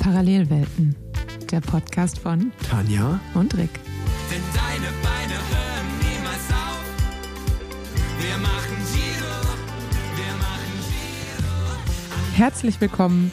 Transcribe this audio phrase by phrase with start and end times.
[0.00, 0.96] Parallelwelten,
[1.52, 3.68] der Podcast von Tanja und Rick.
[4.30, 6.80] Denn deine Beine hören niemals auf.
[8.18, 9.36] Wir machen Giro,
[10.16, 12.34] wir machen Giro.
[12.34, 13.30] Herzlich willkommen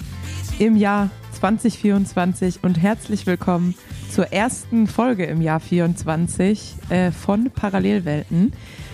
[0.59, 1.09] im Jahr
[1.39, 3.73] 2024 und herzlich willkommen
[4.11, 8.51] zur ersten Folge im Jahr 24 äh, von Parallelwelten.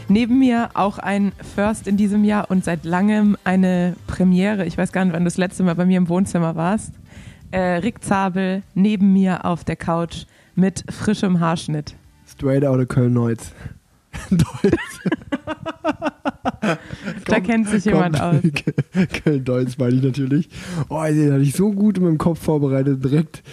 [0.09, 4.63] Neben mir auch ein First in diesem Jahr und seit langem eine Premiere.
[4.65, 6.92] Ich weiß gar nicht, wann du das letzte Mal bei mir im Wohnzimmer warst.
[7.54, 10.25] Äh, Rick Zabel neben mir auf der Couch
[10.56, 11.93] mit frischem Haarschnitt.
[12.28, 13.52] Straight out of Köln-Neuz.
[17.26, 18.38] Da kennt sich jemand aus.
[19.24, 20.50] Köln-Deutz meine ich natürlich.
[20.89, 23.43] Oh, den hatte ich so gut in meinem Kopf vorbereitet, direkt.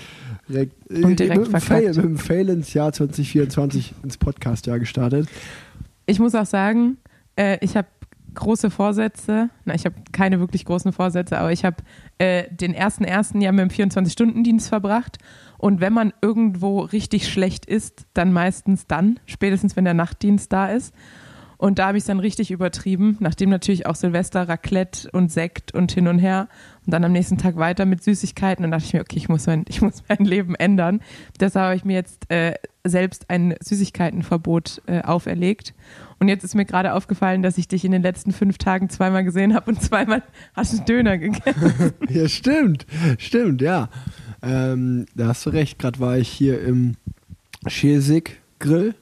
[0.48, 1.64] direkt Und direkt mit, verkackt.
[1.64, 5.28] Fail, mit einem Fail ins Jahr 2024 ins Podcast-Jahr gestartet.
[6.06, 6.96] Ich muss auch sagen,
[7.36, 7.88] äh, ich habe
[8.34, 9.50] große Vorsätze.
[9.66, 11.76] Na, ich habe keine wirklich großen Vorsätze, aber ich habe
[12.20, 15.16] äh, den ersten ersten Jahr mit dem 24-Stunden-Dienst verbracht.
[15.56, 20.66] Und wenn man irgendwo richtig schlecht ist, dann meistens dann, spätestens wenn der Nachtdienst da
[20.66, 20.94] ist.
[21.60, 25.74] Und da habe ich es dann richtig übertrieben, nachdem natürlich auch Silvester, Raclette und Sekt
[25.74, 26.48] und hin und her.
[26.86, 28.64] Und dann am nächsten Tag weiter mit Süßigkeiten.
[28.64, 31.02] Und dachte ich mir, okay, ich muss mein, ich muss mein Leben ändern.
[31.38, 35.74] Deshalb habe ich mir jetzt äh, selbst ein Süßigkeitenverbot äh, auferlegt.
[36.18, 39.22] Und jetzt ist mir gerade aufgefallen, dass ich dich in den letzten fünf Tagen zweimal
[39.22, 40.22] gesehen habe und zweimal
[40.54, 41.92] hast du Döner gegessen.
[42.08, 42.86] Ja, stimmt.
[43.18, 43.90] Stimmt, ja.
[44.42, 45.78] Ähm, da hast du recht.
[45.78, 46.96] Gerade war ich hier im
[47.66, 48.94] Schesig Grill.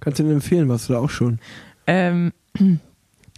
[0.00, 1.38] Kannst du dir empfehlen, warst du da auch schon?
[1.86, 2.32] Ähm,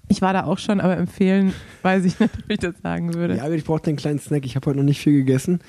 [0.08, 3.36] ich war da auch schon, aber empfehlen weiß ich nicht, ob ich das sagen würde.
[3.36, 4.44] Ja, aber ich brauchte einen kleinen Snack.
[4.44, 5.60] Ich habe heute noch nicht viel gegessen.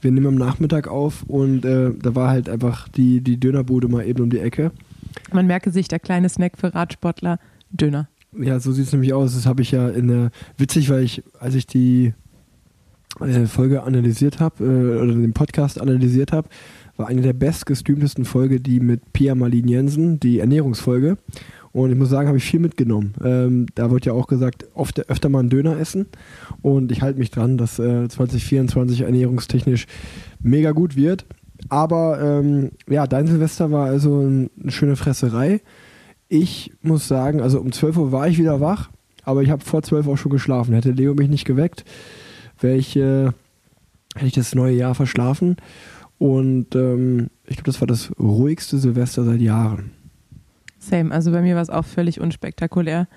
[0.00, 4.06] Wir nehmen am Nachmittag auf und äh, da war halt einfach die, die Dönerbude mal
[4.06, 4.72] eben um die Ecke.
[5.32, 7.38] Man merke sich, der kleine Snack für Radsportler,
[7.70, 8.08] Döner.
[8.38, 9.34] Ja, so sieht es nämlich aus.
[9.34, 10.30] Das habe ich ja in der.
[10.56, 12.14] Witzig, weil ich, als ich die
[13.20, 16.48] äh, Folge analysiert habe, äh, oder den Podcast analysiert habe,
[16.96, 21.18] war eine der bestgestreamtesten Folge die mit Pia Marlin Jensen, die Ernährungsfolge.
[21.72, 23.14] Und ich muss sagen, habe ich viel mitgenommen.
[23.24, 26.06] Ähm, da wird ja auch gesagt, oft, öfter mal einen Döner essen.
[26.60, 29.86] Und ich halte mich dran, dass äh, 2024 ernährungstechnisch
[30.40, 31.24] mega gut wird.
[31.68, 35.60] Aber ähm, ja, dein Silvester war also ein, eine schöne Fresserei.
[36.28, 38.90] Ich muss sagen, also um 12 Uhr war ich wieder wach,
[39.22, 40.74] aber ich habe vor 12 Uhr auch schon geschlafen.
[40.74, 41.84] Hätte Leo mich nicht geweckt,
[42.62, 43.24] ich, äh,
[44.14, 45.56] hätte ich das neue Jahr verschlafen.
[46.18, 49.90] Und ähm, ich glaube, das war das ruhigste Silvester seit Jahren.
[50.82, 51.12] Same.
[51.12, 53.08] Also bei mir war es auch völlig unspektakulär.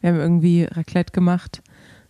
[0.00, 1.62] Wir haben irgendwie Raclette gemacht,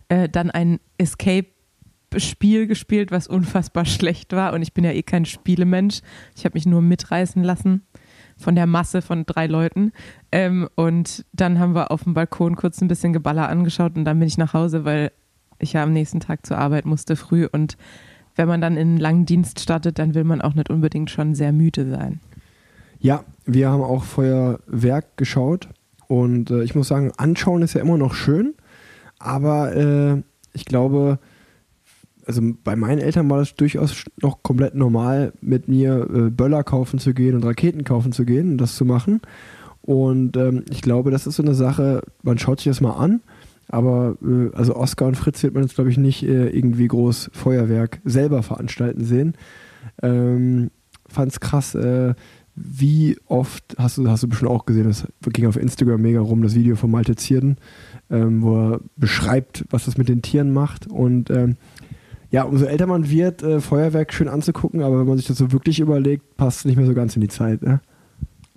[0.09, 4.53] äh, dann ein Escape-Spiel gespielt, was unfassbar schlecht war.
[4.53, 6.01] Und ich bin ja eh kein Spielemensch.
[6.35, 7.83] Ich habe mich nur mitreißen lassen
[8.37, 9.91] von der Masse von drei Leuten.
[10.31, 14.19] Ähm, und dann haben wir auf dem Balkon kurz ein bisschen Geballer angeschaut und dann
[14.19, 15.11] bin ich nach Hause, weil
[15.59, 17.47] ich ja am nächsten Tag zur Arbeit musste früh.
[17.51, 17.77] Und
[18.35, 21.35] wenn man dann in einen langen Dienst startet, dann will man auch nicht unbedingt schon
[21.35, 22.19] sehr müde sein.
[23.03, 25.67] Ja, wir haben auch Feuerwerk geschaut.
[26.07, 28.53] Und äh, ich muss sagen, anschauen ist ja immer noch schön.
[29.19, 30.21] Aber äh,
[30.53, 31.19] ich glaube,
[32.25, 36.97] also bei meinen Eltern war das durchaus noch komplett normal, mit mir äh, Böller kaufen
[36.97, 39.19] zu gehen und Raketen kaufen zu gehen und das zu machen.
[39.81, 43.21] Und ähm, ich glaube, das ist so eine Sache, man schaut sich das mal an,
[43.67, 47.31] aber äh, also Oscar und Fritz wird man jetzt, glaube ich, nicht äh, irgendwie groß
[47.33, 49.33] Feuerwerk selber veranstalten sehen.
[50.01, 50.71] Ähm,
[51.09, 52.13] fand's krass, äh,
[52.55, 56.43] wie oft, hast du, hast du bestimmt auch gesehen, das ging auf Instagram mega rum,
[56.43, 57.57] das Video von Malte Zierden,
[58.09, 60.87] ähm, wo er beschreibt, was das mit den Tieren macht.
[60.87, 61.57] Und ähm,
[62.29, 65.51] ja, umso älter man wird, äh, Feuerwerk schön anzugucken, aber wenn man sich das so
[65.51, 67.63] wirklich überlegt, passt es nicht mehr so ganz in die Zeit.
[67.63, 67.81] Ne?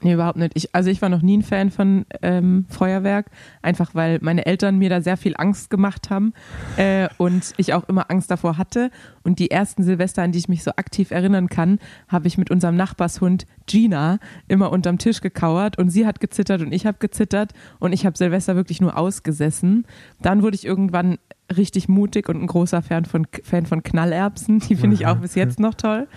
[0.02, 0.52] Nee, überhaupt nicht.
[0.54, 3.30] Ich, also ich war noch nie ein Fan von ähm, Feuerwerk,
[3.62, 6.34] einfach weil meine Eltern mir da sehr viel Angst gemacht haben
[6.76, 8.90] äh, und ich auch immer Angst davor hatte.
[9.22, 12.50] Und die ersten Silvester, an die ich mich so aktiv erinnern kann, habe ich mit
[12.50, 14.18] unserem Nachbarshund Gina
[14.48, 18.18] immer unterm Tisch gekauert und sie hat gezittert und ich habe gezittert und ich habe
[18.18, 19.86] Silvester wirklich nur ausgesessen.
[20.20, 21.16] Dann wurde ich irgendwann
[21.54, 24.58] richtig mutig und ein großer Fan von, Fan von Knallerbsen.
[24.60, 26.08] Die finde ich auch bis jetzt noch toll.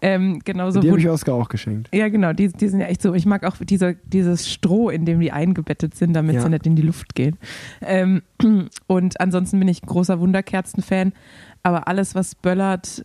[0.00, 1.88] Ähm, genauso die habe ich Oscar auch geschenkt.
[1.92, 3.14] ja, genau, die, die sind ja echt so.
[3.14, 6.42] Ich mag auch diese, dieses Stroh, in dem die eingebettet sind, damit Ja.
[6.42, 7.36] sie nicht in die Luft gehen.
[7.80, 8.22] Ähm,
[8.86, 11.12] und ansonsten bin ich ein großer Wunderkerzen-Fan.
[11.62, 13.02] Aber alles, was böllert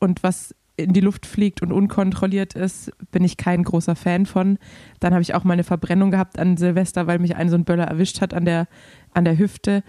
[0.00, 4.58] und was in die Luft fliegt und unkontrolliert ist, bin ich kein großer Fan von.
[5.00, 7.64] Dann habe ich auch mal eine Verbrennung gehabt an Silvester, weil mich ein so ein
[7.64, 8.68] Böller erwischt hat an der,
[9.14, 9.82] an der Hüfte.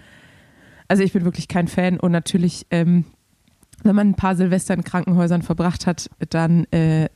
[0.88, 3.04] Also ich bin wirklich kein Fan und natürlich, ähm,
[3.82, 7.08] wenn man ein paar Silvester in Krankenhäusern verbracht hat, dann äh,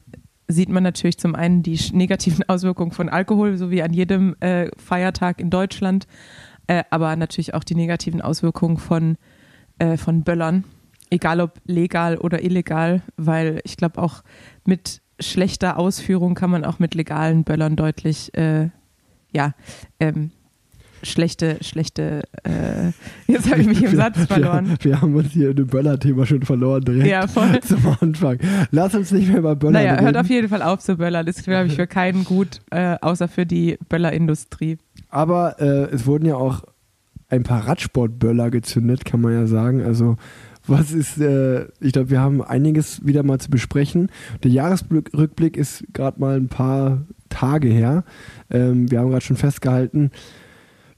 [0.46, 4.68] sieht man natürlich zum einen die negativen Auswirkungen von Alkohol, so wie an jedem äh,
[4.76, 6.06] Feiertag in Deutschland,
[6.66, 9.16] äh, aber natürlich auch die negativen Auswirkungen von,
[9.78, 10.64] äh, von Böllern.
[11.10, 14.22] egal ob legal oder illegal, weil ich glaube auch
[14.64, 18.70] mit schlechter Ausführung kann man auch mit legalen Böllern deutlich, äh,
[19.32, 19.54] ja,
[20.00, 20.30] ähm,
[21.02, 22.92] schlechte, schlechte, äh,
[23.26, 24.76] jetzt habe ich mich im Satz verloren.
[24.80, 27.60] Wir, wir haben uns hier in dem Böller-Thema schon verloren direkt Ja, voll.
[27.66, 28.38] zum Anfang.
[28.70, 30.04] Lass uns nicht mehr über Böller Naja, reden.
[30.04, 31.26] hört auf jeden Fall auf zu böllern.
[31.26, 34.78] Das ist, glaube ich, für keinen gut, äh, außer für die Böllerindustrie.
[35.08, 36.62] Aber äh, es wurden ja auch
[37.28, 39.82] ein paar Radsportböller gezündet, kann man ja sagen.
[39.82, 40.16] Also
[40.66, 44.10] was ist, äh, ich glaube, wir haben einiges wieder mal zu besprechen.
[44.44, 48.04] Der Jahresrückblick ist gerade mal ein paar Tage her.
[48.50, 50.10] Ähm, wir haben gerade schon festgehalten,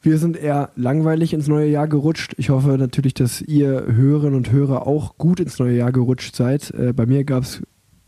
[0.05, 2.35] wir sind eher langweilig ins neue Jahr gerutscht.
[2.37, 6.71] Ich hoffe natürlich, dass ihr Hörerinnen und Hörer auch gut ins neue Jahr gerutscht seid.
[6.73, 7.62] Äh, bei mir gab es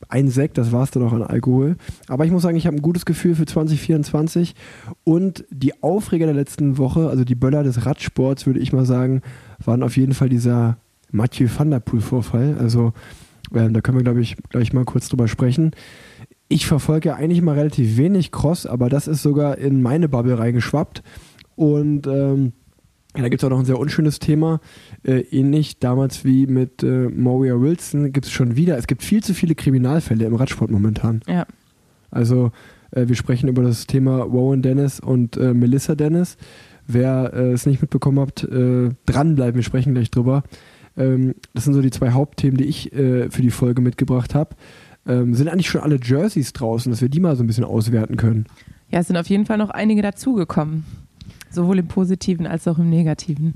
[0.08, 1.76] ein Sekt, das war es dann auch an Alkohol.
[2.06, 4.54] Aber ich muss sagen, ich habe ein gutes Gefühl für 2024.
[5.04, 9.22] Und die Aufreger der letzten Woche, also die Böller des Radsports, würde ich mal sagen,
[9.64, 10.76] waren auf jeden Fall dieser
[11.10, 12.56] Mathieu van der Poel-Vorfall.
[12.58, 12.92] Also
[13.54, 15.72] ähm, da können wir, glaube ich, gleich mal kurz drüber sprechen.
[16.48, 20.38] Ich verfolge ja eigentlich mal relativ wenig Cross, aber das ist sogar in meine Bubble
[20.38, 21.02] reingeschwappt.
[21.56, 22.52] Und ähm,
[23.14, 24.60] da gibt es auch noch ein sehr unschönes Thema.
[25.02, 28.76] Äh, ähnlich damals wie mit äh, Moria Wilson gibt es schon wieder.
[28.76, 31.22] Es gibt viel zu viele Kriminalfälle im Radsport momentan.
[31.26, 31.46] Ja.
[32.10, 32.52] Also
[32.90, 36.36] äh, wir sprechen über das Thema Rowan Dennis und äh, Melissa Dennis.
[36.86, 40.44] Wer äh, es nicht mitbekommen habt, äh, dranbleiben, wir sprechen gleich drüber.
[40.96, 44.54] Ähm, das sind so die zwei Hauptthemen, die ich äh, für die Folge mitgebracht habe.
[45.06, 48.16] Ähm, sind eigentlich schon alle Jerseys draußen, dass wir die mal so ein bisschen auswerten
[48.16, 48.46] können.
[48.90, 50.84] Ja, es sind auf jeden Fall noch einige dazugekommen.
[51.56, 53.54] Sowohl im Positiven als auch im Negativen.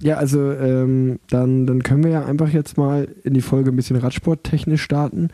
[0.00, 3.76] Ja, also ähm, dann, dann können wir ja einfach jetzt mal in die Folge ein
[3.76, 5.30] bisschen Radsporttechnisch starten.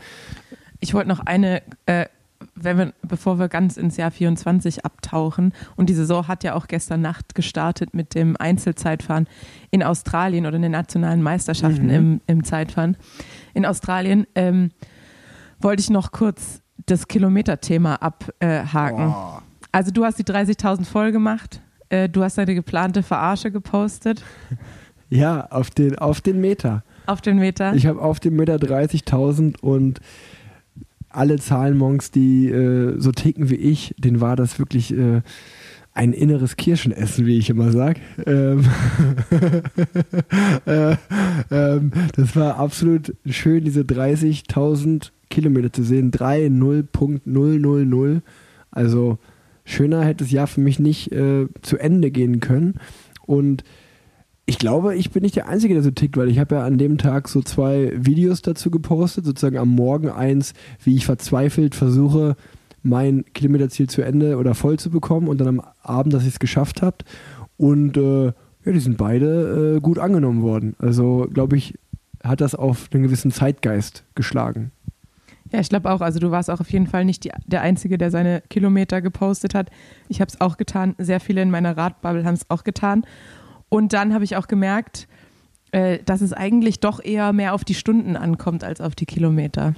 [0.81, 2.07] Ich wollte noch eine, äh,
[2.55, 6.67] wenn wir, bevor wir ganz ins Jahr 24 abtauchen, und die Saison hat ja auch
[6.67, 9.27] gestern Nacht gestartet mit dem Einzelzeitfahren
[9.71, 11.91] in Australien oder in den nationalen Meisterschaften Mhm.
[11.95, 12.97] im, im Zeitfahren
[13.55, 14.71] in Australien, ähm,
[15.61, 19.09] wollte ich noch kurz das Kilometerthema abhaken.
[19.15, 19.41] Oh.
[19.73, 21.61] Also du hast die 30.000 voll gemacht,
[21.95, 24.23] äh, du hast deine geplante Verarsche gepostet
[25.11, 26.83] Ja, auf den, auf den Meter.
[27.07, 27.75] auf den Meter.
[27.75, 30.01] Ich habe auf dem Meter 30.000 und
[31.09, 35.23] alle Zahlenmonks, die äh, so ticken wie ich, denen war das wirklich äh,
[35.93, 38.01] ein inneres Kirschenessen, wie ich immer sage.
[38.27, 38.65] Ähm,
[40.67, 40.97] äh,
[41.53, 46.11] ähm, das war absolut schön, diese 30.000 Kilometer zu sehen.
[46.11, 48.21] 3.0.000.
[48.73, 49.19] Also
[49.65, 52.75] schöner hätte das Jahr für mich nicht äh, zu Ende gehen können.
[53.27, 53.65] Und
[54.47, 56.77] ich glaube, ich bin nicht der Einzige, der so tickt, weil ich habe ja an
[56.77, 60.53] dem Tag so zwei Videos dazu gepostet, sozusagen am Morgen eins,
[60.83, 62.37] wie ich verzweifelt versuche,
[62.83, 66.39] mein Kilometerziel zu Ende oder voll zu bekommen und dann am Abend, dass ich es
[66.39, 66.99] geschafft habe.
[67.57, 70.75] Und äh, ja, die sind beide äh, gut angenommen worden.
[70.79, 71.79] Also, glaube ich,
[72.23, 74.73] hat das auf einen gewissen Zeitgeist geschlagen.
[75.55, 76.01] Ja, ich glaube auch.
[76.01, 79.55] Also du warst auch auf jeden Fall nicht die, der Einzige, der seine Kilometer gepostet
[79.55, 79.71] hat.
[80.09, 80.97] Ich habe es auch getan.
[80.99, 83.07] Sehr viele in meiner Radbubble haben es auch getan.
[83.69, 85.07] Und dann habe ich auch gemerkt,
[85.71, 89.75] äh, dass es eigentlich doch eher mehr auf die Stunden ankommt als auf die Kilometer.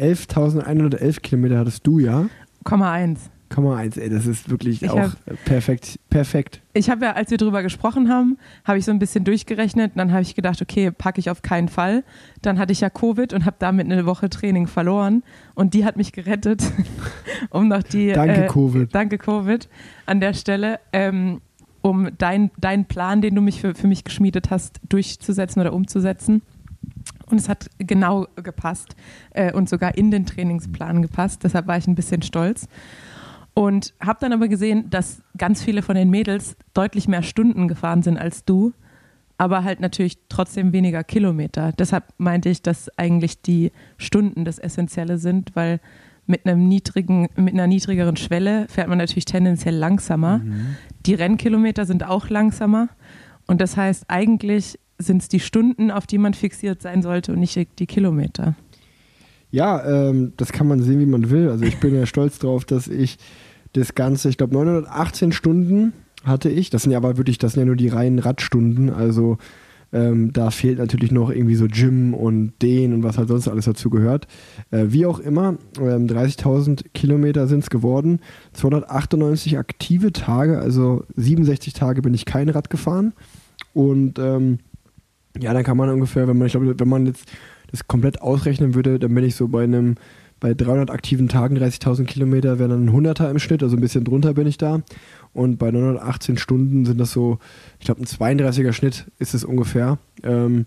[0.00, 2.26] 11.111 Kilometer hattest du, ja?
[2.64, 3.30] Komma eins.
[3.52, 5.98] Komma eins, ey, das ist wirklich Ich auch hab- perfekt.
[6.10, 6.60] Perfekt.
[6.72, 9.98] Ich habe ja, als wir drüber gesprochen haben, habe ich so ein bisschen durchgerechnet und
[9.98, 12.02] dann habe ich gedacht, okay, packe ich auf keinen Fall.
[12.40, 15.22] Dann hatte ich ja Covid und habe damit eine Woche Training verloren
[15.54, 16.62] und die hat mich gerettet,
[17.50, 18.94] um noch die Danke, äh, Covid.
[18.94, 19.68] Danke, Covid,
[20.06, 21.40] an der Stelle, ähm,
[21.82, 26.42] um deinen dein Plan, den du mich für, für mich geschmiedet hast, durchzusetzen oder umzusetzen.
[27.26, 28.94] Und es hat genau gepasst
[29.30, 31.44] äh, und sogar in den Trainingsplan gepasst.
[31.44, 32.68] Deshalb war ich ein bisschen stolz.
[33.54, 38.02] Und habe dann aber gesehen, dass ganz viele von den Mädels deutlich mehr Stunden gefahren
[38.02, 38.72] sind als du,
[39.36, 41.72] aber halt natürlich trotzdem weniger Kilometer.
[41.72, 45.80] Deshalb meinte ich, dass eigentlich die Stunden das Essentielle sind, weil
[46.26, 50.40] mit einem niedrigen, mit einer niedrigeren Schwelle fährt man natürlich tendenziell langsamer.
[51.04, 52.88] Die Rennkilometer sind auch langsamer.
[53.46, 57.40] Und das heißt, eigentlich sind es die Stunden, auf die man fixiert sein sollte und
[57.40, 58.54] nicht die Kilometer.
[59.52, 61.50] Ja, ähm, das kann man sehen, wie man will.
[61.50, 63.18] Also ich bin ja stolz drauf, dass ich
[63.74, 65.92] das Ganze, ich glaube 918 Stunden
[66.24, 66.70] hatte ich.
[66.70, 68.90] Das sind ja aber wirklich, das sind ja nur die reinen Radstunden.
[68.90, 69.36] Also
[69.92, 73.66] ähm, da fehlt natürlich noch irgendwie so Gym und den und was halt sonst alles
[73.66, 74.26] dazu gehört.
[74.70, 78.20] Äh, wie auch immer, ähm, 30.000 Kilometer sind es geworden.
[78.54, 83.12] 298 aktive Tage, also 67 Tage bin ich kein Rad gefahren.
[83.74, 84.60] Und ähm,
[85.38, 87.28] ja, dann kann man ungefähr, wenn man, ich glaube, wenn man jetzt
[87.72, 89.96] das komplett ausrechnen würde, dann bin ich so bei einem,
[90.38, 94.04] bei 300 aktiven Tagen, 30.000 Kilometer, wären dann ein 100er im Schnitt, also ein bisschen
[94.04, 94.82] drunter bin ich da.
[95.32, 97.38] Und bei 918 Stunden sind das so,
[97.80, 99.98] ich glaube, ein 32er Schnitt ist es ungefähr.
[100.22, 100.66] Ähm,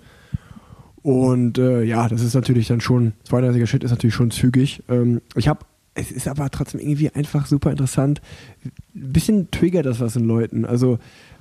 [1.04, 4.82] Und äh, ja, das ist natürlich dann schon, 32er Schritt ist natürlich schon zügig.
[4.90, 5.60] Ähm, ich habe,
[5.94, 8.22] es ist aber trotzdem irgendwie einfach super interessant.
[8.66, 10.66] Ein bisschen triggert das was in Leuten.
[10.66, 10.98] Also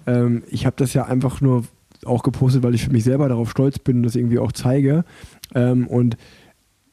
[0.07, 1.65] ähm, ich habe das ja einfach nur
[2.07, 5.05] auch gepostet, weil ich für mich selber darauf stolz bin und das irgendwie auch zeige.
[5.55, 6.17] Ähm, und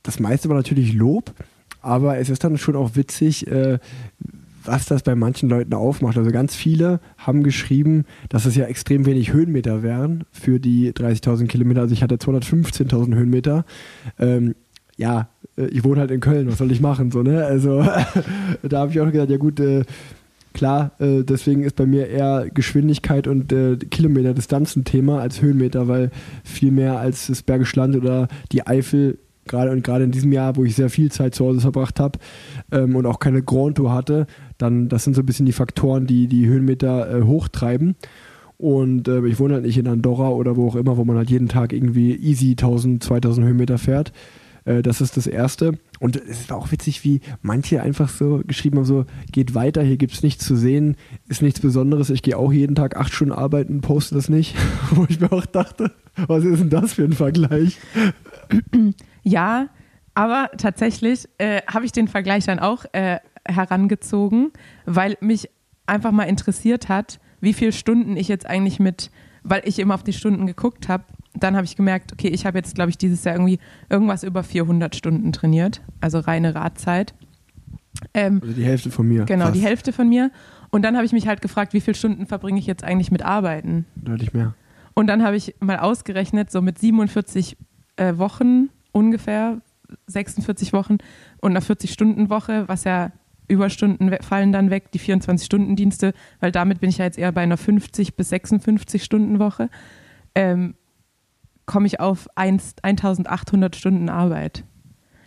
[0.04, 1.34] das meiste war natürlich Lob,
[1.82, 3.80] aber es ist dann schon auch witzig, äh,
[4.64, 6.18] was das bei manchen Leuten aufmacht.
[6.18, 11.48] Also ganz viele haben geschrieben, dass es ja extrem wenig Höhenmeter wären für die 30.000
[11.48, 11.82] Kilometer.
[11.82, 13.66] Also ich hatte 215.000 Höhenmeter.
[14.20, 14.56] Ähm,
[14.98, 17.12] ja, äh, ich wohne halt in Köln, was soll ich machen?
[17.12, 17.44] So, ne?
[17.44, 17.82] Also
[18.64, 19.84] da habe ich auch gesagt, ja gut, äh,
[20.54, 25.42] klar, äh, deswegen ist bei mir eher Geschwindigkeit und äh, Kilometer Distanz ein Thema als
[25.42, 26.12] Höhenmeter, weil
[26.44, 30.56] viel mehr als das Bergisch Land oder die Eifel gerade und gerade in diesem Jahr,
[30.56, 32.20] wo ich sehr viel Zeit zu Hause verbracht habe
[32.72, 34.28] ähm, und auch keine Grand Tour hatte,
[34.58, 37.96] dann das sind so ein bisschen die Faktoren, die die Höhenmeter äh, hochtreiben.
[38.58, 41.32] Und äh, ich wohne halt nicht in Andorra oder wo auch immer, wo man halt
[41.32, 44.14] jeden Tag irgendwie easy 1000, 2000 Höhenmeter fährt.
[44.66, 45.78] Äh, das ist das Erste.
[46.00, 49.98] Und es war auch witzig, wie manche einfach so geschrieben haben, so geht weiter, hier
[49.98, 50.96] gibt es nichts zu sehen,
[51.28, 52.10] ist nichts Besonderes.
[52.10, 54.56] Ich gehe auch jeden Tag acht Stunden arbeiten, poste das nicht.
[54.92, 55.92] wo ich mir auch dachte,
[56.28, 57.78] was ist denn das für ein Vergleich?
[59.24, 59.70] Ja,
[60.16, 64.52] aber tatsächlich äh, habe ich den Vergleich dann auch äh, herangezogen,
[64.88, 65.50] weil mich
[65.86, 69.12] einfach mal interessiert hat, wie viele Stunden ich jetzt eigentlich mit,
[69.44, 71.04] weil ich immer auf die Stunden geguckt habe,
[71.44, 74.44] dann habe ich gemerkt, okay, ich habe jetzt, glaube ich, dieses Jahr irgendwie irgendwas über
[74.44, 77.14] 400 Stunden trainiert, also reine Radzeit.
[78.14, 79.26] Ähm, Also die Hälfte von mir.
[79.26, 79.56] genau, Fast.
[79.56, 80.32] die Hälfte von mir.
[80.70, 83.24] Und dann habe ich mich halt gefragt, wie viele Stunden verbringe ich jetzt eigentlich mit
[83.24, 83.86] Arbeiten?
[83.96, 84.56] Deutlich mehr.
[84.94, 87.58] Und dann habe ich mal ausgerechnet, so mit 47
[87.98, 89.62] äh, Wochen ungefähr,
[90.08, 90.98] 46 Wochen
[91.42, 93.12] und einer 40-Stunden-Woche, was ja
[93.48, 97.58] Überstunden fallen dann weg, die 24-Stunden-Dienste, weil damit bin ich ja jetzt eher bei einer
[97.58, 99.70] 50 bis 56 Stunden Woche,
[100.36, 100.76] ähm,
[101.66, 104.64] komme ich auf 1, 1800 Stunden Arbeit.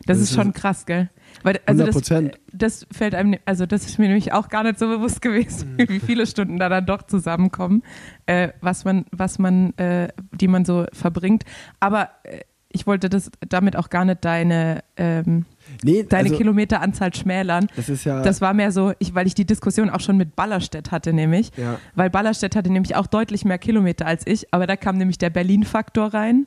[0.06, 1.08] Das, Das ist schon krass, gell?
[1.42, 2.40] Weil, also 100 das, Prozent.
[2.52, 6.00] das fällt einem, also das ist mir nämlich auch gar nicht so bewusst gewesen, wie
[6.00, 7.82] viele Stunden da dann doch zusammenkommen,
[8.26, 11.44] äh, was man, was man, äh, die man so verbringt.
[11.80, 12.40] Aber äh,
[12.74, 15.46] ich wollte das damit auch gar nicht deine, ähm,
[15.82, 17.68] Nee, deine also, Kilometeranzahl schmälern.
[17.76, 18.20] das ist ja.
[18.22, 21.52] Das war mehr so, ich, weil ich die Diskussion auch schon mit Ballerstedt hatte, nämlich.
[21.56, 21.78] ja.
[21.94, 25.30] Weil Ballerstedt hatte nämlich auch deutlich mehr Kilometer als ich, aber da kam nämlich der
[25.30, 26.46] Berlin-Faktor rein,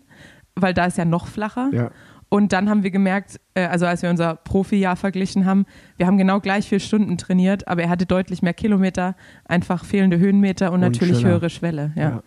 [0.55, 1.69] weil da ist ja noch flacher.
[1.71, 1.91] Ja.
[2.29, 5.65] Und dann haben wir gemerkt, äh, also als wir unser Profi-Jahr verglichen haben,
[5.95, 9.15] wir haben genau gleich viel Stunden trainiert, aber er hatte deutlich mehr Kilometer,
[9.45, 11.35] einfach fehlende Höhenmeter und, Und natürlich schneller.
[11.35, 11.93] höhere Schwelle.
[11.95, 12.01] Ja.
[12.03, 12.23] Ja,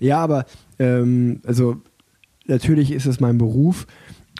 [0.00, 0.44] ja aber
[0.80, 1.82] ähm, also
[2.46, 3.86] natürlich ist es mein Beruf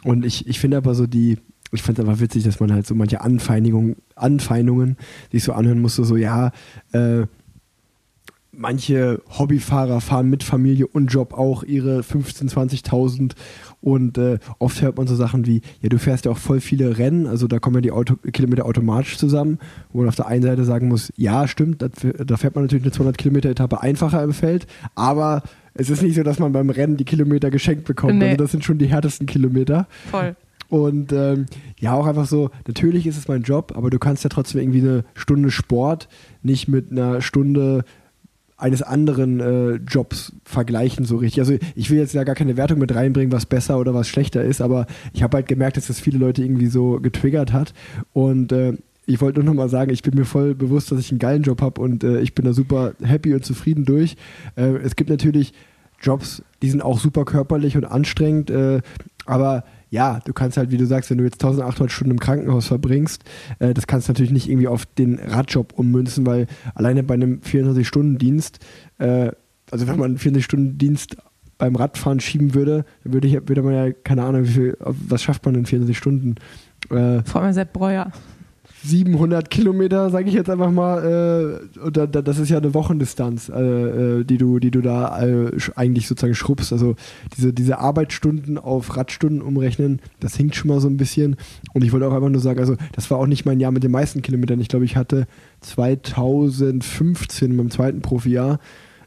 [0.03, 1.37] und ich, ich finde aber so die,
[1.71, 4.97] ich finde es einfach witzig, dass man halt so manche Anfeindungen, Anfeindungen
[5.31, 6.51] sich so anhören musste, so ja,
[6.91, 7.25] äh,
[8.53, 13.31] manche Hobbyfahrer fahren mit Familie und Job auch ihre 15.000, 20.000
[13.81, 16.97] und äh, oft hört man so Sachen wie, ja, du fährst ja auch voll viele
[16.99, 19.57] Rennen, also da kommen ja die Auto Kilometer automatisch zusammen,
[19.91, 22.83] wo man auf der einen Seite sagen muss, ja, stimmt, da, da fährt man natürlich
[22.83, 25.41] eine 200 Kilometer Etappe einfacher im Feld, aber
[25.75, 28.25] es ist nicht so, dass man beim Rennen die Kilometer geschenkt bekommt, Nee.
[28.31, 29.87] also das sind schon die härtesten Kilometer.
[30.11, 30.35] Voll.
[30.69, 31.45] Und ähm,
[31.79, 34.81] ja, auch einfach so, natürlich ist es mein Job, aber du kannst ja trotzdem irgendwie
[34.81, 36.07] eine Stunde Sport
[36.41, 37.83] nicht mit einer Stunde
[38.57, 41.41] eines anderen äh, Jobs vergleichen so richtig.
[41.41, 44.43] Also ich will jetzt ja gar keine Wertung mit reinbringen, was besser oder was schlechter
[44.43, 47.73] ist, aber ich habe halt gemerkt, dass das viele Leute irgendwie so getriggert hat
[48.13, 48.73] und äh,
[49.05, 51.43] ich wollte nur noch mal sagen, ich bin mir voll bewusst, dass ich einen geilen
[51.43, 54.15] Job habe und äh, ich bin da super happy und zufrieden durch.
[54.55, 55.53] Äh, es gibt natürlich
[56.01, 58.81] Jobs, die sind auch super körperlich und anstrengend, äh,
[59.25, 62.67] aber ja, du kannst halt, wie du sagst, wenn du jetzt 1800 Stunden im Krankenhaus
[62.67, 63.23] verbringst,
[63.59, 67.39] äh, das kannst du natürlich nicht irgendwie auf den Radjob ummünzen, weil alleine bei einem
[67.39, 68.59] 24-Stunden-Dienst,
[68.97, 69.31] äh,
[69.71, 71.17] also wenn man einen 24-Stunden-Dienst
[71.57, 75.21] beim Radfahren schieben würde, dann würde, ich, würde man ja, keine Ahnung, wie viel, was
[75.23, 76.35] schafft man in 24 Stunden?
[76.89, 78.11] Äh, Vor allem Sepp Breuer.
[78.83, 82.73] 700 Kilometer, sage ich jetzt einfach mal, äh, und da, da, das ist ja eine
[82.73, 86.73] Wochendistanz, äh, äh, die du, die du da äh, eigentlich sozusagen schrubbst.
[86.73, 86.95] Also
[87.37, 91.37] diese, diese Arbeitsstunden auf Radstunden umrechnen, das hinkt schon mal so ein bisschen.
[91.73, 93.83] Und ich wollte auch einfach nur sagen, also das war auch nicht mein Jahr mit
[93.83, 94.59] den meisten Kilometern.
[94.59, 95.27] Ich glaube, ich hatte
[95.61, 98.59] 2015 in meinem zweiten Profijahr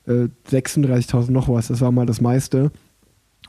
[0.07, 1.69] äh, 36.000 noch was.
[1.69, 2.71] Das war mal das meiste.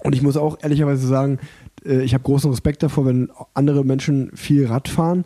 [0.04, 1.40] Und ich muss auch ehrlicherweise sagen,
[1.86, 5.26] äh, ich habe großen Respekt davor, wenn andere Menschen viel Rad fahren.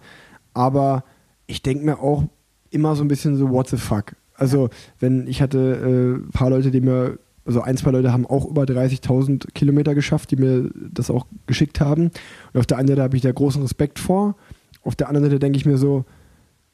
[0.53, 1.03] Aber
[1.47, 2.23] ich denke mir auch
[2.69, 4.15] immer so ein bisschen so, what the fuck?
[4.35, 8.25] Also, wenn ich hatte äh, ein paar Leute, die mir, also ein, zwei Leute haben
[8.25, 12.11] auch über 30.000 Kilometer geschafft, die mir das auch geschickt haben.
[12.53, 14.35] Und auf der einen Seite habe ich da großen Respekt vor.
[14.83, 16.05] Auf der anderen Seite denke ich mir so,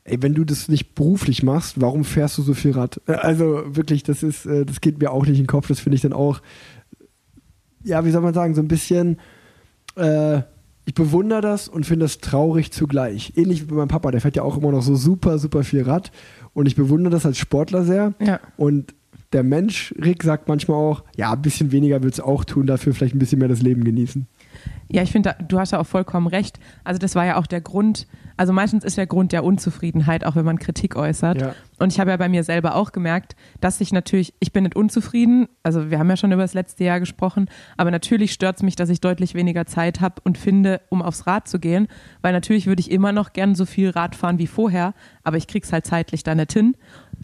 [0.06, 3.02] ey, wenn du das nicht beruflich machst, warum fährst du so viel Rad?
[3.08, 5.68] Äh, Also wirklich, das ist, äh, das geht mir auch nicht in den Kopf.
[5.68, 6.42] Das finde ich dann auch
[7.88, 9.18] ja, wie soll man sagen, so ein bisschen,
[9.96, 10.42] äh,
[10.88, 13.34] ich bewundere das und finde das traurig zugleich.
[13.36, 15.84] Ähnlich wie bei meinem Papa, der fährt ja auch immer noch so super, super viel
[15.84, 16.14] Rad
[16.54, 18.14] und ich bewundere das als Sportler sehr.
[18.22, 18.40] Ja.
[18.56, 18.96] Und
[19.34, 22.94] der Mensch, Rick, sagt manchmal auch, ja, ein bisschen weniger wird es auch tun, dafür
[22.94, 24.28] vielleicht ein bisschen mehr das Leben genießen.
[24.88, 26.58] Ja, ich finde, du hast ja auch vollkommen recht.
[26.86, 30.36] Also das war ja auch der Grund, also meistens ist der Grund der Unzufriedenheit, auch
[30.36, 31.42] wenn man Kritik äußert.
[31.42, 31.56] Ja.
[31.80, 34.76] Und ich habe ja bei mir selber auch gemerkt, dass ich natürlich, ich bin nicht
[34.76, 38.64] unzufrieden, also wir haben ja schon über das letzte Jahr gesprochen, aber natürlich stört es
[38.64, 41.88] mich, dass ich deutlich weniger Zeit habe und finde, um aufs Rad zu gehen,
[42.22, 45.48] weil natürlich würde ich immer noch gern so viel Rad fahren wie vorher, aber ich
[45.48, 46.76] krieg's halt zeitlich da nicht hin.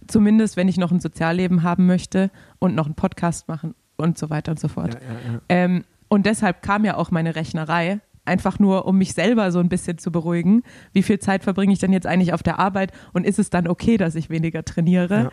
[0.08, 2.30] Zumindest, wenn ich noch ein Sozialleben haben möchte
[2.60, 4.96] und noch einen Podcast machen und so weiter und so fort.
[4.96, 5.40] Ja, ja.
[5.50, 9.70] Ähm, und deshalb kam ja auch meine Rechnerei, einfach nur, um mich selber so ein
[9.70, 10.64] bisschen zu beruhigen.
[10.94, 13.68] Wie viel Zeit verbringe ich denn jetzt eigentlich auf der Arbeit und ist es dann
[13.68, 15.24] okay, dass ich weniger trainiere?
[15.24, 15.30] Ja.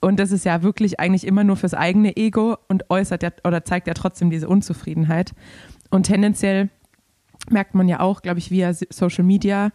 [0.00, 3.64] Und das ist ja wirklich eigentlich immer nur fürs eigene Ego und äußert ja oder
[3.64, 5.32] zeigt ja trotzdem diese Unzufriedenheit.
[5.90, 6.70] Und tendenziell
[7.50, 9.70] merkt man ja auch, glaube ich, via Social Media,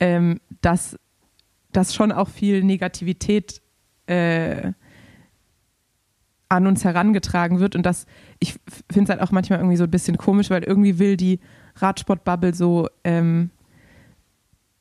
[0.00, 0.98] ähm, dass,
[1.72, 3.62] dass schon auch viel Negativität
[4.06, 4.72] äh,
[6.48, 8.06] an uns herangetragen wird und das,
[8.38, 8.54] ich
[8.90, 11.40] finde es halt auch manchmal irgendwie so ein bisschen komisch, weil irgendwie will die
[11.82, 13.50] Radsportbubble so ähm,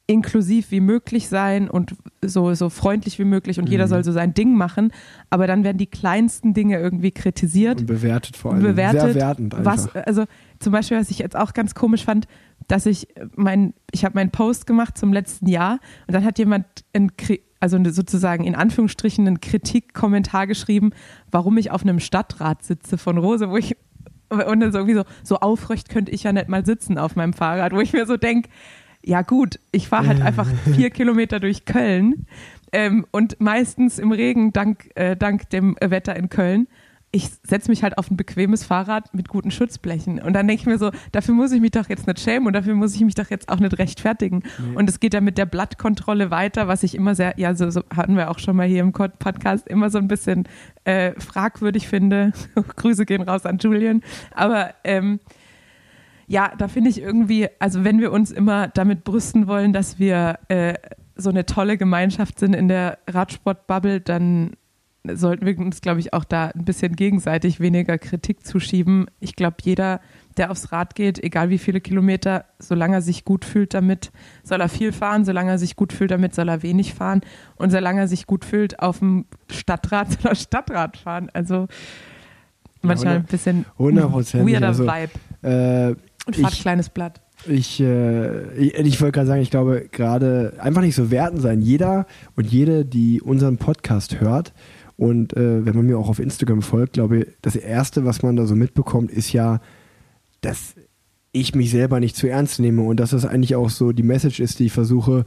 [0.10, 4.34] inklusiv wie möglich sein und so, so freundlich wie möglich und jeder soll so sein
[4.34, 4.94] Ding machen,
[5.30, 8.64] aber dann werden die kleinsten Dinge irgendwie kritisiert Und bewertet vor allem.
[8.64, 9.74] bewertet, Sehr wertend einfach.
[9.74, 10.24] was, also
[10.60, 12.26] zum Beispiel, was ich jetzt auch ganz komisch fand,
[12.70, 16.66] dass ich mein, ich habe meinen Post gemacht zum letzten Jahr und dann hat jemand
[16.94, 20.92] in, Kri- also sozusagen in Anführungsstrichen einen Kritikkommentar geschrieben,
[21.32, 23.76] warum ich auf einem Stadtrat sitze von Rose, wo ich
[24.30, 27.34] und dann so irgendwie so, so aufrecht könnte ich ja nicht mal sitzen auf meinem
[27.34, 28.50] Fahrrad, wo ich mir so denke,
[29.04, 32.26] ja gut, ich fahre halt einfach vier Kilometer durch Köln
[32.72, 36.68] ähm, und meistens im Regen dank, äh, dank dem Wetter in Köln.
[37.18, 40.22] Ich setze mich halt auf ein bequemes Fahrrad mit guten Schutzblechen.
[40.22, 42.54] Und dann denke ich mir so, dafür muss ich mich doch jetzt nicht schämen und
[42.54, 44.44] dafür muss ich mich doch jetzt auch nicht rechtfertigen.
[44.76, 47.82] Und es geht ja mit der Blattkontrolle weiter, was ich immer sehr, ja, so, so
[47.96, 50.48] hatten wir auch schon mal hier im Pod- Podcast, immer so ein bisschen
[50.84, 52.34] äh, fragwürdig finde.
[52.76, 54.04] Grüße gehen raus an Julian.
[54.36, 55.20] Aber ähm,
[56.28, 60.38] ja, da finde ich irgendwie, also wenn wir uns immer damit brüsten wollen, dass wir
[60.50, 60.76] äh,
[61.16, 64.52] so eine tolle Gemeinschaft sind in der Radsportbubble, dann
[65.16, 69.08] sollten wir uns, glaube ich, auch da ein bisschen gegenseitig weniger Kritik zuschieben.
[69.20, 70.02] Ich glaube, jeder,
[70.38, 74.12] der aufs Rad geht, egal wie viele Kilometer, solange er sich gut fühlt damit,
[74.44, 77.22] soll er viel fahren, solange er sich gut fühlt damit, soll er wenig fahren
[77.56, 81.30] und solange er sich gut fühlt auf dem Stadtrad, soll er Stadtrad fahren.
[81.34, 81.68] Also
[82.82, 85.12] manchmal ein bisschen 100%, weirder also, Vibe.
[85.42, 87.22] Äh, Und fahrt ich- kleines Blatt.
[87.46, 91.62] Ich, äh, ich, ich wollte gerade sagen, ich glaube, gerade einfach nicht so werten sein.
[91.62, 94.54] Jeder und jede, die unseren Podcast hört
[94.98, 98.36] und äh, wenn man mir auch auf Instagram folgt, glaube ich, das Erste, was man
[98.36, 99.62] da so mitbekommt, ist ja,
[100.42, 100.76] dass
[101.32, 104.40] ich mich selber nicht zu ernst nehme und dass das eigentlich auch so die Message
[104.40, 105.24] ist, die ich versuche,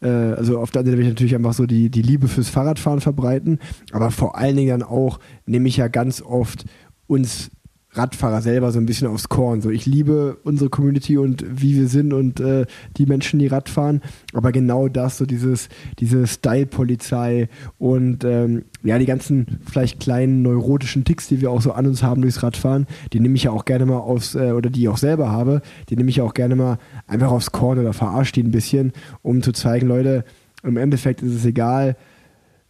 [0.00, 2.48] äh, also auf der anderen Seite will ich natürlich einfach so die, die Liebe fürs
[2.48, 3.60] Fahrradfahren verbreiten,
[3.92, 6.64] aber vor allen Dingen dann auch nehme ich ja ganz oft
[7.06, 7.50] uns
[7.94, 9.60] Radfahrer selber so ein bisschen aufs Korn.
[9.60, 12.64] So, ich liebe unsere Community und wie wir sind und äh,
[12.96, 14.00] die Menschen, die Rad fahren.
[14.32, 21.04] Aber genau das, so dieses, diese Style-Polizei und ähm, ja, die ganzen vielleicht kleinen neurotischen
[21.04, 23.66] Ticks, die wir auch so an uns haben durchs Radfahren, die nehme ich ja auch
[23.66, 26.34] gerne mal aufs, äh, oder die ich auch selber habe, die nehme ich ja auch
[26.34, 30.24] gerne mal einfach aufs Korn oder verarsche die ein bisschen, um zu zeigen, Leute,
[30.62, 31.96] im Endeffekt ist es egal,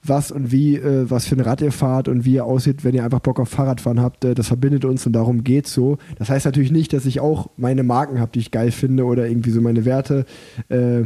[0.04, 2.94] was und wie, äh, was für ein Rad ihr fahrt und wie ihr aussieht, wenn
[2.94, 4.24] ihr einfach Bock auf Fahrradfahren habt.
[4.24, 5.98] Äh, das verbindet uns und darum geht's so.
[6.18, 9.28] Das heißt natürlich nicht, dass ich auch meine Marken habe, die ich geil finde oder
[9.28, 10.24] irgendwie so meine Werte
[10.68, 11.04] äh,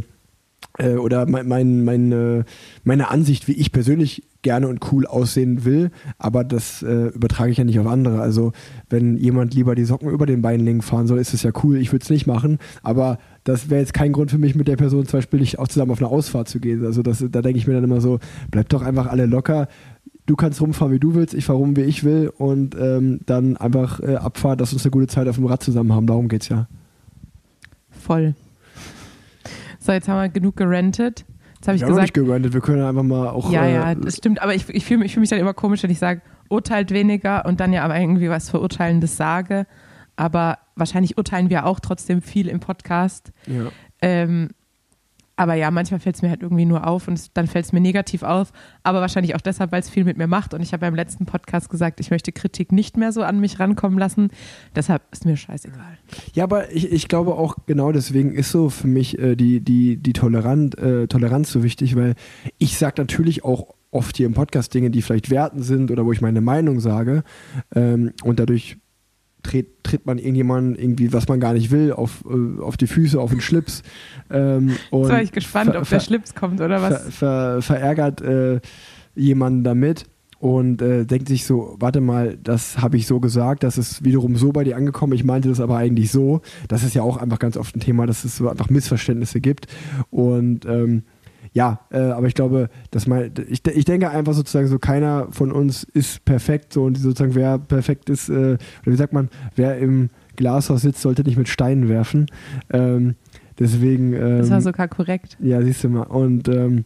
[0.78, 2.44] äh, oder mein, mein, meine,
[2.84, 7.58] meine Ansicht, wie ich persönlich gerne und cool aussehen will, aber das äh, übertrage ich
[7.58, 8.20] ja nicht auf andere.
[8.20, 8.52] Also
[8.88, 11.92] wenn jemand lieber die Socken über den Beinlängen fahren soll, ist es ja cool, ich
[11.92, 15.06] würde es nicht machen, aber das wäre jetzt kein Grund für mich, mit der Person
[15.06, 16.84] zum Beispiel nicht auch zusammen auf eine Ausfahrt zu gehen.
[16.84, 18.18] Also das, da denke ich mir dann immer so,
[18.50, 19.68] bleibt doch einfach alle locker.
[20.26, 23.56] Du kannst rumfahren, wie du willst, ich fahre rum, wie ich will und ähm, dann
[23.56, 26.08] einfach äh, abfahren, dass wir uns eine gute Zeit auf dem Rad zusammen haben.
[26.08, 26.66] Darum geht's ja.
[27.90, 28.34] Voll.
[29.78, 31.24] So, jetzt haben wir genug gerentet.
[31.54, 33.52] Jetzt habe ich haben noch nicht gesagt, gerandet, wir können einfach mal auch.
[33.52, 35.54] ja, äh, ja, das stimmt, aber ich, ich fühle mich, ich fühl mich dann immer
[35.54, 39.66] komisch, wenn ich sage, urteilt weniger und dann ja aber irgendwie was Verurteilendes sage.
[40.16, 43.32] Aber wahrscheinlich urteilen wir auch trotzdem viel im Podcast.
[43.46, 43.70] ja.
[44.02, 44.50] Ähm,
[45.36, 47.80] aber ja, manchmal fällt es mir halt irgendwie nur auf und dann fällt es mir
[47.80, 48.52] negativ auf.
[48.82, 50.54] Aber wahrscheinlich auch deshalb, weil es viel mit mir macht.
[50.54, 53.60] Und ich habe beim letzten Podcast gesagt, ich möchte Kritik nicht mehr so an mich
[53.60, 54.30] rankommen lassen.
[54.74, 55.98] Deshalb ist mir scheißegal.
[56.32, 59.98] Ja, aber ich, ich glaube auch genau deswegen ist so für mich äh, die, die,
[59.98, 62.14] die Tolerant, äh, Toleranz so wichtig, weil
[62.56, 66.12] ich sage natürlich auch oft hier im Podcast Dinge, die vielleicht werten sind oder wo
[66.12, 67.24] ich meine Meinung sage
[67.74, 68.78] ähm, und dadurch
[69.46, 73.20] tritt, tritt man irgendjemanden irgendwie, was man gar nicht will, auf, äh, auf die Füße,
[73.20, 73.82] auf den Schlips.
[74.30, 77.14] Ähm, und Jetzt war ich gespannt, ver- ob der ver- Schlips kommt oder ver, was.
[77.14, 78.60] ver, verärgert äh,
[79.14, 80.04] jemanden damit
[80.38, 84.36] und äh, denkt sich so, warte mal, das habe ich so gesagt, das ist wiederum
[84.36, 86.42] so bei dir angekommen, ich meinte das aber eigentlich so.
[86.68, 89.66] Das ist ja auch einfach ganz oft ein Thema, dass es so einfach Missverständnisse gibt
[90.10, 91.04] und ähm,
[91.56, 95.52] ja, äh, aber ich glaube, dass man, ich, ich denke einfach sozusagen so, keiner von
[95.52, 99.78] uns ist perfekt so und sozusagen wer perfekt ist, äh, oder wie sagt man, wer
[99.78, 102.26] im Glashaus sitzt, sollte nicht mit Steinen werfen.
[102.70, 103.14] Ähm,
[103.58, 104.12] deswegen.
[104.12, 105.38] Ähm, Das war sogar korrekt.
[105.40, 106.02] ja, siehst du mal.
[106.02, 106.84] Und ähm,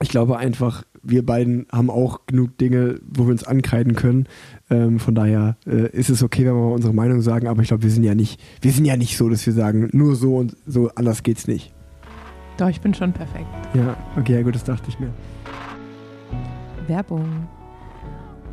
[0.00, 4.26] ich glaube einfach, wir beiden haben auch genug Dinge, wo wir uns ankreiden können.
[4.70, 7.68] Ähm, von daher äh, ist es okay, wenn wir mal unsere Meinung sagen, aber ich
[7.68, 10.36] glaube, wir sind ja nicht, wir sind ja nicht so, dass wir sagen, nur so
[10.36, 11.74] und so, anders geht's nicht.
[12.58, 13.46] Doch, ich bin schon perfekt.
[13.72, 15.10] Ja, okay, ja gut, das dachte ich mir.
[16.88, 17.48] Werbung.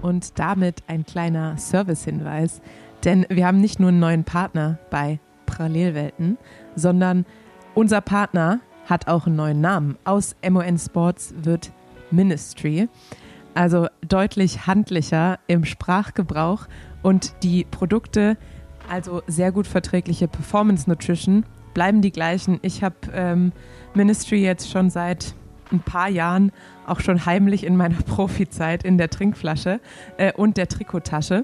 [0.02, 2.62] Und damit ein kleiner Servicehinweis,
[3.04, 6.38] denn wir haben nicht nur einen neuen Partner bei Parallelwelten,
[6.76, 7.26] sondern
[7.74, 9.98] unser Partner hat auch einen neuen Namen.
[10.04, 11.72] Aus MON Sports wird
[12.12, 12.88] Ministry.
[13.56, 16.68] Also deutlich handlicher im Sprachgebrauch
[17.02, 18.38] und die Produkte,
[18.88, 22.60] also sehr gut verträgliche Performance Nutrition, bleiben die gleichen.
[22.62, 23.52] Ich habe ähm,
[23.96, 25.36] Ministry jetzt schon seit
[25.72, 26.52] ein paar Jahren
[26.86, 29.80] auch schon heimlich in meiner Profizeit in der Trinkflasche
[30.18, 31.44] äh, und der Trikottasche.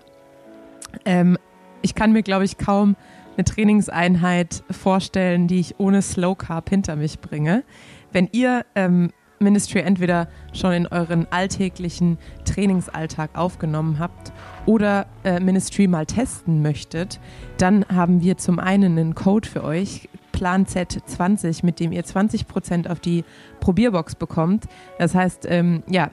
[1.06, 1.38] Ähm,
[1.82, 2.96] ich kann mir, glaube ich, kaum
[3.38, 7.64] eine Trainingseinheit vorstellen, die ich ohne Slow Carb hinter mich bringe.
[8.12, 14.32] Wenn ihr ähm, Ministry entweder schon in euren alltäglichen Trainingsalltag aufgenommen habt
[14.66, 17.20] oder äh, Ministry mal testen möchtet,
[17.58, 22.90] dann haben wir zum einen einen Code für euch, Plan Z20, mit dem ihr 20%
[22.90, 23.24] auf die
[23.60, 24.66] Probierbox bekommt.
[24.98, 26.12] Das heißt, ähm, ja,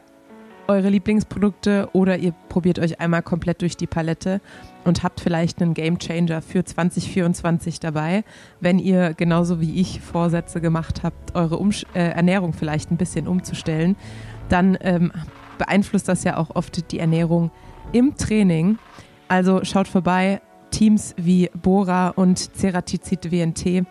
[0.68, 4.40] eure Lieblingsprodukte oder ihr probiert euch einmal komplett durch die Palette
[4.84, 8.22] und habt vielleicht einen Game Changer für 2024 dabei,
[8.60, 13.26] wenn ihr genauso wie ich Vorsätze gemacht habt, eure Umsch äh, Ernährung vielleicht ein bisschen
[13.26, 13.96] umzustellen,
[14.50, 15.10] dann ähm,
[15.56, 17.50] beeinflusst das ja auch oft die Ernährung
[17.92, 18.78] im Training.
[19.26, 23.86] Also schaut vorbei, Teams wie Bora und Ceratizid WNT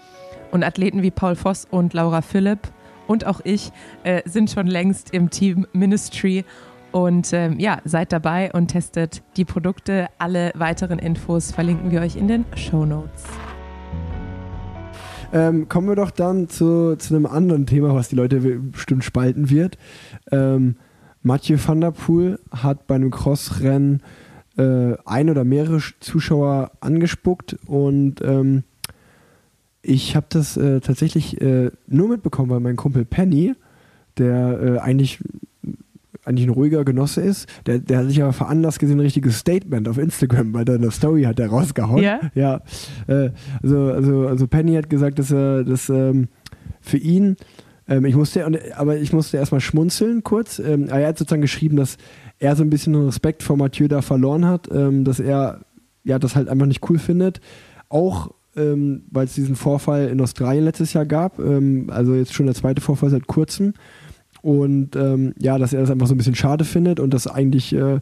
[0.51, 2.59] und Athleten wie Paul Voss und Laura Philipp
[3.07, 3.71] und auch ich
[4.03, 6.45] äh, sind schon längst im Team Ministry
[6.91, 10.07] und ähm, ja, seid dabei und testet die Produkte.
[10.17, 13.23] Alle weiteren Infos verlinken wir euch in den Show Notes.
[15.33, 19.49] Ähm, kommen wir doch dann zu, zu einem anderen Thema, was die Leute bestimmt spalten
[19.49, 19.77] wird.
[20.31, 20.77] Ähm,
[21.21, 24.01] Mathieu van der Poel hat bei einem Crossrennen
[24.57, 28.63] äh, ein oder mehrere Zuschauer angespuckt und ähm,
[29.81, 33.53] ich habe das äh, tatsächlich äh, nur mitbekommen, weil mein Kumpel Penny,
[34.17, 35.19] der äh, eigentlich
[36.27, 39.87] eigentlich ein ruhiger Genosse ist, der, der hat sich aber veranlasst gesehen, ein richtiges Statement
[39.87, 42.03] auf Instagram bei deiner Story hat er rausgehauen.
[42.03, 42.19] Ja?
[42.35, 42.61] Ja.
[43.07, 43.29] Äh,
[43.63, 46.27] also, also, also Penny hat gesagt, dass er dass ähm,
[46.81, 47.37] für ihn,
[47.87, 50.59] ähm, ich musste, aber ich musste erstmal schmunzeln kurz.
[50.59, 51.97] Ähm, er hat sozusagen geschrieben, dass
[52.39, 55.61] er so ein bisschen Respekt vor Mathieu da verloren hat, ähm, dass er
[56.03, 57.39] ja das halt einfach nicht cool findet.
[57.89, 62.47] Auch ähm, weil es diesen Vorfall in Australien letztes Jahr gab, ähm, also jetzt schon
[62.47, 63.73] der zweite Vorfall seit kurzem.
[64.41, 67.73] Und ähm, ja, dass er das einfach so ein bisschen schade findet und dass eigentlich,
[67.73, 67.99] äh,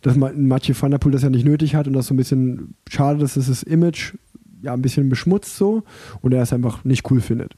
[0.00, 2.16] dass Ma- Mathieu van der Poel das ja nicht nötig hat und das so ein
[2.16, 4.14] bisschen schade, dass es das Image
[4.62, 5.82] ja ein bisschen beschmutzt so
[6.22, 7.56] und er es einfach nicht cool findet.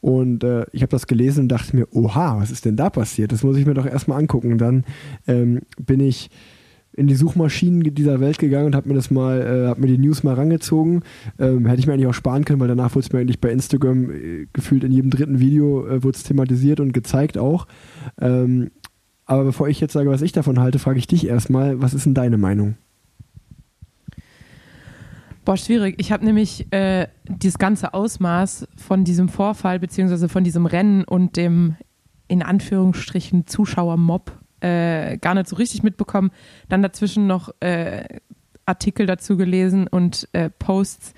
[0.00, 3.30] Und äh, ich habe das gelesen und dachte mir, oha, was ist denn da passiert?
[3.30, 4.58] Das muss ich mir doch erstmal angucken.
[4.58, 4.84] Dann
[5.28, 6.28] ähm, bin ich
[6.92, 9.98] in die Suchmaschinen dieser Welt gegangen und habe mir das mal, äh, habe mir die
[9.98, 11.02] News mal rangezogen.
[11.38, 13.50] Ähm, hätte ich mir eigentlich auch sparen können, weil danach wurde es mir eigentlich bei
[13.50, 17.66] Instagram äh, gefühlt in jedem dritten Video äh, wurde es thematisiert und gezeigt auch.
[18.20, 18.70] Ähm,
[19.24, 22.06] aber bevor ich jetzt sage, was ich davon halte, frage ich dich erstmal, was ist
[22.06, 22.74] denn deine Meinung?
[25.44, 25.94] Boah, schwierig.
[25.98, 31.36] Ich habe nämlich äh, dieses ganze Ausmaß von diesem Vorfall beziehungsweise von diesem Rennen und
[31.36, 31.76] dem
[32.26, 36.30] in Anführungsstrichen Zuschauermob äh, gar nicht so richtig mitbekommen.
[36.68, 38.04] Dann dazwischen noch äh,
[38.66, 41.14] Artikel dazu gelesen und äh, Posts,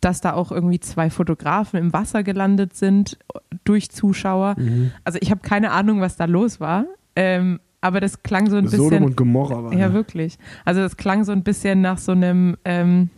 [0.00, 3.18] dass da auch irgendwie zwei Fotografen im Wasser gelandet sind
[3.64, 4.56] durch Zuschauer.
[5.04, 6.86] Also ich habe keine Ahnung, was da los war.
[7.16, 9.04] Ähm, aber das klang so ein Sodom bisschen.
[9.04, 9.94] und Gomorra war Ja, ne?
[9.94, 10.38] wirklich.
[10.64, 13.10] Also das klang so ein bisschen nach so einem, ähm,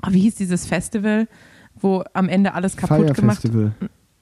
[0.00, 1.28] ah, wie hieß dieses Festival,
[1.80, 3.72] wo am Ende alles kaputt Fire gemacht Festival.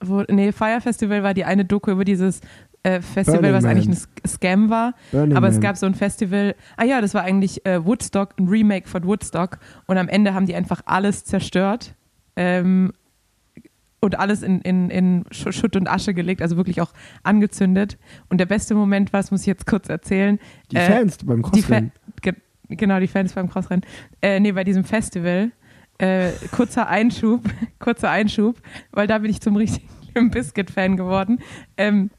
[0.01, 2.41] wo, Nee, Fire Festival war die eine Doku über dieses
[2.83, 3.71] äh, Festival, Burning was Man.
[3.77, 4.93] eigentlich ein Scam war.
[5.11, 5.61] Burning Aber es Man.
[5.61, 9.59] gab so ein Festival, ah ja, das war eigentlich äh, Woodstock, ein Remake von Woodstock.
[9.87, 11.95] Und am Ende haben die einfach alles zerstört.
[12.35, 12.91] Ähm,
[14.03, 16.91] und alles in, in, in Sch- Schutt und Asche gelegt, also wirklich auch
[17.21, 17.99] angezündet.
[18.29, 20.39] Und der beste Moment war, das muss ich jetzt kurz erzählen,
[20.71, 21.91] Die äh, Fans beim Fa Crossrennen.
[22.23, 22.33] ge
[22.67, 23.85] genau, die Fans beim Crossrennen.
[24.21, 25.51] Äh, nee, bei diesem Festival.
[25.99, 27.43] Äh, kurzer Einschub,
[27.79, 28.59] kurzer Einschub,
[28.91, 31.37] weil da bin ich zum richtigen Bizkit-Fan geworden.
[31.77, 32.09] Ähm,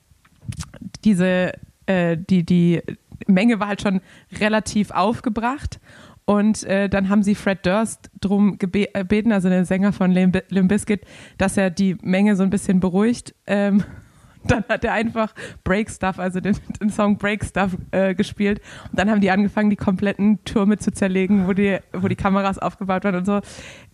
[1.05, 1.53] diese,
[1.87, 2.83] äh, die, die
[3.27, 4.01] Menge war halt schon
[4.41, 5.81] relativ aufgebracht.
[6.25, 10.41] Und äh, dann haben sie Fred Durst drum gebe- gebeten, also der Sänger von Limp
[10.51, 11.05] Limp Bizkit,
[11.37, 13.35] dass er die Menge so ein bisschen beruhigt.
[13.47, 13.83] Ähm,
[14.45, 18.61] dann hat er einfach Break Stuff, also den, den Song Break Stuff äh, gespielt.
[18.91, 22.59] Und dann haben die angefangen, die kompletten Türme zu zerlegen, wo die, wo die Kameras
[22.59, 23.41] aufgebaut waren und so.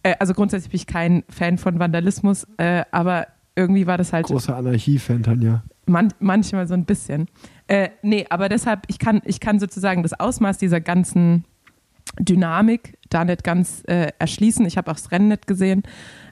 [0.02, 4.26] Äh, also grundsätzlich bin ich kein Fan von Vandalismus, äh, aber irgendwie war das halt
[4.26, 5.64] Großer Anarchie-Fan, Tanja.
[5.88, 7.28] Man, manchmal so ein bisschen.
[7.66, 11.44] Äh, nee, aber deshalb, ich kann, ich kann sozusagen das Ausmaß dieser ganzen
[12.18, 14.64] Dynamik da nicht ganz äh, erschließen.
[14.66, 15.82] Ich habe auch das Rennen nicht gesehen.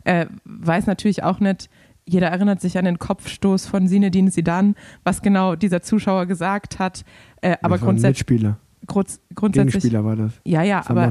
[0.04, 1.68] Äh, weiß natürlich auch nicht,
[2.08, 7.04] jeder erinnert sich an den Kopfstoß von Sinedin Sidan, was genau dieser Zuschauer gesagt hat.
[7.40, 8.58] Äh, aber grundsätzlich, Mitspieler.
[8.86, 10.32] grunds grundsätzlich, Gegenspieler war das.
[10.44, 11.10] ja, ja, Das aber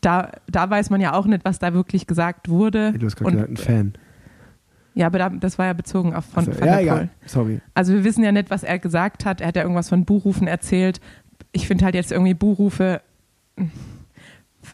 [0.00, 2.92] da, da weiß man ja auch nicht, was da wirklich gesagt wurde.
[2.92, 3.92] Du hast gerade gesagt, ein Fan.
[4.94, 6.94] Ja, aber da, das war ja bezogen auf von, Also, ja.
[6.94, 7.08] Poel.
[7.26, 7.60] Sorry.
[7.74, 9.40] Also wir wissen ja nicht, was er gesagt hat.
[9.40, 11.00] Er hat ja irgendwas von Buhrufen erzählt.
[11.52, 13.00] Ich finde halt jetzt irgendwie Buhrufe,
[13.56, 13.70] hm,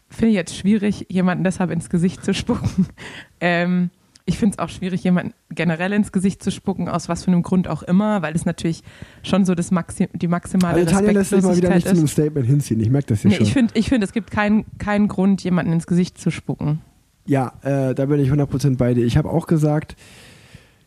[0.09, 2.87] finde ich jetzt schwierig, jemanden deshalb ins Gesicht zu spucken.
[3.39, 3.91] Ähm,
[4.25, 7.43] ich finde es auch schwierig, jemanden generell ins Gesicht zu spucken, aus was für einem
[7.43, 8.81] Grund auch immer, weil es natürlich
[9.23, 12.05] schon so das Maxi die maximale Also Tanja lässt sich mal wieder nicht zu einem
[12.05, 12.11] ist.
[12.11, 12.79] Statement hinziehen.
[12.81, 13.45] Ich merke das hier Nee, schon.
[13.45, 16.81] ich finde, ich find, es gibt keinen keinen Grund, jemanden ins Gesicht zu spucken.
[17.27, 19.05] Ja, äh, da bin ich 100% bei dir.
[19.05, 19.95] Ich habe auch gesagt,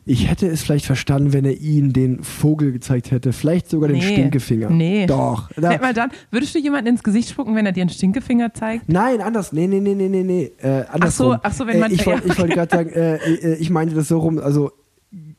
[0.05, 3.31] ich hätte es vielleicht verstanden, wenn er ihnen den Vogel gezeigt hätte.
[3.33, 4.11] Vielleicht sogar den Nee.
[4.13, 4.69] Stinkefinger.
[4.71, 5.05] Nee.
[5.05, 5.49] Doch.
[5.55, 8.89] Da, mal dann, würdest du jemanden ins Gesicht spucken, wenn er dir einen Stinkefinger zeigt?
[8.89, 9.53] Nein, anders.
[9.53, 10.51] Nee, nee, nee, nee, nee, nee.
[10.61, 11.37] Äh, andersrum.
[11.43, 13.93] ach so, wenn man- Äh, ich wollte ja, wollte gerade sagen, äh, äh, ich meinte
[13.93, 14.71] das so rum, also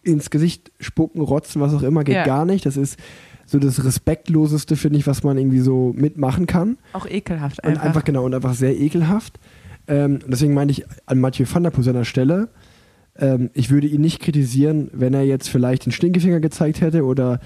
[0.05, 2.25] ins Gesicht spucken, rotzen, was auch immer, geht Ja.
[2.25, 2.65] gar nicht.
[2.65, 2.99] Das ist
[3.47, 6.79] so das Respektloseste, finde ich, was man irgendwie so mitmachen kann.
[6.93, 7.85] Auch ekelhaft Und einfach.
[7.85, 9.41] einfach, genau, und einfach sehr ekelhaft.
[9.89, 12.49] Ähm, deswegen meine ich an Mathieu van der Poel seiner Stelle,
[13.17, 17.41] ähm, ich würde ihn nicht kritisieren, wenn er jetzt vielleicht den Stinkefinger gezeigt hätte oder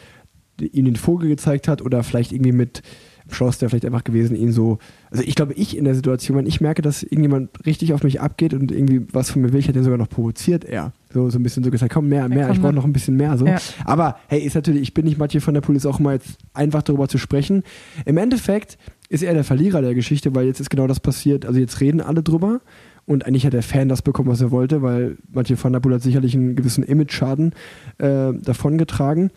[0.61, 2.83] ihn den Vogel gezeigt hat oder vielleicht irgendwie mit
[3.31, 4.79] Schloss der vielleicht einfach gewesen, ihn so.
[5.16, 8.20] Also ich glaube, ich in der Situation, wenn ich merke, dass irgendjemand richtig auf mich
[8.20, 10.92] abgeht und irgendwie was von mir will, ich hätte ihn sogar noch provoziert eher.
[11.11, 13.38] So, so ein bisschen so gesagt, komm, mehr, mehr, ich brauche noch ein bisschen mehr.
[13.38, 13.46] So.
[13.46, 13.57] Ja.
[13.87, 16.37] Aber hey, ist natürlich, ich bin nicht Mathieu van der Poel, ist auch mal jetzt
[16.52, 17.62] einfach darüber zu sprechen.
[18.05, 18.76] Im Endeffekt
[19.09, 21.46] ist er der Verlierer der Geschichte, weil jetzt ist genau das passiert.
[21.46, 22.61] Also jetzt reden alle drüber
[23.07, 25.94] und eigentlich hat der Fan das bekommen, was er wollte, weil Mathieu van der Poel
[25.94, 27.55] hat sicherlich einen gewissen Image-Schaden
[27.96, 29.31] äh, davongetragen.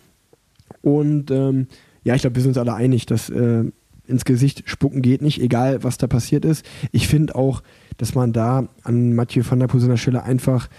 [0.81, 1.67] Und ähm,
[2.03, 3.63] ja, ich glaube, wir sind uns alle einig, dass äh,
[4.09, 6.65] ins Gesicht spucken geht nicht, egal was da passiert ist.
[6.91, 7.61] Ich finde auch,
[7.97, 10.69] dass man da an Mathieu van der Poel Stelle einfach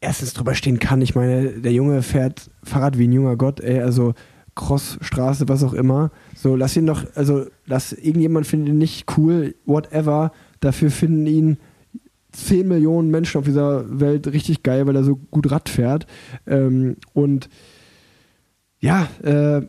[0.00, 1.02] erstens drüber stehen kann.
[1.02, 4.14] Ich meine, der Junge fährt Fahrrad wie ein junger Gott, ey, also
[4.54, 6.10] Crossstraße, was auch immer.
[6.34, 10.32] So, lass ihn doch, also lass irgendjemand findet ihn nicht cool, whatever.
[10.60, 11.58] Dafür finden ihn
[12.32, 16.06] 10 Millionen Menschen auf dieser Welt richtig geil, weil er so gut Rad fährt.
[16.46, 17.48] Ähm, und
[18.80, 19.62] ja, äh,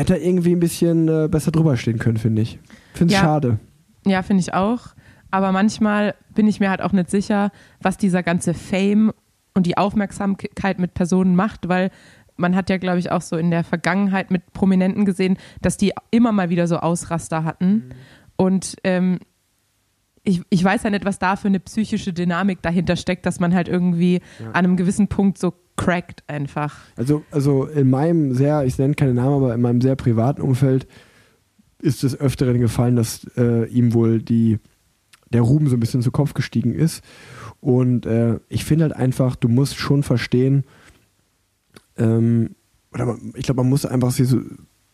[0.00, 2.58] hätte er irgendwie ein bisschen äh, besser drüber stehen können, finde ich.
[2.94, 3.26] Finde es Ja.
[3.26, 3.58] schade.
[4.06, 4.88] Ja, finde ich auch.
[5.30, 9.12] Aber manchmal bin ich mir halt auch nicht sicher, was dieser ganze Fame
[9.54, 11.90] und die Aufmerksamkeit mit Personen macht, weil
[12.36, 15.92] man hat ja, glaube ich, auch so in der Vergangenheit mit Prominenten gesehen, dass die
[16.10, 17.90] immer mal wieder so Ausraster hatten.
[18.36, 19.18] Und ähm,
[20.22, 23.54] ich, ich weiß ja nicht, was da für eine psychische Dynamik dahinter steckt, dass man
[23.54, 26.76] halt irgendwie an einem gewissen Punkt so crackt einfach.
[26.96, 30.86] Also, also in meinem sehr, ich nenne keine Namen, aber in meinem sehr privaten Umfeld
[31.80, 34.58] ist es öfteren gefallen, dass äh, ihm wohl die,
[35.32, 37.02] der Ruhm so ein bisschen zu Kopf gestiegen ist.
[37.60, 40.64] Und äh, ich finde halt einfach, du musst schon verstehen,
[41.96, 42.56] ähm,
[42.92, 44.40] oder man, ich glaube, man muss einfach so,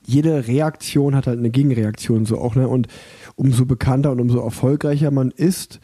[0.05, 2.69] jede Reaktion hat halt eine Gegenreaktion so auch, ne?
[2.69, 2.87] Und
[3.37, 5.81] umso bekannter und umso erfolgreicher man ist,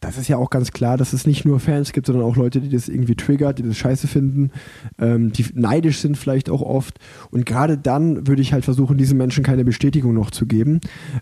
[0.00, 2.60] das ist ja auch ganz klar, dass es nicht nur Fans gibt, sondern auch Leute,
[2.60, 4.50] die das irgendwie triggert, die das scheiße finden,
[4.98, 6.98] ähm, die neidisch sind vielleicht auch oft.
[7.30, 10.80] Und gerade dann würde ich halt versuchen, diesen Menschen keine Bestätigung noch zu geben.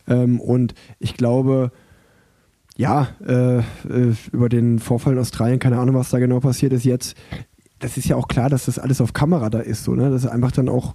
[0.09, 1.71] Ähm, und ich glaube,
[2.77, 3.63] ja, äh, äh,
[4.33, 7.17] über den Vorfall in Australien, keine Ahnung, was da genau passiert ist jetzt,
[7.79, 10.11] das ist ja auch klar, dass das alles auf Kamera da ist, so, ne?
[10.11, 10.95] Das ist einfach dann auch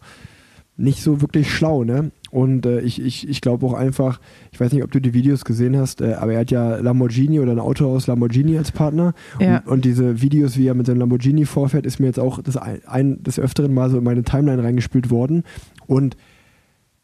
[0.79, 2.11] nicht so wirklich schlau, ne?
[2.31, 4.19] Und äh, ich, ich, ich glaube auch einfach,
[4.51, 7.39] ich weiß nicht, ob du die Videos gesehen hast, äh, aber er hat ja Lamborghini
[7.39, 9.13] oder ein Auto aus Lamborghini als Partner.
[9.39, 9.57] Ja.
[9.57, 12.55] Und, und diese Videos, wie er mit seinem Lamborghini vorfährt, ist mir jetzt auch das
[12.55, 15.43] ein, ein des Öfteren mal so in meine Timeline reingespült worden.
[15.87, 16.17] Und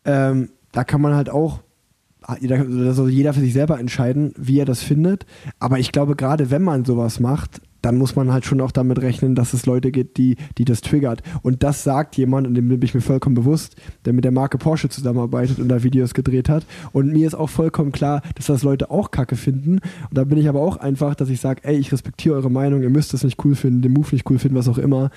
[0.06, 1.62] ähm, da kann man halt auch,
[2.40, 5.26] jeder, da soll jeder für sich selber entscheiden, wie er das findet.
[5.60, 9.00] Aber ich glaube, gerade wenn man sowas macht, dann muss man halt schon auch damit
[9.00, 11.22] rechnen, dass es Leute gibt, die, die das triggert.
[11.44, 14.58] Und das sagt jemand, und dem bin ich mir vollkommen bewusst, der mit der Marke
[14.58, 16.66] Porsche zusammenarbeitet und da Videos gedreht hat.
[16.94, 19.74] Und mir ist auch vollkommen klar, dass das Leute auch kacke finden.
[20.10, 22.82] Und da bin ich aber auch einfach, dass ich sage, ey, ich respektiere eure Meinung,
[22.82, 25.12] ihr müsst das nicht cool finden, den Move nicht cool finden, was auch immer.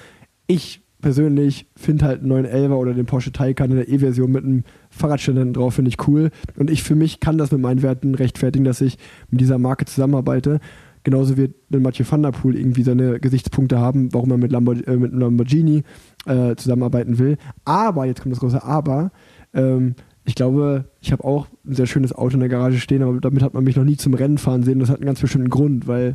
[0.47, 4.65] Ich persönlich finde halt einen 911er oder den Porsche Taycan in der E-Version mit einem
[4.91, 6.31] Fahrradständer drauf, finde ich cool.
[6.57, 8.99] Und ich für mich kann das mit meinen Werten rechtfertigen, dass ich
[9.31, 10.61] mit dieser Marke zusammenarbeite.
[11.09, 14.77] Genauso wird ein Mathieu van der Poel irgendwie seine Gesichtspunkte haben, warum er mit, Lambor
[14.87, 15.83] äh, mit Lamborghini
[16.27, 17.39] äh, zusammenarbeiten will.
[17.65, 19.11] Aber, jetzt kommt das große Aber,
[19.55, 19.95] ähm,
[20.27, 23.43] ich glaube, ich habe auch ein sehr schönes Auto in der Garage stehen, aber damit
[23.43, 24.81] hat man mich noch nie zum Rennen fahren sehen.
[24.81, 26.13] Das hat einen ganz bestimmten Grund, weil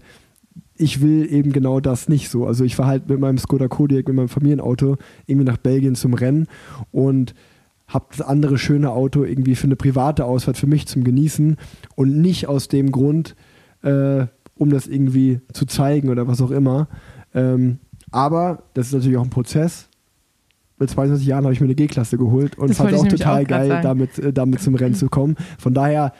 [0.75, 2.45] ich will eben genau das nicht so.
[2.45, 6.13] Also ich fahre halt mit meinem Skoda Kodiaq, mit meinem Familienauto irgendwie nach Belgien zum
[6.13, 6.45] Rennen
[6.91, 7.33] und
[7.87, 11.57] habe das andere schöne Auto irgendwie für eine private Ausfahrt für mich zum Genießen
[11.95, 13.35] und nicht aus dem Grund,
[13.81, 14.27] äh,
[14.63, 16.87] um das irgendwie zu zeigen oder was auch immer.
[17.35, 17.79] Ähm,
[18.11, 19.89] aber das ist natürlich auch ein Prozess.
[20.79, 23.43] Mit 22 Jahren habe ich mir eine G-Klasse geholt und Das fand es auch total
[23.43, 23.83] auch geil, sagen.
[23.83, 25.35] damit, äh, damit zum Rennen zu kommen.
[25.59, 26.13] Von daher,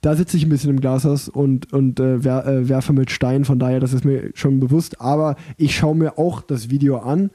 [0.00, 3.44] da sitze ich ein bisschen im Glashaus und, und äh, wer, äh, werfe mit Stein.
[3.44, 5.00] Von daher, das ist mir schon bewusst.
[5.00, 7.30] Aber ich schaue mir auch das Video an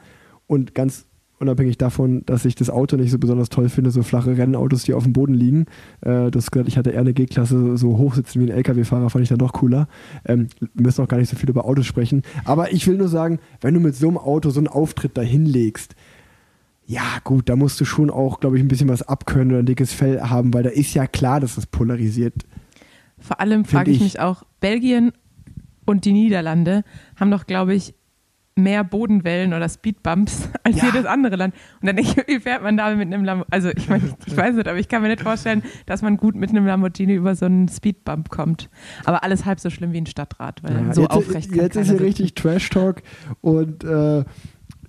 [0.46, 1.06] und ganz
[1.40, 4.94] unabhängig davon, dass ich das Auto nicht so besonders toll finde, so flache Rennautos, die
[4.94, 5.66] auf dem Boden liegen.
[6.02, 9.10] Äh, du hast gesagt, ich hatte eher eine G-Klasse, so hoch sitzen wie ein LKW-Fahrer,
[9.10, 9.88] fand ich dann doch cooler.
[10.26, 12.24] Ähm, wir müssen auch gar nicht so viel über Autos sprechen.
[12.46, 15.22] Aber ich will nur sagen, wenn du mit so einem Auto so einen Auftritt da
[15.22, 15.96] hinlegst,
[16.86, 19.66] ja, gut, da musst du schon auch, glaube ich, ein bisschen was abkönnen oder ein
[19.68, 22.34] dickes Fell haben, weil da ist ja klar, dass das polarisiert.
[23.20, 24.04] Vor allem frage ich ich.
[24.04, 25.12] mich auch, Belgien
[25.86, 26.84] und die Niederlande
[27.16, 27.94] haben doch, glaube ich,
[28.62, 30.86] mehr Bodenwellen oder Speedbumps als Ja.
[30.86, 31.54] jedes andere Land.
[31.82, 33.52] Und dann denke ich, wie fährt man da mit einem Lamborghini?
[33.54, 36.36] Also ich meine, ich weiß nicht, aber ich kann mir nicht vorstellen, dass man gut
[36.36, 38.70] mit einem Lamborghini über so einen Speedbump kommt.
[39.06, 41.90] Aber alles halb so schlimm wie ein Stadtrat, weil Ja, so jetzt, aufrecht Jetzt ist
[41.90, 42.34] hier richtig.
[42.36, 43.02] Trash-Talk
[43.42, 44.24] und äh,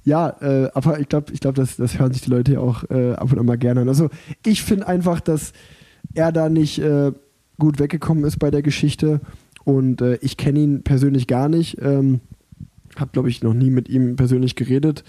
[0.04, 2.84] ja, äh, aber ich glaube, ich glaub, das, das hören sich die Leute ja auch
[2.90, 3.88] äh, ab und an mal gerne an.
[3.88, 4.08] Also
[4.46, 5.52] ich finde einfach, dass
[6.14, 7.12] er da nicht äh,
[7.58, 9.20] gut weggekommen ist bei der Geschichte
[9.64, 11.76] und äh, ich kenne ihn persönlich gar nicht.
[11.82, 12.20] Ähm,
[12.96, 15.04] habe, glaube ich, noch nie mit ihm persönlich geredet.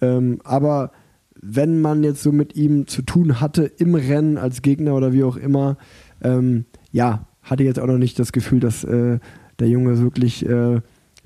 [0.00, 0.92] Ähm, aber
[1.40, 5.24] wenn man jetzt so mit ihm zu tun hatte im Rennen als Gegner oder wie
[5.24, 5.76] auch immer,
[6.22, 9.18] ähm, ja, hatte jetzt auch noch nicht das Gefühl, dass äh,
[9.58, 10.80] der Junge wirklich äh,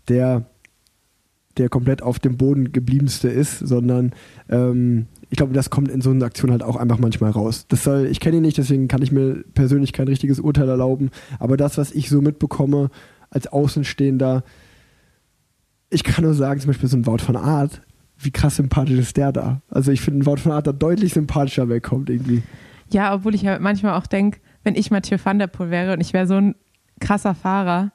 [0.08, 0.46] der,
[1.56, 4.12] der komplett auf dem Boden gebliebenste ist, sondern
[4.48, 7.66] ähm, ich glaube, das kommt in so einer Aktion halt auch einfach manchmal raus.
[7.68, 11.10] Das soll, ich kenne ihn nicht, deswegen kann ich mir persönlich kein richtiges Urteil erlauben.
[11.38, 12.90] Aber das, was ich so mitbekomme
[13.30, 14.42] als Außenstehender,
[15.90, 17.82] ich kann nur sagen, zum Beispiel so ein Wout von Art,
[18.18, 19.62] wie krass sympathisch ist der da?
[19.70, 22.42] Also ich finde, ein Wout von Art da deutlich sympathischer wegkommt irgendwie.
[22.90, 26.00] Ja, obwohl ich ja manchmal auch denke, wenn ich Mathieu van der Poel wäre und
[26.00, 26.54] ich wäre so ein
[27.00, 27.92] krasser Fahrer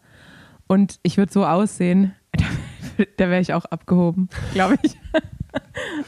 [0.67, 2.13] und ich würde so aussehen,
[3.17, 4.97] da wäre ich auch abgehoben, glaube ich.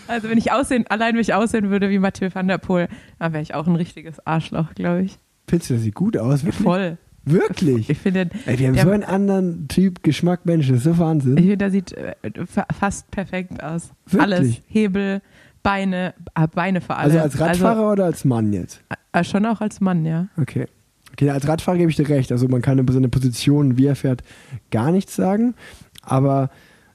[0.08, 2.88] Also wenn ich aussehen, allein wenn ich aussehen würde wie Mathieu van der Poel,
[3.20, 5.20] dann wäre ich auch ein richtiges Arschloch, glaube ich.
[5.48, 6.44] Findest du, der sieht gut aus?
[6.44, 6.64] Wirklich?
[6.64, 6.98] Voll.
[7.26, 7.90] Wirklich?
[7.90, 10.98] Ich finde, Ey, wir haben der- so einen anderen Typ Geschmack, Mensch, das ist so
[10.98, 11.34] Wahnsinn.
[11.38, 12.14] ich finde, der sieht äh,
[12.46, 13.90] fa- fast perfekt aus.
[14.06, 14.22] Wirklich?
[14.22, 14.56] Alles.
[14.68, 15.22] Hebel,
[15.64, 17.12] Beine, ah, Beine vor allem.
[17.12, 18.82] also als Radfahrer oder als Mann jetzt?
[19.12, 20.28] Also, äh, schon auch als Mann, ja.
[20.40, 20.68] Okay.
[21.14, 22.32] Okay, als Radfahrer gebe ich dir recht.
[22.32, 24.22] Also man kann über seine Position, wie er fährt,
[24.70, 25.56] gar nichts sagen.
[26.04, 26.50] Aber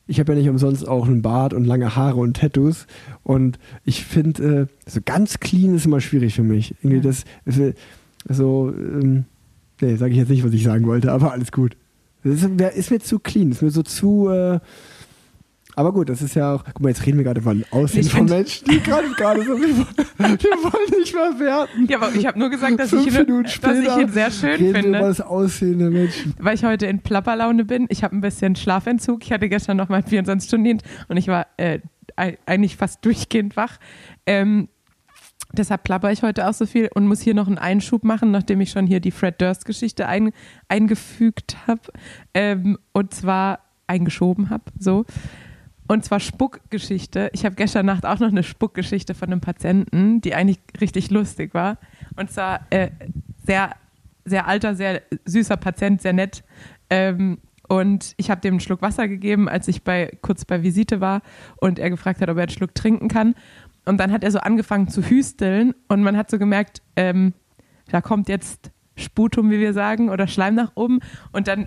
[0.07, 2.87] ich habe ja nicht umsonst auch einen Bart und lange Haare und Tattoos.
[3.25, 6.75] Und ich finde, äh, so ganz clean ist immer schwierig für mich.
[6.83, 7.03] Irgendwie Ja.
[7.03, 7.77] das, ist,
[8.29, 9.25] so, ähm,
[9.81, 11.77] nee, sage ich jetzt nicht, was ich sagen wollte, aber alles gut.
[12.23, 14.61] Das ist, ist mir zu clean, ist mir so zu, äh,
[15.77, 18.11] aber gut, das ist ja auch, guck mal, jetzt reden wir gerade von Aussehen Ich
[18.13, 21.87] von Menschen, die gerade gerade so, wir, wollen- nicht mehr werten.
[21.89, 24.51] Ja, aber ich habe nur gesagt, dass, Fünf ich ihn, dass ich ihn sehr schön
[24.51, 24.99] reden wir über finde.
[24.99, 26.35] das Aussehen der Menschen.
[26.39, 27.87] weil ich heute in Plapperlaune bin.
[27.89, 29.25] Ich habe ein bisschen Schlafentzug.
[29.25, 31.79] Ich hatte gestern noch mal 24 Stunden und ich war äh,
[32.17, 33.79] ei- eigentlich fast durchgehend wach.
[34.27, 34.69] Ähm,
[35.53, 38.61] deshalb plapper ich heute auch so viel und muss hier noch einen Einschub machen, nachdem
[38.61, 40.33] ich schon hier die Fred Durst-Geschichte ein,
[40.69, 41.83] eingefügt habe.
[42.35, 44.65] Ähm, und zwar eingeschoben habe.
[44.79, 45.05] So.
[45.89, 47.31] Und zwar Spuckgeschichte.
[47.33, 51.53] Ich habe gestern Nacht auch noch eine Spuckgeschichte von einem Patienten, die eigentlich richtig lustig
[51.53, 51.79] war.
[52.15, 52.91] Und zwar äh,
[53.45, 53.75] sehr,
[54.25, 56.45] sehr alter, sehr süßer Patient, sehr nett.
[56.91, 57.39] Ähm,
[57.71, 61.23] und ich habe dem einen Schluck Wasser gegeben, als ich bei, kurz bei Visite war
[61.57, 63.37] und er gefragt hat, ob er einen Schluck trinken kann.
[63.91, 67.35] Und dann hat er so angefangen zu hüsteln und man hat so gemerkt, ähm,
[67.91, 71.01] da kommt jetzt Sputum, wie wir sagen, oder Schleim nach oben.
[71.33, 71.67] Und dann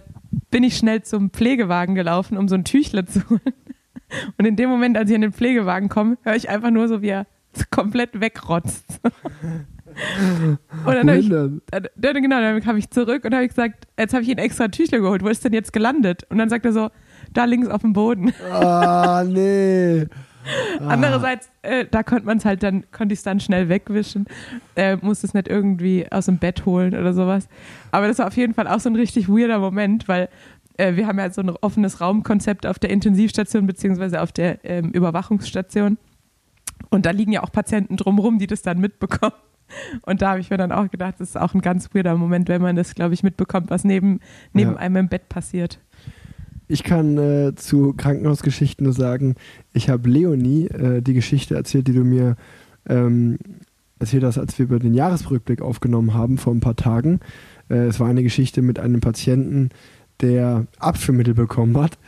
[0.49, 3.41] bin ich schnell zum Pflegewagen gelaufen, um so ein Tüchle zu holen.
[4.37, 7.01] Und in dem Moment, als ich in den Pflegewagen komme, höre ich einfach nur so,
[7.01, 7.27] wie er
[7.71, 9.01] komplett wegrotzt.
[9.03, 14.23] Und dann habe ich, dann, genau, dann habe ich zurück und habe gesagt, jetzt habe
[14.23, 16.23] ich ihn extra Tüchle geholt, wo ist denn jetzt gelandet?
[16.29, 16.89] Und dann sagt er so,
[17.33, 18.33] da links auf dem Boden.
[18.49, 20.07] Ah, nee.
[20.79, 20.87] Ah.
[20.89, 24.25] Andererseits, äh, da konnte man es halt dann, konnte ich es dann schnell wegwischen,
[24.75, 27.47] äh, musste es nicht irgendwie aus dem Bett holen oder sowas.
[27.91, 30.29] Aber das war auf jeden Fall auch so ein richtig weirder Moment, weil
[30.77, 34.89] äh, wir haben ja so ein offenes Raumkonzept auf der Intensivstation beziehungsweise auf der ähm,
[34.91, 35.97] Überwachungsstation.
[36.89, 39.33] Und da liegen ja auch Patienten drumherum, die das dann mitbekommen.
[40.03, 42.47] Und da habe ich mir dann auch gedacht, das ist auch ein ganz weirder Moment,
[42.49, 44.19] wenn man das, glaube ich, mitbekommt, was neben,
[44.51, 44.77] neben Ja.
[44.77, 45.79] einem im Bett passiert.
[46.73, 49.35] Ich kann äh, zu Krankenhausgeschichten nur sagen,
[49.73, 52.35] ich habe Leonie äh, die Geschichte erzählt, die du mir
[52.89, 53.37] ähm,
[53.99, 57.19] erzählt hast, als wir über den Jahresrückblick aufgenommen haben vor ein paar Tagen.
[57.69, 59.69] Äh, es war eine Geschichte mit einem Patienten,
[60.19, 61.99] der Abführmittel bekommen hat.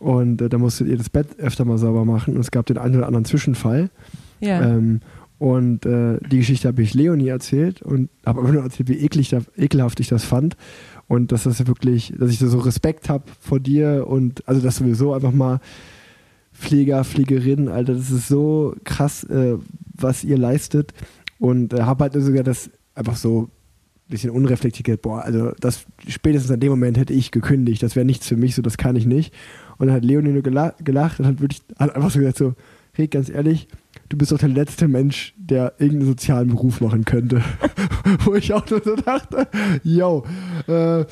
[0.00, 2.34] Und äh, da musstet ihr das Bett öfter mal sauber machen.
[2.34, 3.90] Und es gab den einen oder anderen Zwischenfall.
[4.40, 4.62] Ja.
[4.62, 5.00] Ähm,
[5.38, 9.36] und äh, die Geschichte habe ich Leonie erzählt und habe aber nur erzählt, wie eklig
[9.58, 10.56] ekelhaft ich das fand.
[11.06, 14.76] Und dass das wirklich, dass ich da so Respekt habe vor dir und also das
[14.76, 15.60] sowieso einfach mal
[16.52, 19.56] Pfleger, Pflegerin, Alter, das ist so krass, äh,
[19.94, 20.94] was ihr leistet.
[21.38, 26.50] Und äh, habe halt sogar das einfach so ein bisschen unreflektiert, boah, also das spätestens
[26.52, 29.06] an dem Moment hätte ich gekündigt, das wäre nichts für mich, so das kann ich
[29.06, 29.34] nicht.
[29.78, 32.54] Und dann hat Leonie nur gela gelacht und hat wirklich hat einfach so gesagt so,
[32.92, 33.66] hey, ganz ehrlich,
[34.08, 37.42] du bist doch der letzte Mensch, der irgendeinen sozialen Beruf machen könnte.
[38.24, 39.48] Wo ich auch nur so dachte,
[39.82, 40.24] yo,
[40.66, 41.04] äh,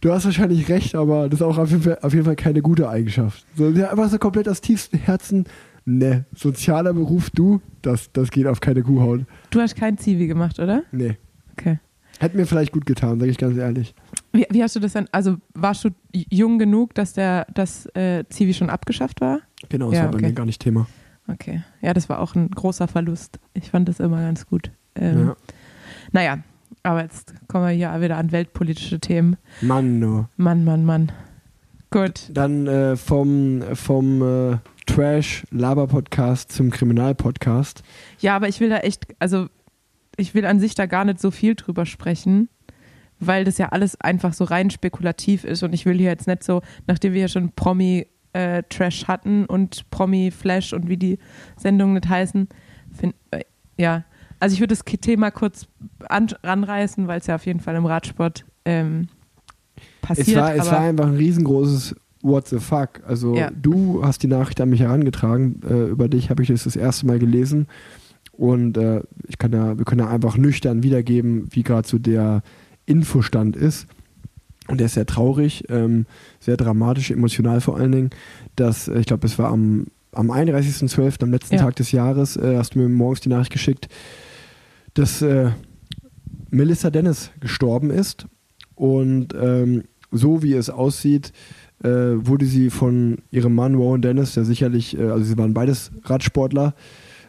[0.00, 2.62] du hast wahrscheinlich recht, aber das ist auch auf jeden Fall, auf jeden Fall keine
[2.62, 3.44] gute Eigenschaft.
[3.56, 5.44] So, ja, einfach so komplett aus tiefstem Herzen,
[5.84, 9.22] ne, sozialer Beruf, du, das, das geht auf keine Kuhhaut.
[9.50, 10.82] Du hast kein Zivi gemacht, oder?
[10.92, 11.16] Nee.
[11.52, 11.78] Okay.
[12.18, 13.94] Hätte mir vielleicht gut getan, sage ich ganz ehrlich.
[14.32, 18.24] Wie, wie hast du das dann, also warst du jung genug, dass der das äh,
[18.28, 19.40] Zivi schon abgeschafft war?
[19.68, 20.26] Genau, das Ja, war bei okay.
[20.26, 20.86] mir gar nicht Thema.
[21.28, 21.62] Okay.
[21.80, 23.38] Ja, das war auch ein großer Verlust.
[23.54, 24.70] Ich fand das immer ganz gut.
[24.94, 25.36] Ähm, Ja.
[26.10, 26.38] Naja,
[26.82, 29.36] aber jetzt kommen wir hier wieder an weltpolitische Themen.
[29.60, 30.28] Mann, nur.
[30.36, 31.12] Mann, Mann, Mann.
[31.90, 32.28] Gut.
[32.30, 34.56] Dann äh, vom, vom äh,
[34.86, 37.82] Trash-Laber-Podcast zum Kriminal-Podcast.
[38.18, 39.46] Ja, aber ich will da echt, also
[40.16, 42.48] ich will an sich da gar nicht so viel drüber sprechen,
[43.20, 46.42] weil das ja alles einfach so rein spekulativ ist und ich will hier jetzt nicht
[46.42, 47.52] so, nachdem wir ja schon
[48.32, 51.18] Promi-Trash hatten und Promi-Flash und wie die
[51.56, 52.48] Sendungen nicht heißen,
[52.90, 53.44] find, äh,
[53.78, 54.04] ja,
[54.40, 55.66] also ich würde das Thema kurz
[56.08, 59.08] an, ranreißen, weil es ja auf jeden Fall im Radsport ähm,
[60.00, 60.28] passiert.
[60.28, 63.00] Es war, es war einfach ein riesengroßes What the fuck.
[63.06, 63.50] Also Ja.
[63.50, 65.60] du hast die Nachricht an mich herangetragen.
[65.68, 67.66] Äh, über dich habe ich das das erste Mal gelesen.
[68.32, 72.42] Und äh, ich kann ja, wir können ja einfach nüchtern wiedergeben, wie gerade so der
[72.86, 73.86] Infostand ist.
[74.68, 76.06] Und der ist sehr traurig, ähm,
[76.40, 78.10] sehr dramatisch, emotional vor allen Dingen.
[78.56, 81.62] Dass, äh, ich glaube, es war am, am 31.12., am letzten Ja.
[81.62, 83.88] Tag des Jahres, äh, hast du mir morgens die Nachricht geschickt,
[84.94, 85.50] dass äh,
[86.50, 88.26] Melissa Dennis gestorben ist.
[88.74, 91.32] Und ähm, so wie es aussieht,
[91.82, 95.90] äh, wurde sie von ihrem Mann Rowan Dennis, der sicherlich, äh, also sie waren beides
[96.04, 96.74] Radsportler,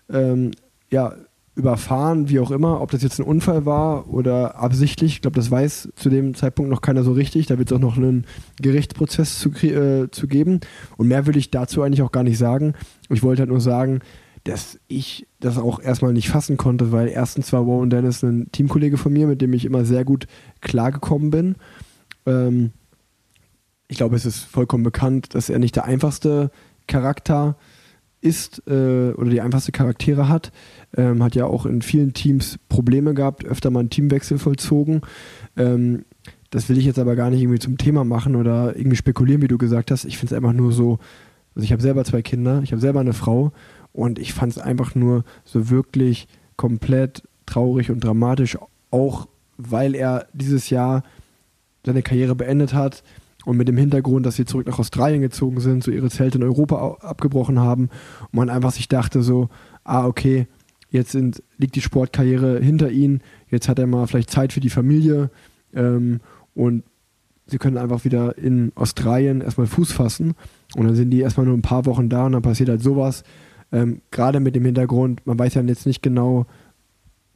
[0.09, 0.51] ähm,
[0.91, 1.15] ja,
[1.56, 5.14] überfahren, wie auch immer, ob das jetzt ein Unfall war oder absichtlich.
[5.14, 7.45] Ich glaube, das weiß zu dem Zeitpunkt noch keiner so richtig.
[7.45, 8.26] Da wird es auch noch einen
[8.62, 10.62] Gerichtsprozess zu, äh, zu geben.
[10.97, 12.74] Und mehr will ich dazu eigentlich auch gar nicht sagen.
[13.10, 13.99] Ich wollte halt nur sagen,
[14.45, 18.97] dass ich das auch erstmal nicht fassen konnte, weil erstens war Rowan Dennis ein Teamkollege
[18.97, 20.28] von mir, mit dem ich immer sehr gut
[20.62, 21.56] klargekommen bin.
[22.26, 22.72] Ähm,
[23.88, 26.49] ich glaube, es ist vollkommen bekannt, dass er nicht der einfachste
[26.88, 27.72] Charakter ist
[28.67, 30.51] äh, oder die einfachste Charaktere hat.
[30.95, 35.01] Ähm, hat ja auch in vielen Teams Probleme gehabt, öfter mal einen Teamwechsel vollzogen.
[35.57, 36.05] Ähm,
[36.49, 39.47] das will ich jetzt aber gar nicht irgendwie zum Thema machen oder irgendwie spekulieren, wie
[39.47, 40.05] du gesagt hast.
[40.05, 40.99] Ich finde es einfach nur so,
[41.55, 43.51] also ich habe selber zwei Kinder, ich habe selber eine Frau
[43.91, 48.57] und ich fand es einfach nur so wirklich komplett traurig und dramatisch,
[48.91, 51.03] auch weil er dieses Jahr
[51.86, 53.03] seine Karriere beendet hat
[53.45, 56.43] und mit dem Hintergrund, dass sie zurück nach Australien gezogen sind, so ihre Zelte in
[56.43, 57.89] Europa abgebrochen haben.
[58.21, 59.49] Und man einfach sich dachte so,
[59.83, 60.47] ah okay,
[60.89, 64.69] jetzt sind, liegt die Sportkarriere hinter ihnen, jetzt hat er mal vielleicht Zeit für die
[64.69, 65.29] Familie.
[65.73, 66.21] Ähm,
[66.53, 66.83] und
[67.47, 70.33] sie können einfach wieder in Australien erstmal Fuß fassen.
[70.75, 73.23] Und dann sind die erstmal nur ein paar Wochen da und dann passiert halt sowas,
[73.71, 76.45] ähm, gerade mit dem Hintergrund, man weiß ja jetzt nicht genau,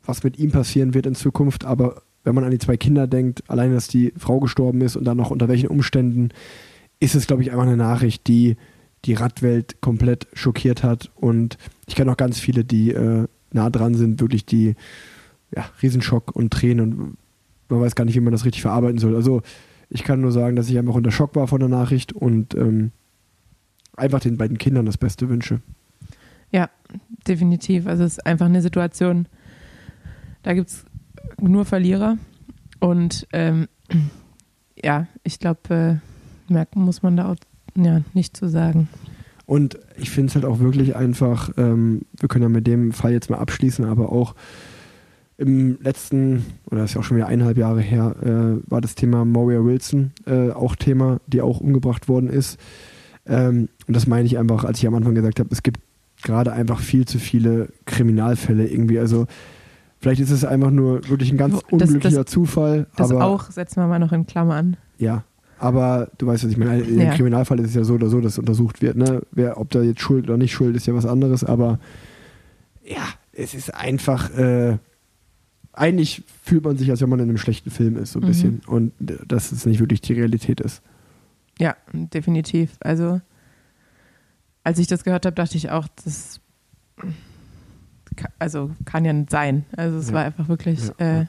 [0.05, 3.41] was mit ihm passieren wird in Zukunft, aber wenn man an die zwei Kinder denkt,
[3.47, 6.29] allein, dass die Frau gestorben ist und dann noch unter welchen Umständen,
[6.99, 8.57] ist es, glaube ich, einfach eine Nachricht, die
[9.05, 11.09] die Radwelt komplett schockiert hat.
[11.15, 11.57] Und
[11.87, 14.75] ich kenne auch ganz viele, die äh, nah dran sind, wirklich die
[15.55, 17.17] ja, Riesenschock und Tränen und
[17.69, 19.15] man weiß gar nicht, wie man das richtig verarbeiten soll.
[19.15, 19.41] Also
[19.89, 22.91] ich kann nur sagen, dass ich einfach unter Schock war von der Nachricht und ähm,
[23.95, 25.61] einfach den beiden Kindern das Beste wünsche.
[26.51, 26.69] Ja,
[27.25, 27.87] definitiv.
[27.87, 29.27] Also es ist einfach eine Situation,
[30.43, 30.85] da gibt es
[31.39, 32.17] nur Verlierer.
[32.79, 33.67] Und ähm,
[34.83, 36.01] ja, ich glaube,
[36.49, 37.35] äh, merken muss man da auch
[37.75, 38.87] ja, nicht zu sagen.
[39.45, 43.13] Und ich finde es halt auch wirklich einfach, ähm, wir können ja mit dem Fall
[43.13, 44.35] jetzt mal abschließen, aber auch
[45.37, 48.95] im letzten, oder das ist ja auch schon wieder eineinhalb Jahre her, äh, war das
[48.95, 52.59] Thema Moria Wilson äh, auch Thema, die auch umgebracht worden ist.
[53.25, 55.79] Ähm, und das meine ich einfach, als ich am Anfang gesagt habe, es gibt
[56.23, 58.99] gerade einfach viel zu viele Kriminalfälle irgendwie.
[58.99, 59.27] Also
[59.99, 62.87] vielleicht ist es einfach nur wirklich ein ganz Das- das- unglücklicher Zufall.
[62.95, 64.77] Das aber auch setzen wir mal noch in Klammern.
[64.97, 65.23] ja,
[65.59, 66.81] aber du weißt, was ich meine.
[66.81, 67.13] Im Ja.
[67.15, 68.95] Kriminalfall ist es ja so oder so, dass untersucht wird.
[68.97, 69.21] Ne?
[69.31, 71.43] Wer, ob da jetzt schuld oder nicht schuld, ist ja was anderes.
[71.43, 71.79] Aber
[72.85, 74.29] ja, es ist einfach.
[74.37, 74.77] Äh,
[75.73, 78.27] eigentlich fühlt man sich, als wenn man in einem schlechten Film ist, so ein Mhm.
[78.27, 78.61] bisschen.
[78.65, 80.81] Und dass es nicht wirklich die Realität ist.
[81.59, 82.71] Ja, definitiv.
[82.79, 83.19] Also,
[84.63, 86.39] als ich das gehört habe, dachte ich auch, das
[88.39, 89.65] also kann ja nicht sein.
[89.75, 90.13] Also es Ja.
[90.15, 91.25] war einfach wirklich Ja, äh,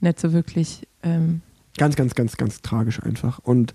[0.00, 0.86] nicht so wirklich.
[1.02, 1.40] Ähm,
[1.76, 3.38] Ganz, ganz, ganz, ganz tragisch einfach.
[3.38, 3.72] Und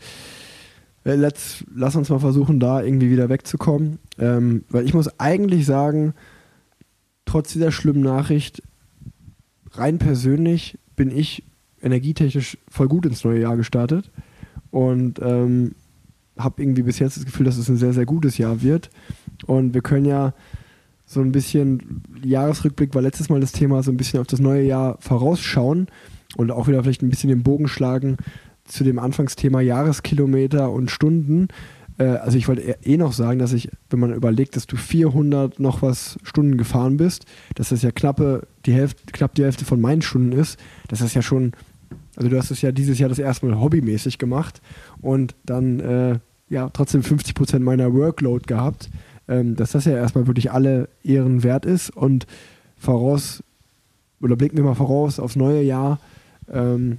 [1.06, 4.00] äh, let's, lass uns mal versuchen, da irgendwie wieder wegzukommen.
[4.20, 6.14] Ähm, weil ich muss eigentlich sagen,
[7.26, 8.62] trotz dieser schlimmen Nachricht,
[9.72, 11.44] rein persönlich bin ich
[11.82, 14.12] energietechnisch voll gut ins neue Jahr gestartet.
[14.72, 15.76] Und ähm,
[16.38, 18.90] habe irgendwie bis jetzt das Gefühl, dass es ein sehr, sehr gutes Jahr wird.
[19.46, 20.34] Und wir können ja
[21.14, 24.64] so ein bisschen, Jahresrückblick war letztes Mal das Thema, so ein bisschen auf das neue
[24.64, 25.88] Jahr vorausschauen
[26.36, 28.18] und auch wieder vielleicht ein bisschen den Bogen schlagen
[28.66, 31.50] zu dem Anfangsthema Jahreskilometer und Stunden.
[31.98, 34.78] Äh, also ich wollte eh- eh noch sagen, dass ich, wenn man überlegt, dass du
[34.78, 39.66] 400 noch was Stunden gefahren bist, dass das ja knappe die Hälfte, knapp die Hälfte
[39.66, 41.52] von meinen Stunden ist, das ist ja schon,
[42.16, 44.62] also du hast es ja dieses Jahr das erste Mal hobbymäßig gemacht
[45.02, 48.90] und dann äh, ja trotzdem 50 Prozent meiner Workload gehabt,
[49.28, 52.28] ähm, dass das ja erstmal wirklich alle Ehren wert ist und
[52.78, 53.44] voraus,
[54.22, 56.00] oder blicken wir mal voraus aufs neue Jahr,
[56.52, 56.98] ähm,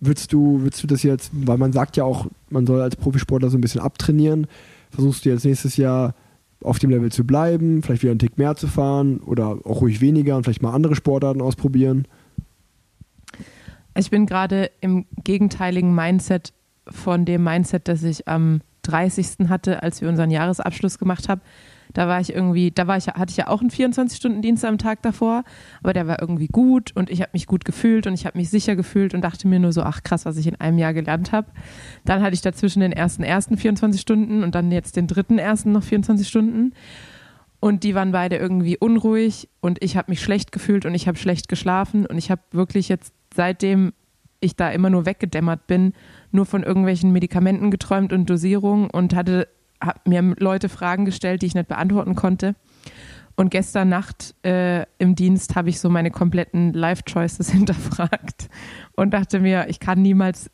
[0.00, 3.50] würdest du, würdest du das jetzt, weil man sagt ja auch, man soll als Profisportler
[3.50, 4.46] so ein bisschen abtrainieren,
[4.90, 6.14] versuchst du jetzt nächstes Jahr
[6.62, 10.00] auf dem Level zu bleiben, vielleicht wieder einen Tick mehr zu fahren oder auch ruhig
[10.00, 12.06] weniger und vielleicht mal andere Sportarten ausprobieren?
[13.98, 16.52] ich bin gerade im gegenteiligen Mindset
[16.88, 19.48] von dem Mindset, das ich am 30.
[19.48, 21.40] hatte, als wir unseren Jahresabschluss gemacht haben.
[21.94, 25.02] Da war ich irgendwie, da war ich, hatte ich ja auch einen 24-Stunden-Dienst am Tag
[25.02, 25.44] davor,
[25.82, 28.50] aber der war irgendwie gut und ich habe mich gut gefühlt und ich habe mich
[28.50, 31.32] sicher gefühlt und dachte mir nur so, ach krass, was ich in einem Jahr gelernt
[31.32, 31.50] habe.
[32.04, 35.72] Dann hatte ich dazwischen den ersten ersten 24 Stunden und dann jetzt den dritten ersten
[35.72, 36.72] noch 24 Stunden.
[37.60, 41.18] Und die waren beide irgendwie unruhig und ich habe mich schlecht gefühlt und ich habe
[41.18, 43.92] schlecht geschlafen und ich habe wirklich jetzt, seitdem
[44.40, 45.94] ich da immer nur weggedämmert bin,
[46.30, 49.48] nur von irgendwelchen Medikamenten geträumt und Dosierung und hatte
[49.80, 52.54] hab mir Leute Fragen gestellt, die ich nicht beantworten konnte.
[53.36, 58.48] Und gestern Nacht äh, im Dienst habe ich so meine kompletten Life-Choices hinterfragt
[58.96, 60.50] und dachte mir, ich kann niemals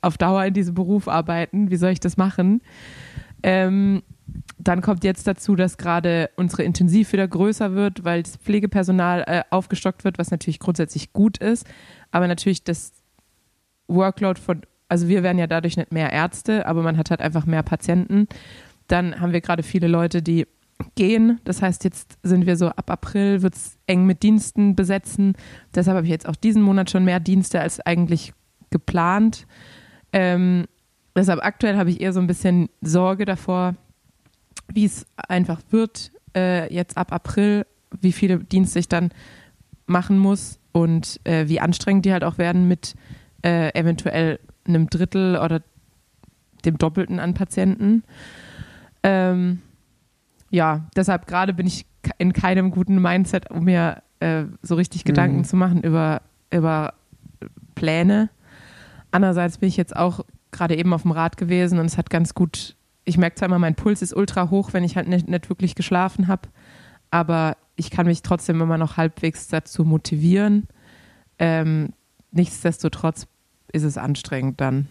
[0.00, 1.70] auf Dauer in diesem Beruf arbeiten.
[1.70, 2.62] Wie soll ich das machen?
[3.42, 4.02] Ähm,
[4.58, 9.42] dann kommt jetzt dazu, dass gerade unsere Intensiv wieder größer wird, weil das Pflegepersonal äh,
[9.50, 11.66] aufgestockt wird, was natürlich grundsätzlich gut ist.
[12.10, 12.92] Aber natürlich das
[13.88, 17.46] Workload von, also wir werden ja dadurch nicht mehr Ärzte, aber man hat halt einfach
[17.46, 18.26] mehr Patienten.
[18.88, 20.46] Dann haben wir gerade viele Leute, die
[20.94, 21.40] gehen.
[21.44, 25.34] Das heißt, jetzt sind wir so ab April, wird es eng mit Diensten besetzen.
[25.74, 28.32] Deshalb habe ich jetzt auch diesen Monat schon mehr Dienste als eigentlich
[28.70, 29.46] geplant.
[30.12, 30.66] Ähm,
[31.14, 33.74] deshalb aktuell habe ich eher so ein bisschen Sorge davor,
[34.72, 37.66] wie es einfach wird, äh, jetzt ab April,
[38.00, 39.10] wie viele Dienste ich dann
[39.86, 42.94] machen muss und äh, wie anstrengend die halt auch werden mit
[43.42, 45.62] äh, eventuell einem Drittel oder
[46.64, 48.02] dem Doppelten an Patienten.
[49.02, 49.60] Ähm,
[50.50, 51.86] ja, deshalb gerade bin ich
[52.18, 55.44] in keinem guten Mindset, um mir äh, so richtig Gedanken Mhm.
[55.44, 56.94] zu machen über, über
[57.74, 58.28] Pläne.
[59.10, 62.34] Andererseits bin ich jetzt auch gerade eben auf dem Rad gewesen und es hat ganz
[62.34, 65.48] gut, ich merke zwar immer, mein Puls ist ultra hoch, wenn ich halt nicht, nicht
[65.48, 66.48] wirklich geschlafen habe,
[67.10, 70.68] aber ich kann mich trotzdem immer noch halbwegs dazu motivieren.
[71.38, 71.94] Ähm,
[72.30, 73.26] nichtsdestotrotz
[73.72, 74.88] ist es anstrengend dann.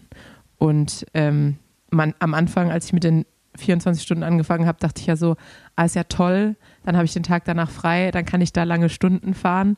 [0.58, 1.58] Und ähm,
[1.90, 3.26] man, am Anfang, als ich mit den
[3.56, 5.36] 24 Stunden angefangen habe, dachte ich ja so,
[5.76, 8.64] ah, ist ja toll, dann habe ich den Tag danach frei, dann kann ich da
[8.64, 9.76] lange Stunden fahren.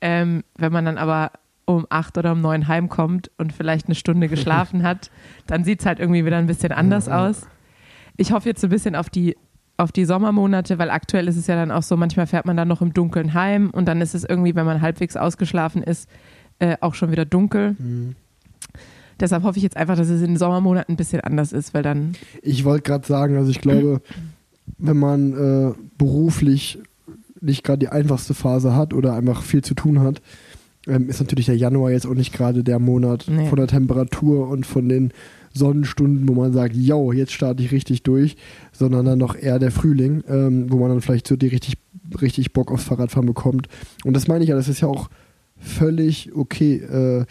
[0.00, 1.32] Ähm, wenn man dann aber
[1.64, 5.10] um acht oder um neun heimkommt und vielleicht eine Stunde geschlafen hat,
[5.48, 7.48] dann sieht es halt irgendwie wieder ein bisschen anders aus.
[8.16, 9.36] Ich hoffe jetzt so ein bisschen auf die,
[9.76, 12.68] auf die Sommermonate, weil aktuell ist es ja dann auch so, manchmal fährt man dann
[12.68, 16.08] noch im Dunkeln heim und dann ist es irgendwie, wenn man halbwegs ausgeschlafen ist,
[16.60, 17.76] äh, auch schon wieder dunkel.
[19.20, 21.82] Deshalb hoffe ich jetzt einfach, dass es in den Sommermonaten ein bisschen anders ist, weil
[21.82, 22.12] dann,
[22.42, 24.00] Ich wollte gerade sagen, also ich glaube,
[24.78, 26.78] wenn man äh, beruflich
[27.40, 30.22] nicht gerade die einfachste Phase hat oder einfach viel zu tun hat,
[30.86, 33.46] ähm, ist natürlich der Januar jetzt auch nicht gerade der Monat Nee.
[33.48, 35.12] von der Temperatur und von den
[35.54, 38.36] Sonnenstunden, wo man sagt, yo, jetzt starte ich richtig durch,
[38.72, 41.74] sondern dann noch eher der Frühling, ähm, wo man dann vielleicht so die richtig,
[42.20, 43.68] richtig Bock aufs Fahrradfahren bekommt.
[44.04, 45.08] Und das meine ich ja, das ist ja auch
[45.58, 47.24] völlig okay, äh,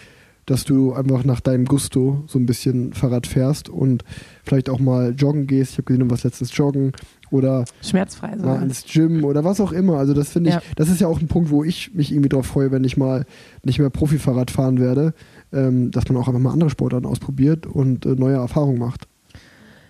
[0.45, 4.03] dass du einfach nach deinem Gusto so ein bisschen Fahrrad fährst und
[4.43, 5.71] vielleicht auch mal joggen gehst.
[5.71, 6.91] Ich habe gesehen, du warst letztens joggen
[7.31, 9.97] oder Schmerzfrei mal ins Gym oder was auch immer.
[9.99, 10.61] Also das finde ich, Ja.
[10.75, 13.25] das ist ja auch ein Punkt, wo ich mich irgendwie drauf freue, wenn ich mal
[13.63, 15.13] nicht mehr Profifahrrad fahren werde,
[15.53, 19.07] ähm, dass man auch einfach mal andere Sportarten ausprobiert und äh, neue Erfahrungen macht.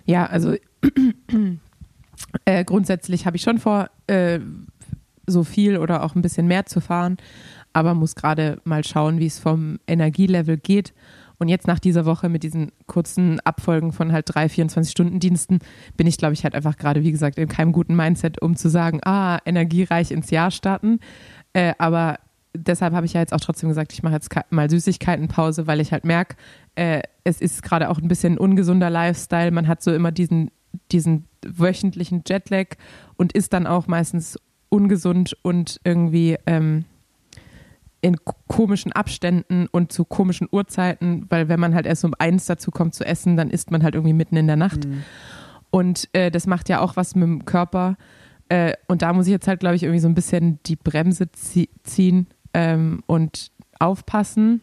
[0.06, 0.54] Ja, also
[2.44, 4.40] äh, grundsätzlich habe ich schon vor, äh,
[5.26, 7.16] so viel oder auch ein bisschen mehr zu fahren,
[7.72, 10.92] aber muss gerade mal schauen, wie es vom Energielevel geht.
[11.38, 15.58] Und jetzt nach dieser Woche mit diesen kurzen Abfolgen von halt drei, 24-Stunden-Diensten
[15.96, 18.68] bin ich, glaube ich, halt einfach gerade, wie gesagt, in keinem guten Mindset, um zu
[18.68, 21.00] sagen, ah, energiereich ins Jahr starten.
[21.52, 22.18] Äh, aber
[22.54, 25.92] deshalb habe ich ja jetzt auch trotzdem gesagt, ich mache jetzt mal Süßigkeitenpause, weil ich
[25.92, 26.36] halt merke,
[26.74, 29.50] äh, es ist gerade auch ein bisschen ein ungesunder Lifestyle.
[29.50, 30.50] Man hat so immer diesen,
[30.92, 32.66] diesen wöchentlichen Jetlag
[33.16, 34.38] und ist dann auch meistens
[34.68, 36.84] ungesund und irgendwie ähm,
[38.00, 38.16] in
[38.48, 42.94] komischen Abständen und zu komischen Uhrzeiten, weil wenn man halt erst um eins dazu kommt
[42.94, 44.86] zu essen, dann isst man halt irgendwie mitten in der Nacht.
[45.70, 47.96] Und äh, das macht ja auch was mit dem Körper.
[48.48, 51.32] Äh, und da muss ich jetzt halt, glaube ich, irgendwie so ein bisschen die Bremse
[51.32, 54.62] zie ziehen ähm, und aufpassen.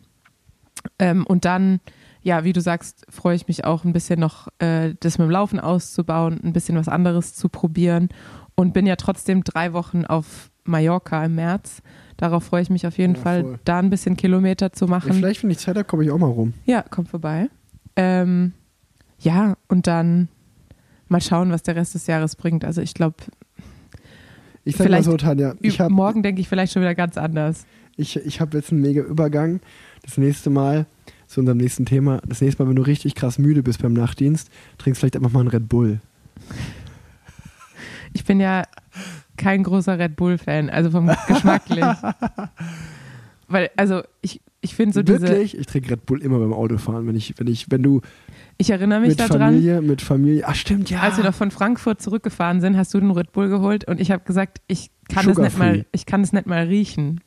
[0.98, 1.80] Ähm, und dann,
[2.24, 5.32] ja, wie du sagst, freue ich mich auch ein bisschen noch, äh, das mit dem
[5.32, 8.10] Laufen auszubauen, ein bisschen was anderes zu probieren.
[8.56, 11.82] Und bin ja trotzdem drei Wochen auf Mallorca im März.
[12.18, 13.60] Darauf freue ich mich auf jeden Ja, Fall, voll.
[13.66, 15.14] da ein bisschen Kilometer zu Ja, machen.
[15.14, 16.54] vielleicht, wenn ich Zeit habe, komme ich auch mal rum.
[16.66, 17.50] Ja, kommt vorbei.
[17.96, 18.54] Ähm,
[19.20, 20.28] ja, und dann
[21.08, 22.64] mal schauen, was der Rest des Jahres bringt.
[22.64, 23.18] Also ich glaube,
[24.64, 27.66] Ich sag Vielleicht mal so, Tanja, ich morgen denke ich vielleicht schon wieder ganz anders.
[28.02, 29.60] Ich, ich hab jetzt einen mega Übergang.
[30.04, 30.86] Das nächste Mal
[31.28, 32.22] zu unserem nächsten Thema.
[32.28, 35.42] Das nächste Mal, wenn du richtig krass müde bist beim Nachtdienst, trinkst vielleicht einfach mal
[35.42, 36.02] einen Red Bull.
[38.14, 38.64] Ich bin ja
[39.38, 41.86] kein großer Red Bull-Fan, also vom geschmacklich.
[43.48, 45.58] Weil, also ich, ich finde so diese, Wirklich?
[45.58, 48.02] Ich trinke Red Bull immer beim Autofahren, wenn ich, wenn ich, wenn du
[48.58, 50.44] ich erinnere mich mit daran, Familie, mit Familie.
[50.46, 51.00] Ach stimmt, ja.
[51.00, 54.12] als wir noch von Frankfurt zurückgefahren sind, hast du den Red Bull geholt und ich
[54.12, 57.22] habe gesagt, ich kann es nicht mal, ich kann es nicht mal riechen.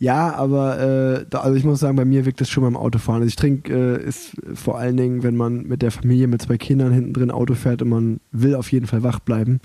[0.00, 3.22] Ja, aber äh, da, also ich muss sagen, bei mir wirkt das schon beim Autofahren.
[3.22, 6.56] Also ich trinke, äh, ist vor allen Dingen, wenn man mit der Familie, mit zwei
[6.56, 9.60] Kindern hinten drin Auto fährt und man will auf jeden Fall wach bleiben,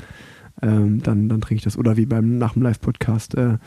[0.62, 1.78] ähm, dann, dann trinke ich das.
[1.78, 3.58] Oder wie beim nach dem Live-Podcast, äh,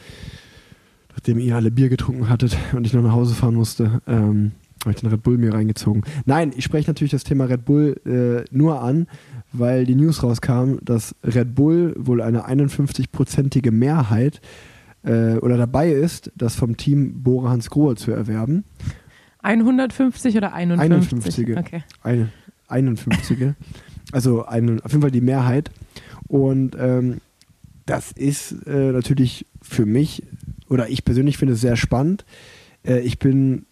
[1.12, 4.52] nachdem ihr alle Bier getrunken hattet und ich noch nach Hause fahren musste, ähm,
[4.82, 6.02] habe ich den Red Bull mir reingezogen.
[6.24, 9.06] Nein, ich spreche natürlich das Thema Red Bull äh, nur an,
[9.52, 14.40] weil die News rauskam, dass Red Bull wohl eine 51-prozentige Mehrheit
[15.06, 18.64] äh, oder dabei ist, das vom Team Bora Hans Grohe zu erwerben.
[19.42, 20.92] 150 oder 51?
[20.92, 21.56] 51.
[21.56, 21.84] Okay.
[22.02, 22.28] Eine
[22.68, 23.54] 51.
[24.12, 25.70] also eine, auf jeden Fall die Mehrheit.
[26.26, 27.20] Und ähm,
[27.86, 30.24] das ist äh, natürlich für mich,
[30.68, 32.24] oder ich persönlich finde es sehr spannend.
[32.84, 33.66] Äh, ich bin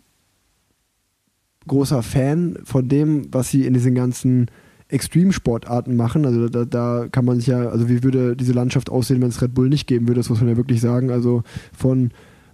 [1.66, 4.46] großer Fan von dem, was sie in diesen ganzen
[4.94, 6.24] Extremsportarten machen.
[6.24, 9.42] Also da, da kann man sich ja, also wie würde diese Landschaft aussehen, wenn es
[9.42, 11.10] Red Bull nicht geben würde, das muss man ja wirklich sagen.
[11.10, 11.42] Also
[11.76, 12.12] von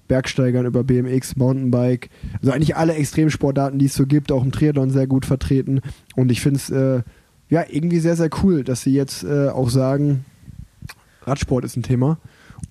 [0.09, 2.11] Bergsteigern über BMX, Mountainbike,
[2.41, 5.82] also eigentlich alle Extremsportarten, die es so gibt, auch im Triathlon sehr gut vertreten.
[6.16, 7.03] Und ich finde es äh,
[7.49, 10.24] ja irgendwie sehr, sehr cool, dass sie jetzt äh, auch sagen,
[11.22, 12.18] Radsport ist ein Thema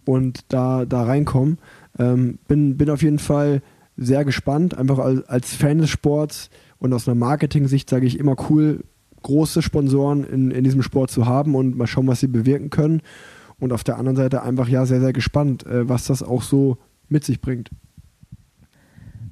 [0.05, 1.59] und da, da reinkommen.
[1.97, 3.61] Ähm, bin, bin auf jeden Fall
[3.95, 6.49] sehr gespannt, einfach als, als Fan des Sports
[6.79, 8.83] und aus einer Marketing-Sicht sage ich immer cool,
[9.23, 13.01] große Sponsoren in, in diesem Sport zu haben und mal schauen, was sie bewirken können.
[13.59, 16.77] Und auf der anderen Seite einfach ja sehr, sehr gespannt, äh, was das auch so
[17.09, 17.69] mit sich bringt.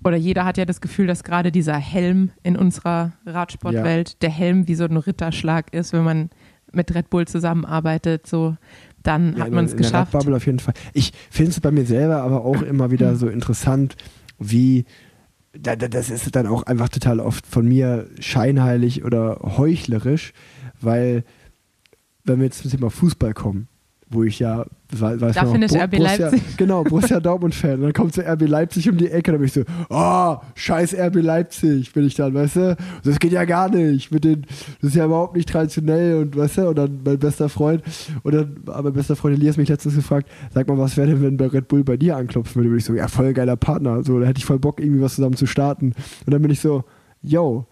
[0.04, 4.68] Oder jeder hat ja das Gefühl, dass gerade dieser Helm in unserer Radsportwelt, der Helm
[4.68, 6.30] wie so ein Ritterschlag ist, wenn man
[6.72, 8.56] mit Red Bull zusammenarbeitet, so
[9.04, 10.14] dann Ja, hat man es der geschafft.
[10.14, 10.74] Radbubble auf jeden Fall.
[10.94, 13.96] Ich finde es bei mir selber aber auch immer wieder so interessant,
[14.40, 14.86] wie
[15.62, 20.34] das ist dann auch einfach total oft von mir scheinheilig oder heuchlerisch,
[20.80, 21.24] weil
[22.24, 23.68] wenn wir jetzt zum Thema Fußball kommen,
[24.10, 26.42] wo ich ja, weiß Da man noch, findest du RB Borussia, Leipzig.
[26.58, 27.74] Genau, Borussia Dortmund-Fan.
[27.74, 30.96] Und dann kommt so RB Leipzig um die Ecke, dann bin ich so, oh, scheiß
[30.96, 32.78] RB Leipzig, bin ich dann, weißt du?
[33.04, 34.12] Das geht ja gar nicht.
[34.12, 34.44] Mit den,
[34.82, 37.84] das ist ja überhaupt nicht traditionell und weißt du, und dann mein bester Freund,
[38.24, 41.22] und dann hat mein bester Freund Elias mich letztens gefragt, sag mal, was wäre denn,
[41.22, 42.70] wenn bei Red Bull bei dir anklopfen würde?
[42.70, 44.04] Würde ich so, ja, voll geiler Partner.
[44.04, 45.94] So, da hätte ich voll Bock, irgendwie was zusammen zu starten.
[46.26, 46.86] Und dann bin ich so,
[47.22, 47.66] yo,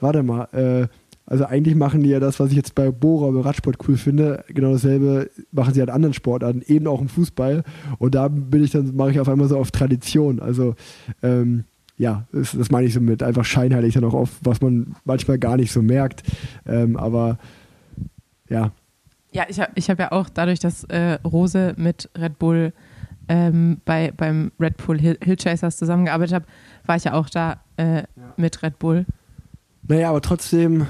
[0.00, 0.86] warte mal, äh,
[1.30, 4.44] also eigentlich machen die ja das, was ich jetzt bei Bora beim Radsport cool finde,
[4.48, 7.62] genau dasselbe machen sie an anderen Sportarten, eben auch im Fußball.
[7.98, 10.40] Und da bin ich dann, mache ich auf einmal so auf Tradition.
[10.40, 10.74] Also
[11.22, 11.64] ähm,
[11.96, 15.38] ja, das, das meine ich so mit einfach scheinheilig dann auch oft, was man manchmal
[15.38, 16.24] gar nicht so merkt.
[16.66, 17.38] Ähm, aber
[18.48, 18.72] ja,
[19.30, 22.72] Ja, ich habe ich hab ja auch dadurch, dass äh, Rose mit Red Bull
[23.28, 26.46] ähm, bei, beim Red Bull Hill, Hill Chasers zusammengearbeitet habe,
[26.86, 28.02] war ich ja auch da äh,
[28.36, 29.06] mit Red Bull.
[29.86, 30.86] Naja, aber trotzdem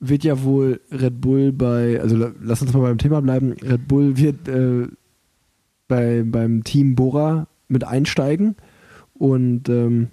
[0.00, 3.86] wird ja wohl Red Bull bei, also la- lass uns mal beim Thema bleiben, Red
[3.86, 4.88] Bull wird äh,
[5.88, 8.56] bei, beim Team Bora mit einsteigen.
[9.12, 10.08] Und ähm,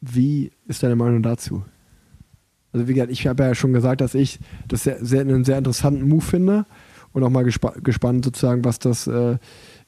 [0.00, 1.62] wie ist deine Meinung dazu?
[2.72, 5.58] Also wie gesagt, ich habe ja schon gesagt, dass ich das sehr, sehr, einen sehr
[5.58, 6.66] interessanten Move finde
[7.12, 9.38] und auch mal gespa gespannt sozusagen, was das äh,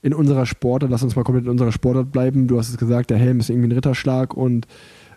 [0.03, 2.47] in unserer Sportart, lass uns mal komplett in unserer Sportart bleiben.
[2.47, 4.69] Du hast es gesagt, der Helm ist irgendwie ein Ritterschlag und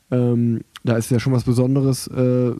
[0.09, 2.53] ähm, da ist ja schon was Besonderes, äh,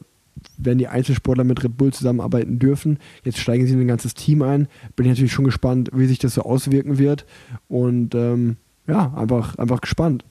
[0.56, 2.98] wenn die Einzelsportler mit Red Bull zusammenarbeiten dürfen.
[3.24, 4.68] Jetzt steigen sie in ein ganzes Team ein.
[4.96, 7.26] Bin ich natürlich schon gespannt, wie sich das so auswirken wird.
[7.68, 10.24] Und ähm, ja, einfach, einfach gespannt.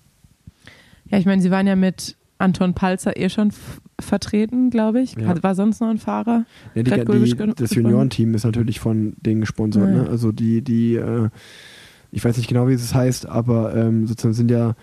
[1.05, 3.51] Ja, ich meine, sie waren ja mit Anton Palzer eh schon
[3.99, 5.16] vertreten, glaube ich.
[5.16, 5.41] Ja.
[5.43, 6.45] War sonst noch ein Fahrer?
[6.74, 7.76] Ja, die, die, das?
[7.76, 9.89] Juniorenteam ist natürlich von denen gesponsert.
[9.89, 10.03] Ja.
[10.03, 10.10] Ne?
[10.10, 11.30] Also die, die, äh,
[12.12, 14.76] ich weiß nicht genau, wie es heißt, aber ähm, sozusagen sind ja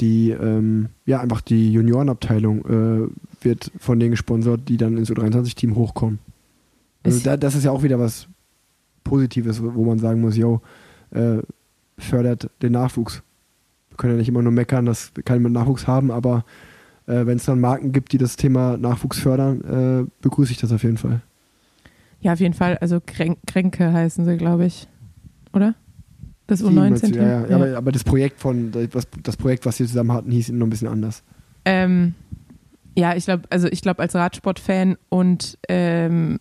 [0.00, 5.74] die, ähm, ja, einfach die Juniorenabteilung äh, wird von denen gesponsert, die dann ins U23-Team
[5.76, 6.18] hochkommen.
[7.02, 8.28] Also da, das ist ja auch wieder was
[9.02, 10.60] Positives, wo man sagen muss, yo,
[11.10, 11.38] äh,
[11.98, 13.22] fördert den Nachwuchs.
[13.90, 16.44] Wir können ja nicht immer nur meckern, dass wir keinen Nachwuchs haben, aber
[17.06, 19.60] äh, wenn es dann Marken gibt, die das Thema Nachwuchs fördern,
[20.06, 21.20] äh, begrüße ich das auf jeden Fall.
[22.20, 22.78] Ja, auf jeden Fall.
[22.78, 24.88] Also Krän Kränke heißen sie, glaube ich.
[25.52, 25.74] Oder?
[26.46, 27.14] Das Team, U19-Team.
[27.14, 27.56] Ja, ja.
[27.56, 30.70] Aber, aber das Projekt von das, das Projekt, was sie zusammen hatten, hieß noch ein
[30.70, 31.22] bisschen anders.
[31.64, 32.14] Ähm,
[32.96, 36.38] ja, ich glaube, also ich glaube, als Radsportfan und ähm,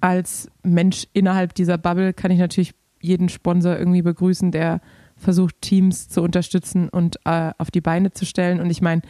[0.00, 4.80] als Mensch innerhalb dieser Bubble kann ich natürlich jeden Sponsor irgendwie begrüßen, der
[5.16, 8.60] versucht, Teams zu unterstützen und äh, auf die Beine zu stellen.
[8.60, 9.02] Und ich meine,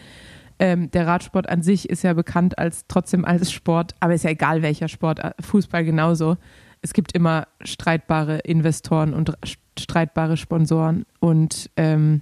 [0.59, 4.31] ähm, der Radsport an sich ist ja bekannt als trotzdem als Sport, aber ist ja
[4.31, 6.37] egal welcher Sport, äh, Fußball genauso.
[6.85, 11.07] Es gibt immer streitbare Investoren und st- streitbare Sponsoren.
[11.19, 12.21] Und ähm,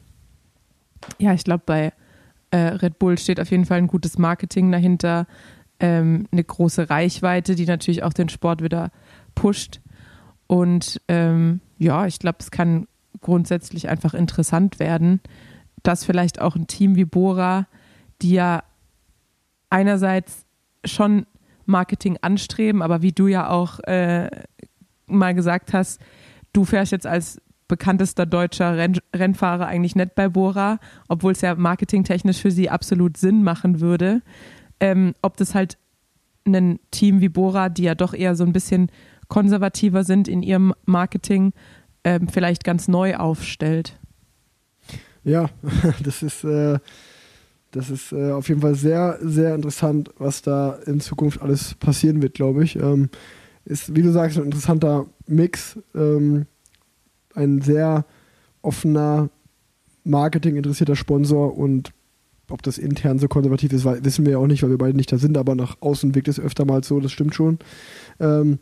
[1.18, 1.92] ja, ich glaube, bei
[2.52, 5.26] äh, Red Bull steht auf jeden Fall ein gutes Marketing dahinter,
[5.80, 8.92] ähm, eine große Reichweite, die natürlich auch den Sport wieder
[9.34, 9.80] pusht.
[10.46, 12.86] Und ähm, ja, ich glaube, es kann
[13.20, 15.20] grundsätzlich einfach interessant werden,
[15.82, 17.66] dass vielleicht auch ein Team wie Bora,
[18.22, 18.62] die ja
[19.70, 20.44] einerseits
[20.84, 21.26] schon
[21.66, 24.30] Marketing anstreben, aber wie du ja auch äh,
[25.06, 26.00] mal gesagt hast,
[26.52, 31.54] du fährst jetzt als bekanntester deutscher Renn Rennfahrer eigentlich nicht bei Bora, obwohl es ja
[31.54, 34.20] marketingtechnisch für sie absolut Sinn machen würde.
[34.80, 35.78] Ähm, ob das halt
[36.44, 38.90] ein Team wie Bora, die ja doch eher so ein bisschen
[39.28, 41.52] konservativer sind in ihrem Marketing,
[42.04, 43.98] ähm, vielleicht ganz neu aufstellt.
[45.24, 45.48] Ja,
[46.02, 46.78] das ist, äh,
[47.72, 52.22] das ist äh, auf jeden Fall sehr, sehr interessant, was da in Zukunft alles passieren
[52.22, 52.76] wird, glaube ich.
[52.76, 53.08] Ähm,
[53.64, 55.78] ist, wie du sagst, ein interessanter Mix.
[55.94, 56.46] Ähm,
[57.34, 58.04] ein sehr
[58.60, 59.30] offener,
[60.04, 61.92] marketinginteressierter Sponsor und
[62.50, 65.10] ob das intern so konservativ ist, wissen wir ja auch nicht, weil wir beide nicht
[65.10, 67.58] da sind, aber nach außen wirkt es öfter mal so, das stimmt schon.
[68.20, 68.58] Ähm,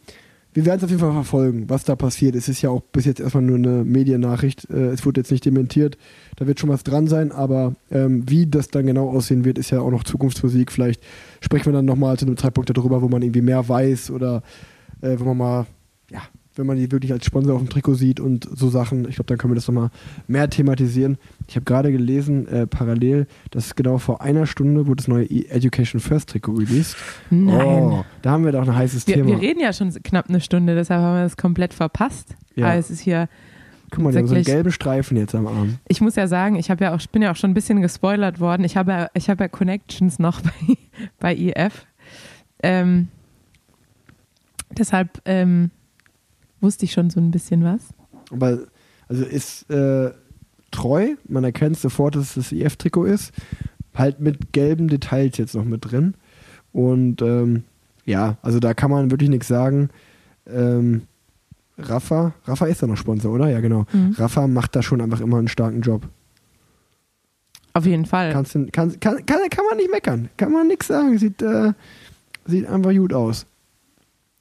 [0.53, 2.35] wir werden es auf jeden Fall verfolgen, was da passiert.
[2.35, 4.69] Es ist ja auch bis jetzt erstmal nur eine Mediennachricht.
[4.71, 5.97] Äh, es wurde jetzt nicht dementiert.
[6.37, 9.71] Da wird schon was dran sein, aber ähm, wie das dann genau aussehen wird, ist
[9.71, 10.73] ja auch noch Zukunftsmusik.
[10.73, 11.03] Vielleicht
[11.41, 14.43] sprechen wir dann nochmal zu einem Zeitpunkt darüber, wo man irgendwie mehr weiß oder
[15.03, 15.67] äh, wo man mal,
[16.61, 19.09] wenn man die wirklich als Sponsor auf dem Trikot sieht und so Sachen.
[19.09, 19.91] Ich glaube, dann können wir das nochmal
[20.29, 21.19] mehr thematisieren.
[21.49, 25.47] Ich habe gerade gelesen, äh, parallel, dass genau vor einer Stunde wurde das neue E-
[25.49, 26.97] Education First Trikot released.
[27.31, 27.57] Nein.
[27.57, 29.29] Oh, da haben wir doch ein heißes wir, Thema.
[29.31, 32.37] wir reden ja schon knapp eine Stunde, deshalb haben wir das komplett verpasst.
[32.55, 32.67] Ja.
[32.67, 33.29] Aber es ist hier
[33.91, 35.79] Guck mal, die haben so einen gelben Streifen jetzt am Arm.
[35.89, 38.63] Ich muss ja sagen, ich ja auch, bin ja auch schon ein bisschen gespoilert worden.
[38.65, 40.77] Ich habe ja, ich habe ja Connections noch bei,
[41.19, 41.87] bei EF.
[42.63, 43.09] Ähm,
[44.71, 45.71] deshalb ähm,
[46.61, 47.81] wusste ich schon so ein bisschen was.
[48.31, 48.61] Aber
[49.09, 50.13] also ist äh,
[50.71, 53.33] treu, man erkennt sofort, dass es das IF-Trikot ist.
[53.95, 56.15] Halt mit gelben Details jetzt noch mit drin.
[56.73, 57.65] Und ähm,
[58.05, 59.91] ja, also da kann man wirklich nichts sagen.
[60.47, 61.03] Ähm,
[61.79, 63.49] Rafa, Rafa ist ja noch Sponsor, oder?
[63.49, 63.87] Ja, genau.
[63.93, 64.15] Mhm.
[64.17, 66.09] Rafa macht da schon einfach immer einen starken Job.
[67.73, 68.33] Auf jeden Fall.
[68.33, 70.29] Kannst kann, kann, kann, kann man nicht meckern.
[70.37, 71.19] Kann man nichts sagen.
[71.19, 71.73] Sieht, äh,
[72.47, 73.47] sieht einfach gut aus.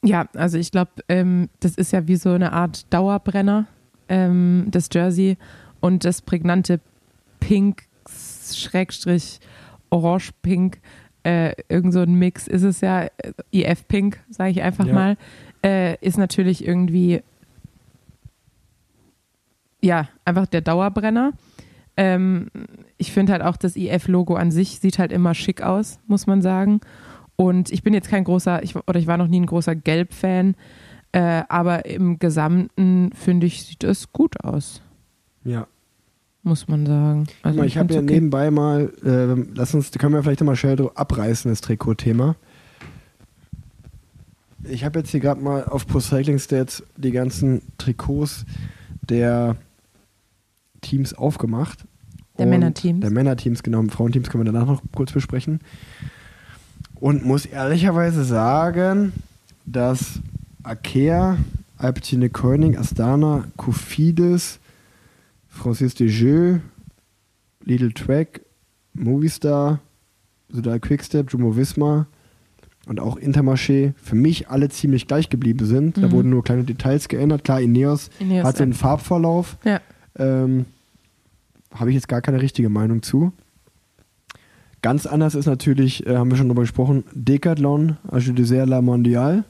[0.04, 3.68] Ja, also ich glaube, ähm, das ist ja wie so eine Art Dauerbrenner,
[4.08, 5.38] ähm, das Jersey
[5.82, 6.80] und das prägnante
[7.40, 7.84] Pink,
[8.54, 9.40] Schrägstrich,
[9.90, 10.80] Orange-Pink,
[11.24, 13.10] äh, irgend so ein Mix ist es ja, äh,
[13.52, 14.94] IF-Pink, sage ich einfach Ja.
[14.94, 15.18] mal,
[15.64, 17.22] äh, ist natürlich irgendwie,
[19.82, 21.34] ja, einfach der Dauerbrenner.
[21.98, 22.48] Ähm,
[22.98, 26.42] ich finde halt auch das IF-Logo an sich sieht halt immer schick aus, muss man
[26.42, 26.80] sagen.
[27.40, 30.56] Und ich bin jetzt kein großer, ich, oder ich war noch nie ein großer Gelb-Fan,
[31.14, 34.82] äh, aber im Gesamten finde ich, sieht es gut aus,
[35.46, 35.66] Ja.
[36.44, 37.28] muss man sagen.
[37.42, 38.16] Also mal, ich habe ja okay.
[38.16, 42.36] nebenbei mal, äh, lass uns, können wir vielleicht mal schnell abreißen, das Trikot-Thema.
[44.66, 48.46] Ich habe jetzt hier gerade mal auf Pro Cycling Stats die ganzen Trikots
[49.02, 49.56] der
[50.82, 51.86] Teams aufgemacht.
[52.38, 53.00] Der Männerteams.
[53.00, 53.82] Der Männerteams, genau.
[53.84, 55.62] Frauenteams können wir danach noch kurz besprechen.
[57.00, 59.14] Und muss ehrlicherweise sagen,
[59.66, 60.20] dass
[60.64, 61.38] Akea,
[61.78, 64.60] Alpecin Koenig, Astana, Kofidis,
[65.48, 66.60] Francis Desjeux,
[67.64, 68.42] Lidl Track,
[68.94, 69.80] Movistar,
[70.50, 72.08] Sudal Quickstep, Jumbo Visma
[72.88, 75.98] und auch Intermarché für mich alle ziemlich gleich geblieben sind.
[75.98, 76.12] Da Mhm.
[76.12, 77.44] wurden nur kleine Details geändert.
[77.44, 78.66] Klar, Ineos, Ineos, hat ja.
[78.74, 79.58] Farbverlauf.
[79.64, 79.80] Ja.
[80.18, 80.66] Ähm,
[81.72, 83.32] Habe ich jetzt gar keine richtige Meinung zu.
[84.82, 89.44] Ganz anders ist natürlich, äh, haben wir schon drüber gesprochen, Decathlon, Age Dessert La Mondial.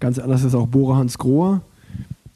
[0.00, 1.60] Ganz anders ist auch Bora Hans Grohe.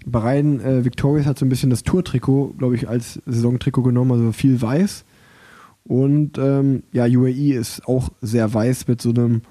[0.05, 4.33] Bahrain äh, Victorious hat so ein bisschen das Tour-Trikot, glaube ich, als Saisontrikot genommen, also
[4.33, 5.05] viel weiß.
[5.85, 9.43] Und ähm, ja, UAE ist auch sehr weiß mit so einem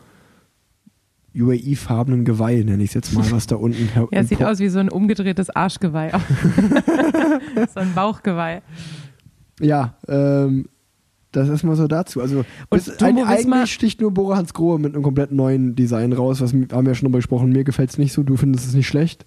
[1.35, 4.59] UAE-farbenen Geweih, nenne ich es jetzt mal, was da unten her Ja, es sieht aus
[4.59, 6.11] wie so ein umgedrehtes Arschgeweih.
[7.73, 8.61] so ein Bauchgeweih.
[9.59, 10.67] Ja, ähm,
[11.35, 12.21] das ist mal so dazu.
[12.21, 16.41] Also Und ein, eigentlich sticht nur Bora Hans Grohe mit einem komplett neuen Design raus.
[16.41, 17.51] Was haben wir ja schon drüber gesprochen.
[17.51, 18.23] Mir gefällt es nicht so.
[18.23, 19.25] Du findest es nicht schlecht.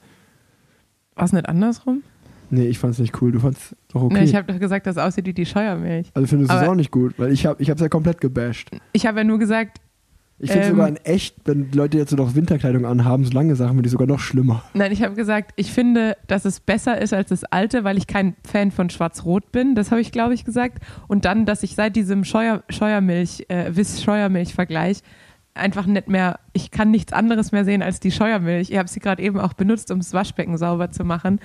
[1.15, 2.03] War es nicht andersrum?
[2.51, 3.33] Nee, ich fand es nicht cool.
[3.33, 4.15] Du fandest doch okay.
[4.15, 6.11] Nee, ich habe doch gesagt, das aussieht wie die Scheuermilch.
[6.15, 8.71] also findest du es auch nicht gut, weil ich habe ich es ja komplett gebasht.
[8.93, 9.79] Ich habe ja nur gesagt,
[10.41, 10.71] Ich finde Ähm.
[10.73, 13.93] sogar in echt, wenn Leute jetzt so noch Winterkleidung anhaben, so lange Sachen, finde ich
[13.93, 14.63] sogar noch schlimmer.
[14.75, 18.07] nein, ich habe gesagt, ich finde, dass es besser ist als das alte, weil ich
[18.07, 19.75] kein Fan von Schwarz-Rot bin.
[19.75, 20.79] Das habe ich, glaube ich, gesagt.
[21.09, 25.03] Und dann, dass ich seit diesem Scheuer, Scheuermilch, äh, Wiss-Scheuermilch-Vergleich
[25.55, 28.71] einfach nicht mehr, ich kann nichts anderes mehr sehen als die Scheuermilch.
[28.71, 31.41] Ich habe sie gerade eben auch benutzt, um das Waschbecken sauber zu machen.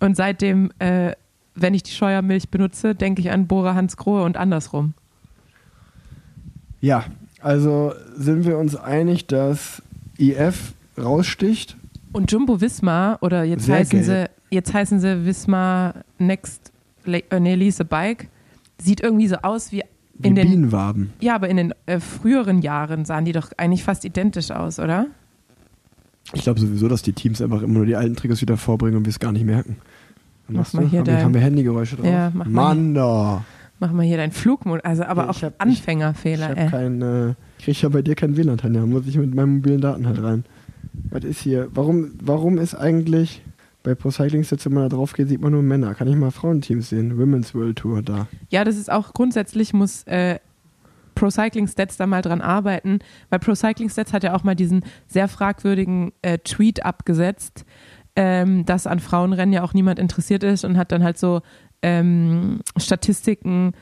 [0.00, 1.12] Und seitdem, äh,
[1.54, 4.92] wenn ich die Scheuermilch benutze, denke ich an Bora Hans Grohe und andersrum.
[6.80, 7.04] Ja,
[7.44, 9.82] also sind wir uns einig, dass
[10.18, 11.76] IF raussticht.
[12.12, 14.30] Und Jumbo Visma, oder jetzt Sehr heißen gelb.
[14.50, 16.72] sie, jetzt heißen sie Visma Next
[17.06, 18.28] äh, nee, Lise Bike,
[18.80, 19.82] sieht irgendwie so aus wie
[20.18, 21.12] Wie in den, Bienenwaben.
[21.20, 25.06] ja, aber in den äh, früheren Jahren sahen die doch eigentlich fast identisch aus, oder?
[26.32, 29.04] Ich glaube sowieso, dass die Teams einfach immer nur die alten Trikots wieder vorbringen und
[29.04, 29.76] wir es gar nicht merken.
[30.48, 30.88] Mach mal du?
[30.88, 32.06] hier haben, wir, dein- haben wir Handygeräusche drauf?
[32.06, 33.44] Ja, mach Mann, da.
[33.80, 36.68] Mach mal hier deinen Flugmodus, also aber Ja, auch ich hab- ich- Anfängerfehler, Ich ey.
[36.70, 38.86] habe äh, ich krieg ja bei dir kein WLAN, Tanja.
[38.86, 40.44] Muss ich mit meinen mobilen Daten halt rein.
[41.10, 41.68] Was ist hier?
[41.74, 43.42] Warum, warum ist eigentlich
[43.82, 45.94] bei Pro Cycling Stats, wenn man da drauf geht, sieht man nur Männer?
[45.94, 47.18] Kann ich mal Frauenteams sehen?
[47.18, 48.28] Women's World Tour da.
[48.48, 50.38] Ja, das ist auch grundsätzlich muss äh,
[51.16, 53.00] Pro Cycling Stats da mal dran arbeiten,
[53.30, 57.64] weil Pro Cycling Stats hat ja auch mal diesen sehr fragwürdigen äh, Tweet abgesetzt,
[58.16, 61.42] ähm, dass an Frauenrennen ja auch niemand interessiert ist und hat dann halt so
[61.84, 63.72] ähm, Statistiken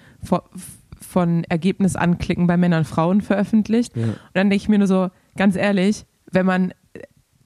[1.00, 3.96] von Ergebnis anklicken bei Männern und Frauen veröffentlicht.
[3.96, 4.04] Ja.
[4.04, 6.72] Und dann denke ich mir nur so, ganz ehrlich, wenn man,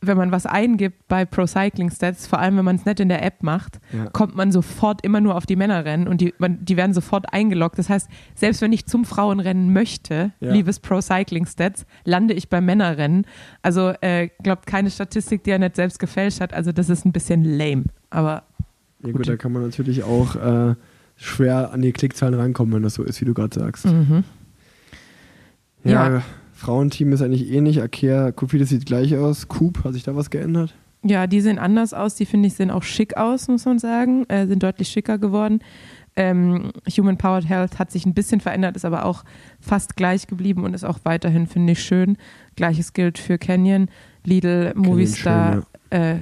[0.01, 3.09] wenn man was eingibt bei Pro Cycling Stats, vor allem wenn man es nicht in
[3.09, 4.07] der App macht, Ja.
[4.11, 7.79] kommt man sofort immer nur auf die Männerrennen und die, man, die werden sofort eingeloggt.
[7.79, 10.53] Das heißt, selbst wenn ich zum Frauenrennen möchte, Ja.
[10.53, 13.27] liebes Pro Cycling Stats, lande ich beim Männerrennen.
[13.63, 16.53] Also äh, glaubt keine Statistik, die er nicht selbst gefälscht hat.
[16.55, 17.85] Also das ist ein bisschen lame.
[18.11, 18.45] Aber
[19.07, 19.29] Ja, gut, Gut.
[19.29, 20.75] da kann man natürlich auch äh,
[21.17, 23.87] schwer an die Klickzahlen rankommen, wenn das so ist, wie du gerade sagst.
[23.87, 24.25] mhm.
[25.85, 26.23] Ja, Ja.
[26.55, 27.83] Frauenteam ist eigentlich ähnlich.
[27.83, 29.47] Akea Kofidis sieht gleich aus.
[29.49, 30.75] Coop, hat sich da was geändert?
[31.03, 32.15] Ja, die sehen anders aus.
[32.15, 34.25] Die finde ich sehen auch schick aus, muss man sagen.
[34.29, 35.61] Äh, sind deutlich schicker geworden.
[36.17, 39.23] Ähm, Human Powered Health hat sich ein bisschen verändert, ist aber auch
[39.61, 42.17] fast gleich geblieben und ist auch weiterhin, finde ich, schön.
[42.57, 43.89] Gleiches gilt für Canyon,
[44.25, 45.67] Lidl, Movistar.
[45.93, 46.17] schön, äh,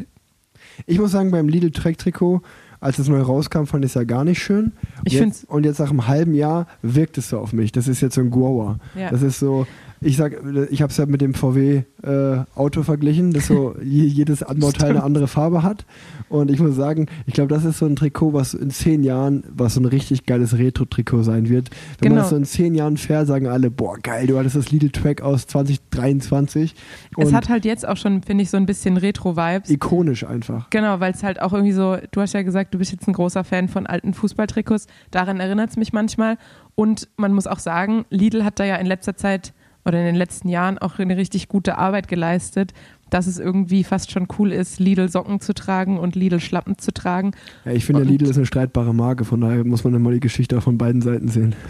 [0.86, 2.42] Ich muss sagen, beim Lidl Track Trikot,
[2.84, 4.72] als es neu rauskam, fand ich es ja gar nicht schön.
[5.04, 7.72] Ich Jetzt- Und jetzt nach einem halben Jahr wirkt es so auf mich.
[7.72, 8.78] Das ist jetzt so ein Grower.
[8.94, 9.10] Ja.
[9.10, 9.66] Das ist so,
[10.04, 10.38] ich sag,
[10.70, 14.90] ich habe es ja mit dem VW äh, Auto verglichen, das so je, jedes Anbauteil
[14.90, 15.84] eine andere Farbe hat.
[16.28, 19.44] Und ich muss sagen, ich glaube, das ist so ein Trikot, was in zehn Jahren,
[19.54, 21.70] was so ein richtig geiles Retro-Trikot sein wird.
[22.00, 22.22] Wenn man Genau.
[22.22, 25.22] das so in zehn Jahren fährt, sagen alle, boah, geil, du hattest das Lidl Track
[25.22, 26.74] aus 2023.
[27.16, 29.70] Und es hat halt jetzt auch schon, finde ich, so ein bisschen Retro-Vibes.
[29.70, 30.70] ikonisch einfach.
[30.70, 33.12] Genau, weil es halt auch irgendwie so, du hast ja gesagt, du bist jetzt ein
[33.14, 34.86] großer Fan von alten Fußballtrikots.
[35.10, 36.36] Daran erinnert es mich manchmal.
[36.74, 39.52] Und man muss auch sagen, Lidl hat da ja in letzter Zeit
[39.84, 42.72] oder in den letzten Jahren auch eine richtig gute Arbeit geleistet,
[43.10, 47.32] dass es irgendwie fast schon cool ist, Lidl-Socken zu tragen und Lidl-Schlappen zu tragen.
[47.64, 50.20] Ja, ich finde, Lidl ist eine streitbare Marke, von daher muss man dann mal die
[50.20, 51.54] Geschichte von beiden Seiten sehen.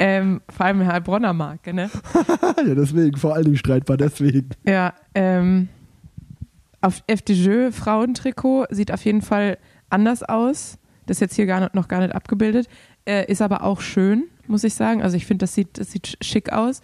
[0.00, 1.90] Ähm, vor allem Heilbronner Marke, ne?
[2.66, 4.48] ja, deswegen, vor allen Dingen streitbar, deswegen.
[4.66, 5.68] Ja, ähm,
[6.80, 9.58] auf FDJ Frauentrikot sieht auf jeden Fall
[9.90, 10.78] anders aus.
[11.06, 12.68] Das ist jetzt hier gar nicht, noch gar nicht abgebildet.
[13.04, 15.02] Äh, ist aber auch schön, muss ich sagen.
[15.02, 16.80] Also ich finde, das sieht, das sieht schick aus.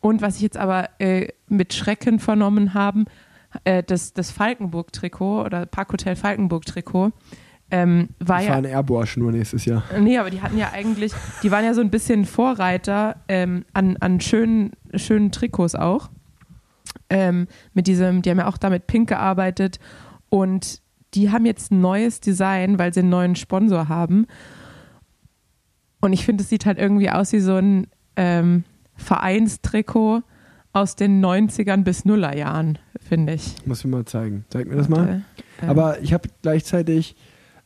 [0.00, 3.04] Und was ich jetzt aber äh, mit Schrecken vernommen haben,
[3.64, 7.12] äh, das, das Falkenburg-Trikot oder Parkhotel Falkenburg-Trikot
[7.70, 9.82] ähm, war Ich ja fahre ein Airbosch nur nächstes Jahr.
[9.98, 13.96] Nee, aber die hatten ja eigentlich, die waren ja so ein bisschen Vorreiter ähm, an,
[13.98, 16.10] an schönen, schönen Trikots auch.
[17.08, 19.80] Ähm, mit diesem, die haben ja auch damit Pink gearbeitet
[20.28, 20.82] und
[21.14, 24.26] die haben jetzt ein neues Design, weil sie einen neuen Sponsor haben.
[26.02, 27.86] Und ich finde, es sieht halt irgendwie aus wie so ein
[28.16, 28.64] ähm,
[28.96, 30.22] Vereinstrikot
[30.72, 33.54] aus den 90ern bis Nullerjahren, finde ich.
[33.66, 34.44] Muss ich mal zeigen.
[34.48, 35.22] Zeig mir das mal.
[35.62, 37.14] Äh, Aber ich habe gleichzeitig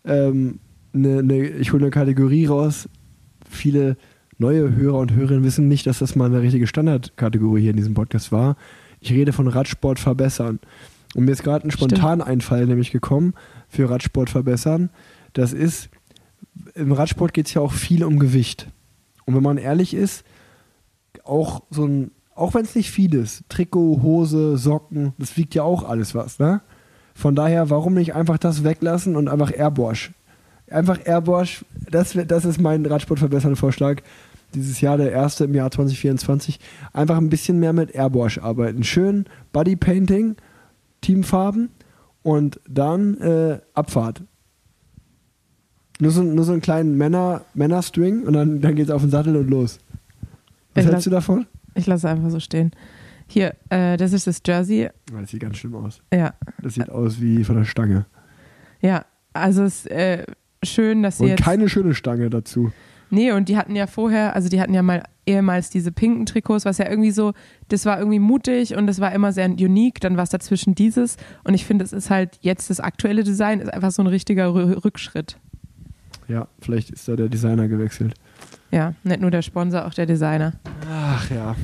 [0.04, 0.60] ähm,
[0.92, 2.90] eine, eine, ich hole eine Kategorie raus.
[3.48, 3.96] Viele
[4.36, 7.94] neue Hörer und Hörerinnen wissen nicht, dass das mal eine richtige Standardkategorie hier in diesem
[7.94, 8.56] Podcast war.
[9.00, 10.58] Ich rede von Radsport verbessern.
[11.14, 13.32] Und mir ist gerade ein Spontaneinfall nämlich gekommen
[13.68, 14.90] für Radsport verbessern.
[15.32, 15.88] Das ist,
[16.74, 18.68] im Radsport geht es ja auch viel um Gewicht.
[19.24, 20.24] Und wenn man ehrlich ist,
[21.24, 25.62] auch so ein, auch wenn es nicht viel ist, Trikot, Hose, Socken, das wiegt ja
[25.62, 26.60] auch alles was, ne?
[27.14, 30.12] Von daher, warum nicht einfach das weglassen und einfach Airbosch?
[30.70, 34.02] Einfach Airbosch, das, das ist mein Radsportverbessern Vorschlag.
[34.54, 36.60] Dieses Jahr, der erste im Jahr 2024.
[36.92, 38.84] Einfach ein bisschen mehr mit Airbosch arbeiten.
[38.84, 40.36] Schön Bodypainting,
[41.00, 41.70] Teamfarben
[42.22, 44.22] und dann äh, Abfahrt.
[46.00, 49.36] Nur so, nur so einen kleinen Männer, Männerstring und dann, dann geht's auf den Sattel
[49.36, 49.78] und los.
[50.74, 51.46] Was Ich hältst du davon?
[51.74, 52.72] Ich lasse es einfach so stehen.
[53.28, 54.88] Hier, äh, das ist das Jersey.
[55.12, 56.00] Oh, Das sieht ganz schlimm aus.
[56.12, 58.06] Ja, Das sieht aus wie von der Stange.
[58.80, 59.04] ja.
[59.32, 60.24] Also es ist äh,
[60.64, 61.42] schön, dass sie Und jetzt.
[61.42, 62.72] keine schöne Stange dazu.
[63.10, 66.64] Nee, und die hatten ja vorher, also die hatten ja mal ehemals diese pinken Trikots,
[66.64, 67.34] was ja irgendwie so,
[67.68, 70.00] das war irgendwie mutig und das war immer sehr unique.
[70.00, 71.18] Dann war es dazwischen dieses.
[71.44, 74.46] Und ich finde, es ist halt jetzt das aktuelle Design, ist einfach so ein richtiger
[74.46, 75.36] Rü- Rückschritt.
[76.28, 78.14] Ja, vielleicht ist da der Designer gewechselt.
[78.70, 80.54] Ja, nicht nur der Sponsor, auch der Designer.
[80.90, 81.54] Ach ja.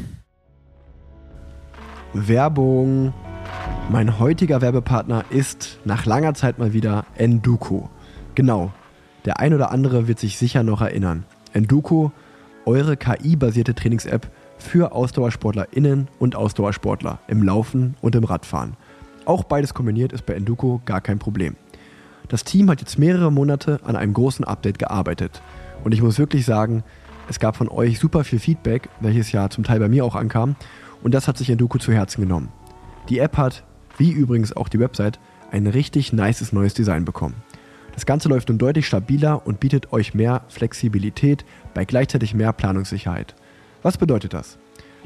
[2.12, 3.12] Werbung.
[3.90, 7.90] Mein heutiger Werbepartner ist nach langer Zeit mal wieder Enduko.
[8.34, 8.72] Genau.
[9.24, 11.24] Der ein oder andere wird sich sicher noch erinnern.
[11.52, 12.12] Enduko,
[12.64, 18.76] eure KI-basierte Trainings-App für AusdauersportlerInnen und Ausdauersportler im Laufen und im Radfahren.
[19.24, 21.56] Auch beides kombiniert ist bei Enduko gar kein Problem.
[22.32, 25.42] Das Team hat jetzt mehrere Monate an einem großen Update gearbeitet.
[25.84, 26.82] Und ich muss wirklich sagen,
[27.28, 30.56] es gab von euch super viel Feedback, welches ja zum Teil bei mir auch ankam.
[31.02, 32.48] Und das hat sich Enduko zu Herzen genommen.
[33.10, 33.64] Die App hat,
[33.98, 35.20] wie übrigens auch die Website,
[35.50, 37.34] ein richtig nices neues Design bekommen.
[37.92, 43.34] Das Ganze läuft nun deutlich stabiler und bietet euch mehr Flexibilität bei gleichzeitig mehr Planungssicherheit.
[43.82, 44.56] Was bedeutet das?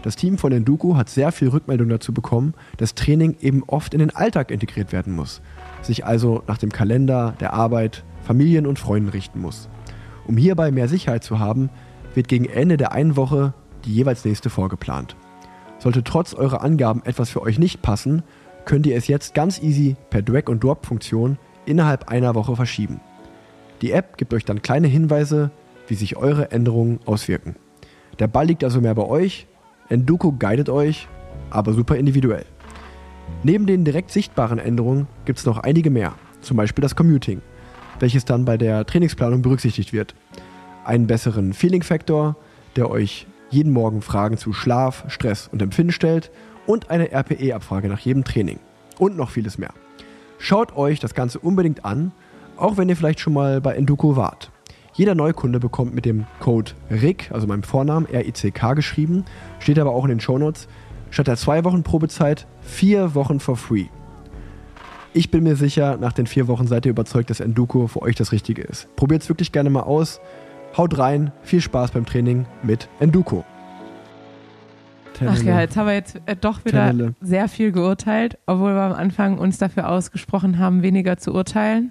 [0.02, 4.00] Das Team von Enduko hat sehr viel Rückmeldung dazu bekommen, dass Training eben oft in
[4.00, 5.40] den Alltag integriert werden muss,
[5.82, 9.68] sich also nach dem Kalender, der Arbeit, Familien und Freunden richten muss.
[10.26, 11.70] Um hierbei mehr Sicherheit zu haben,
[12.14, 15.16] wird gegen Ende der einen Woche die jeweils nächste vorgeplant.
[15.78, 18.22] Sollte trotz eurer Angaben etwas für euch nicht passen,
[18.64, 23.00] könnt ihr es jetzt ganz easy per Drag-and-Drop-Funktion innerhalb einer Woche verschieben.
[23.82, 25.50] Die App gibt euch dann kleine Hinweise,
[25.86, 27.56] wie sich eure Änderungen auswirken.
[28.18, 29.46] Der Ball liegt also mehr bei euch,
[29.88, 31.08] Enduko guidet euch,
[31.50, 32.44] aber super individuell.
[33.42, 37.40] Neben den direkt sichtbaren Änderungen gibt es noch einige mehr, zum Beispiel das Commuting,
[38.00, 40.14] welches dann bei der Trainingsplanung berücksichtigt wird.
[40.84, 42.36] Einen besseren Feeling-Faktor,
[42.74, 46.30] der euch jeden Morgen Fragen zu Schlaf, Stress und Empfinden stellt
[46.66, 48.58] und eine RPE-Abfrage nach jedem Training.
[48.98, 49.72] Und noch vieles mehr.
[50.38, 52.12] Schaut euch das Ganze unbedingt an,
[52.56, 54.50] auch wenn ihr vielleicht schon mal bei Enduko wart.
[54.96, 59.26] Jeder Neukunde bekommt mit dem Code RICK, also meinem Vornamen, R-I-C-K geschrieben,
[59.58, 60.68] steht aber auch in den Shownotes,
[61.10, 63.88] statt der zwei Wochen Probezeit vier Wochen for free.
[65.12, 68.16] Ich bin mir sicher, nach den vier Wochen seid ihr überzeugt, dass Enduko für euch
[68.16, 68.88] das Richtige ist.
[68.96, 70.18] Probiert es wirklich gerne mal aus.
[70.78, 73.44] Haut rein, viel Spaß beim Training mit Enduko.
[75.26, 77.14] Ach ja, jetzt haben wir jetzt äh, doch wieder Tennele.
[77.20, 81.90] sehr viel geurteilt, obwohl wir am Anfang uns dafür ausgesprochen haben, weniger zu urteilen.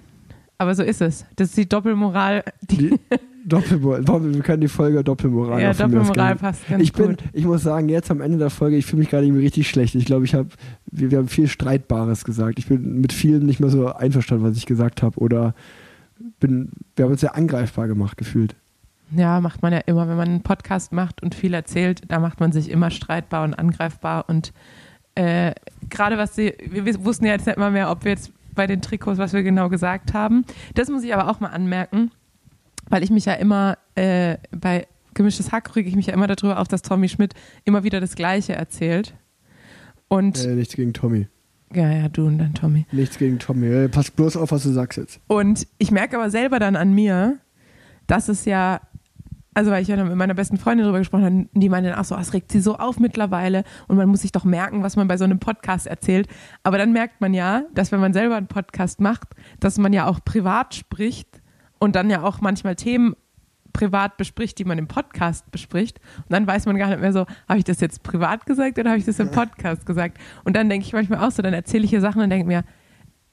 [0.58, 1.26] Aber so ist es.
[1.36, 2.44] Das ist die Doppelmoral.
[2.62, 2.98] Die, Die
[3.46, 4.34] Doppelmoral.
[4.34, 7.24] Wir können die Folge Doppelmoral ja, Doppelmoral passt ganz Ich bin, gut.
[7.32, 9.94] ich muss sagen, jetzt am Ende der Folge, ich fühle mich gerade irgendwie richtig schlecht.
[9.94, 10.48] Ich glaube, ich habe,
[10.90, 12.58] wir, wir haben viel Streitbares gesagt.
[12.58, 15.18] Ich bin mit vielen nicht mehr so einverstanden, was ich gesagt habe.
[15.20, 15.54] Oder
[16.40, 18.56] bin, wir haben uns sehr angreifbar gemacht gefühlt.
[19.12, 22.40] Ja, macht man ja immer, wenn man einen Podcast macht und viel erzählt, da macht
[22.40, 24.52] man sich immer streitbar und angreifbar und
[25.14, 25.52] äh,
[25.88, 28.82] gerade was sie, wir wussten ja jetzt nicht mal mehr, ob wir jetzt bei den
[28.82, 30.44] Trikots, was wir genau gesagt haben.
[30.74, 32.10] Das muss ich aber auch mal anmerken,
[32.88, 36.58] weil ich mich ja immer äh, bei gemischtes Hack rüge ich mich ja immer darüber
[36.58, 37.34] auf, dass Tommy Schmidt
[37.64, 39.14] immer wieder das Gleiche erzählt.
[40.08, 41.26] Und Äh, nichts gegen Tommy.
[41.74, 42.86] ja, ja, du und dann Tommy.
[42.92, 43.66] Nichts gegen Tommy.
[43.66, 45.20] Äh, pass bloß auf, was du sagst jetzt.
[45.26, 47.38] Und ich merke aber selber dann an mir,
[48.06, 48.80] dass es ja,
[49.56, 52.14] also weil ich ja mit meiner besten Freundin darüber gesprochen habe, die meinte ach so,
[52.14, 55.16] es regt sie so auf mittlerweile und man muss sich doch merken, was man bei
[55.16, 56.28] so einem Podcast erzählt.
[56.62, 59.28] Aber dann merkt man ja, dass wenn man selber einen Podcast macht,
[59.58, 61.40] dass man ja auch privat spricht
[61.78, 63.16] und dann ja auch manchmal Themen
[63.72, 66.00] privat bespricht, die man im Podcast bespricht.
[66.18, 68.90] Und dann weiß man gar nicht mehr so, habe ich das jetzt privat gesagt oder
[68.90, 70.18] habe ich das im Podcast gesagt?
[70.44, 72.62] Und dann denke ich manchmal auch so, dann erzähle ich hier Sachen und denke mir,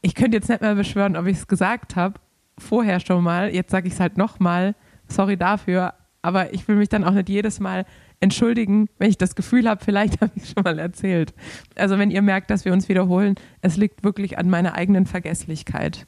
[0.01, 2.13] ich könnte jetzt nicht mehr beschwören, ob ich es gesagt habe,
[2.57, 4.73] vorher schon mal, jetzt sage ich es halt nochmal,
[5.09, 5.93] sorry dafür,
[6.23, 7.85] aber ich will mich dann auch nicht jedes Mal
[8.19, 11.35] entschuldigen, wenn ich das Gefühl habe, vielleicht habe ich schon mal erzählt.
[11.75, 16.07] Also wenn ihr merkt, dass wir uns wiederholen, es liegt wirklich an meiner eigenen Vergesslichkeit.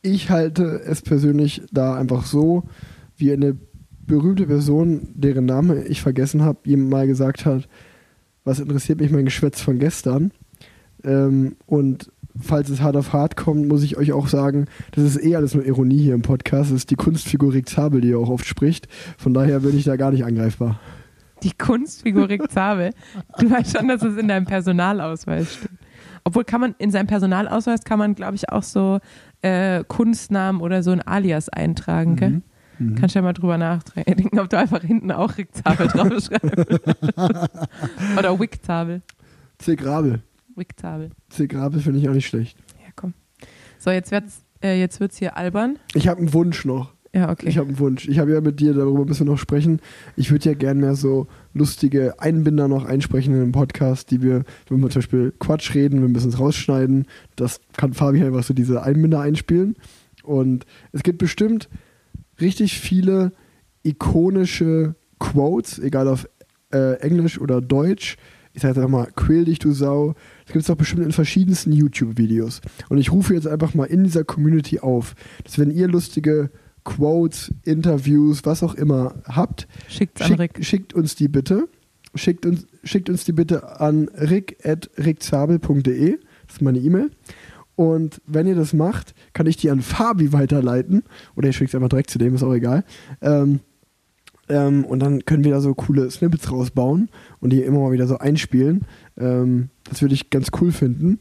[0.00, 2.62] Ich halte es persönlich da einfach so,
[3.16, 3.56] wie eine
[4.06, 7.68] berühmte Person, deren Name ich vergessen habe, jemand mal gesagt hat,
[8.44, 10.30] was interessiert mich mein Geschwätz von gestern?
[11.04, 15.22] Ähm, und falls es hart auf hart kommt, muss ich euch auch sagen, das ist
[15.24, 16.70] eh alles nur Ironie hier im Podcast.
[16.70, 18.88] Das ist die Kunstfigur Rick Zabel, die ihr auch oft spricht.
[19.16, 20.78] Von daher bin ich da gar nicht angreifbar.
[21.42, 22.90] Die Kunstfigur Rick Zabel.
[23.38, 25.70] Du weißt schon, dass es in deinem Personalausweis steht.
[26.24, 28.98] Obwohl kann man in seinem Personalausweis kann man, glaube ich, auch so
[29.42, 32.42] äh, Kunstnamen oder so ein Alias eintragen, gell?
[32.78, 32.94] Mhm.
[32.96, 36.80] Kannst du ja mal drüber nachdenken, ob du einfach hinten auch Rick Zabel draufschreibst.
[38.18, 39.02] oder Wick Zabel.
[39.58, 39.74] C.
[39.76, 40.20] Grabel.
[40.54, 41.10] Wick Zabel.
[41.48, 42.56] Grabel finde ich auch nicht schlecht.
[42.84, 43.14] Ja, komm.
[43.78, 45.78] So, jetzt wird's, äh, jetzt wird's hier albern.
[45.94, 46.92] Ich habe einen Wunsch noch.
[47.14, 47.48] Ja, okay.
[47.48, 48.06] Ich habe einen Wunsch.
[48.06, 49.80] Ich habe ja mit dir, darüber müssen wir noch sprechen.
[50.16, 54.44] Ich würde ja gern mehr so lustige Einbinder noch einsprechen in den Podcast, die wir,
[54.68, 57.06] wenn wir zum Beispiel Quatsch reden, wir müssen es rausschneiden.
[57.36, 59.76] Das kann Fabi einfach so diese Einbinder einspielen.
[60.22, 61.68] Und es gibt bestimmt
[62.40, 63.32] richtig viele
[63.82, 66.28] ikonische Quotes, egal auf
[66.72, 68.16] äh, Englisch oder Deutsch.
[68.58, 70.16] Ich sage jetzt einfach mal, quäl dich, du Sau.
[70.44, 72.60] Das gibt es doch bestimmt in verschiedensten YouTube-Videos.
[72.88, 76.50] Und ich rufe jetzt einfach mal in dieser Community auf, dass wenn ihr lustige
[76.82, 81.68] Quotes, Interviews, was auch immer habt, Schickt's an schick, schickt uns die bitte.
[82.16, 86.18] Schickt uns, schickt uns die bitte an rick.rickzabel.de.
[86.48, 87.12] Das ist meine E-Mail.
[87.76, 91.04] Und wenn ihr das macht, kann ich die an Fabi weiterleiten.
[91.36, 92.82] Oder ihr schickt es einfach direkt zu dem, ist auch egal.
[93.20, 93.60] Ähm,
[94.48, 97.08] ähm, und dann können wir da so coole Snippets rausbauen
[97.40, 98.82] und die immer mal wieder so einspielen.
[99.16, 101.20] Ähm, das würde ich ganz cool finden.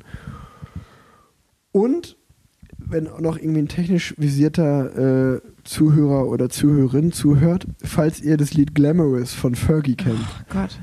[1.72, 2.18] Und
[2.90, 8.74] wenn noch irgendwie ein technisch visierter äh, Zuhörer oder Zuhörerin zuhört, falls ihr das Lied
[8.76, 10.20] Glamorous von Fergie kennt.
[10.20, 10.80] Oh Gott.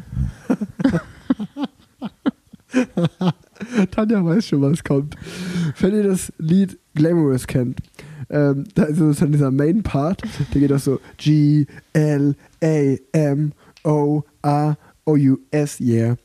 [3.91, 5.17] Tanja weiß schon, was kommt.
[5.81, 7.79] Wenn ihr das Lied Glamorous kennt,
[8.31, 10.23] ähm, da ist es dann dieser Main Part,
[10.53, 13.53] der geht auch so G L A M
[13.85, 16.17] O A O U S yeah.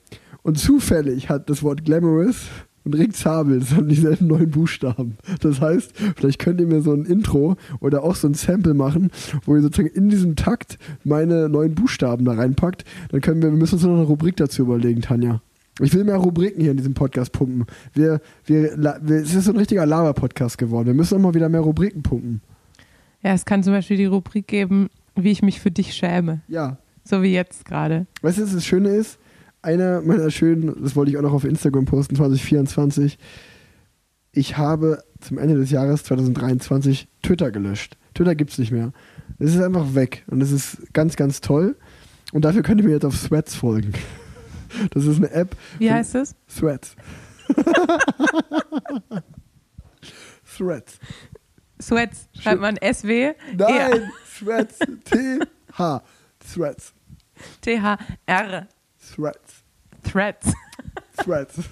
[0.43, 2.47] Und zufällig hat das Wort Glamorous
[2.86, 5.18] und Rick Zabel haben dieselben neun Buchstaben.
[5.41, 9.12] Das heißt, vielleicht könnt ihr mir so ein Intro oder auch so ein Sample machen,
[9.45, 12.86] wo ihr sozusagen in diesem Takt meine neuen Buchstaben da reinpackt.
[13.12, 15.41] Dann können wir, wir müssen uns noch eine Rubrik dazu überlegen, Tanja.
[15.82, 17.66] Ich will mehr Rubriken hier in diesem Podcast pumpen.
[17.94, 20.88] Wir, wir, wir, es ist so ein richtiger Lava-Podcast geworden.
[20.88, 22.42] Wir müssen auch mal wieder mehr Rubriken pumpen.
[23.22, 26.42] Ja, es kann zum Beispiel die Rubrik geben, wie ich mich für dich schäme.
[26.48, 26.78] Ja.
[27.04, 28.08] So wie jetzt gerade.
[28.22, 29.20] Weißt du, was das Schöne ist?
[29.62, 33.18] Einer meiner schönen, das wollte ich auch noch auf Instagram posten, 2024.
[34.32, 37.97] Ich habe zum Ende des Jahres 2023 Twitter gelöscht.
[38.14, 38.93] Twitter gibt's nicht mehr.
[39.38, 41.76] Es ist einfach weg und es ist ganz, ganz toll.
[42.32, 43.93] Und dafür könnt ihr mir jetzt auf Threads folgen.
[44.91, 46.36] Das ist eine App, Wie heißt es?
[46.47, 46.96] Threads.
[50.58, 51.00] Threads.
[51.82, 52.28] Sweats.
[52.37, 53.33] Schreibt man SW?
[53.55, 54.79] Nein, Threads.
[55.05, 56.01] T-H.
[56.54, 56.93] Threads.
[57.62, 58.67] T-H-R.
[59.16, 59.63] Threads.
[60.04, 60.54] Threads.
[61.17, 61.59] Threads.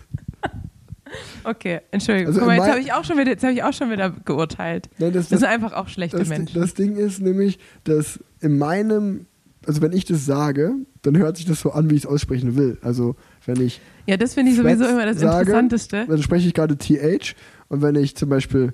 [1.46, 2.28] Okay, Entschuldigung.
[2.34, 4.10] Also Guck mal, jetzt habe ich, auch schon wieder- jetzt hab ich auch schon wieder
[4.10, 4.90] geurteilt.
[4.98, 6.60] Nein, das, Das das, sind einfach auch schlechte das, Menschen.
[6.60, 9.26] das Ding ist nämlich, dass in meinem,
[9.68, 12.56] also wenn ich das sage, dann hört sich das so an, wie ich es aussprechen
[12.56, 12.78] will.
[12.82, 13.16] Also
[13.46, 16.06] wenn ich, ja, das finde ich Threads sowieso immer das sage, Interessanteste.
[16.08, 17.36] dann spreche ich gerade TH
[17.68, 18.74] und wenn ich zum Beispiel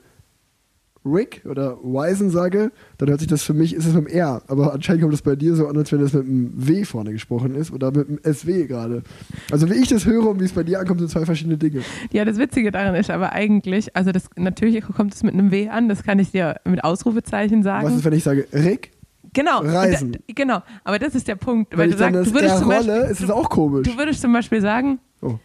[1.05, 4.41] Rick oder Wisen sage, dann hört sich das für mich, ist es mit dem R.
[4.47, 7.11] Aber anscheinend kommt das bei dir so an, als wenn das mit einem W vorne
[7.11, 9.03] gesprochen ist oder mit einem SW gerade.
[9.51, 11.81] Also wie ich das höre und wie es bei dir ankommt, sind zwei verschiedene Dinge.
[12.11, 15.67] Ja, das Witzige daran ist aber eigentlich, also das natürlich kommt es mit einem W
[15.67, 17.85] an, das kann ich dir mit Ausrufezeichen sagen.
[17.85, 18.91] Was ist, wenn ich sage Rick?
[19.33, 19.59] Genau.
[19.61, 20.11] Reisen?
[20.13, 21.71] Da, genau, aber das ist der Punkt.
[21.71, 23.87] Wenn weil du sagst, du würdest, zum rolle, Beispiel, ist es auch komisch.
[23.87, 25.39] du würdest zum Beispiel sagen, Oh.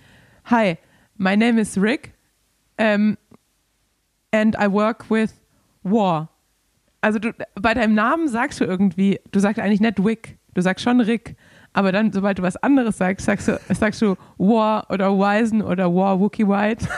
[0.45, 0.77] hi,
[1.17, 2.13] My name is Rick
[2.81, 3.17] um,
[4.33, 5.35] and I work with
[5.83, 6.29] War.
[7.01, 10.85] Also du, bei deinem Namen sagst du irgendwie, du sagst eigentlich nicht Wick, du sagst
[10.85, 11.37] schon Rick,
[11.73, 15.95] aber dann, sobald du was anderes sagst, sagst du, sagst du War oder Wisen oder
[15.95, 16.87] War Wookie White.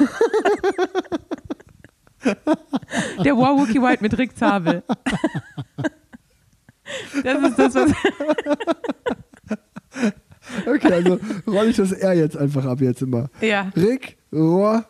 [3.25, 4.83] Der War Wookie White mit Rick Zabel.
[7.25, 7.93] Das ist das, was.
[10.67, 13.29] Okay, also roll ich das R jetzt einfach ab jetzt immer.
[13.41, 14.85] Ja, Rick, Rohr,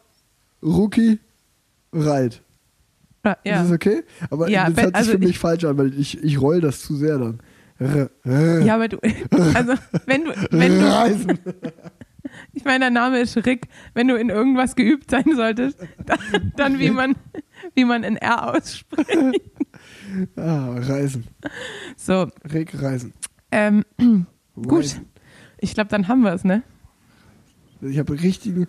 [0.62, 1.18] Rookie,
[1.92, 2.40] Reit.
[3.24, 3.32] ja.
[3.60, 4.02] Ist das okay?
[4.30, 6.60] Aber Ja, das hört sich also für mich ich- falsch an, weil ich, ich roll
[6.60, 7.40] das zu sehr dann.
[7.78, 8.98] R, R, Ja, aber du,
[9.54, 9.74] also
[10.06, 11.38] wenn du, wenn du, Reisen.
[12.54, 16.78] ich meine, der Name ist Rick, wenn du in irgendwas geübt sein solltest, dann, dann
[16.78, 17.16] wie man,
[17.74, 19.08] wie man ein R ausspricht.
[20.36, 21.24] Ah, Reisen.
[21.96, 23.12] So, Rick, Reisen.
[23.52, 23.84] ähm,
[24.54, 25.06] gut, Reisen.
[25.58, 26.62] ich glaube, dann haben wir es, ne?
[27.82, 28.66] Ich habe richtigen.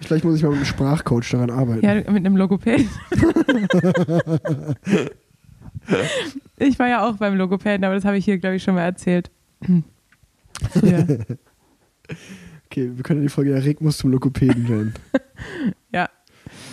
[0.00, 1.84] Vielleicht muss ich mal mit einem Sprachcoach daran arbeiten.
[1.84, 2.88] Ja, mit einem Logopäden.
[6.58, 8.82] ich war ja auch beim Logopäden, aber das habe ich hier, glaube ich, schon mal
[8.82, 9.30] erzählt.
[10.70, 11.06] Früher.
[12.66, 14.94] Okay, wir können die Folge ja Rick muss zum Lokopäden nennen.
[15.92, 16.08] Ja.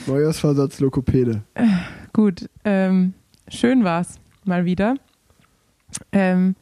[0.07, 1.43] Neujahrsversatz Lokopäde.
[2.13, 3.13] Gut, ähm,
[3.47, 4.95] schön war's mal wieder.
[6.11, 6.55] Ähm,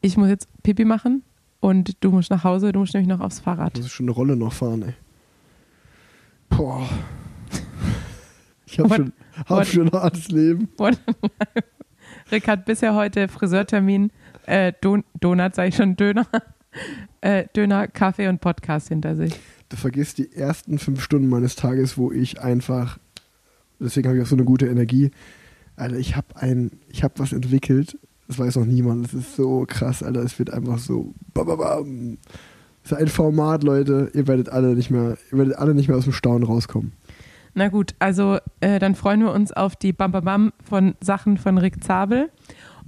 [0.00, 1.22] ich muss jetzt Pipi machen
[1.60, 3.76] und du musst nach Hause, du musst nämlich noch aufs Fahrrad.
[3.76, 4.94] Muss ich schon eine Rolle noch fahren, ey.
[6.48, 6.88] Boah.
[8.66, 10.68] Ich habe What- schon, hab what- schon ein hartes Leben.
[12.30, 14.12] Rick hat bisher heute Friseurtermin,
[14.46, 16.24] äh, Don Donut, sage ich schon, Döner,
[17.20, 19.34] äh, Döner, Kaffee und Podcast hinter sich.
[19.70, 22.98] Du vergisst die ersten fünf Stunden meines Tages, wo ich einfach,
[23.80, 25.10] deswegen habe ich auch so eine gute Energie.
[25.80, 27.98] Alter, ich habe ein, ich habe was entwickelt.
[28.28, 29.04] Das weiß noch niemand.
[29.04, 30.20] Das ist so krass, Alter.
[30.22, 31.14] Es wird einfach so.
[31.34, 32.18] Bababam.
[32.82, 34.10] Das ist ein Format, Leute.
[34.14, 36.92] Ihr werdet alle nicht mehr, ihr werdet alle nicht mehr aus dem Staunen rauskommen.
[37.54, 41.36] Na gut, also äh, dann freuen wir uns auf die Bam Bam Bam von Sachen
[41.36, 42.30] von Rick Zabel.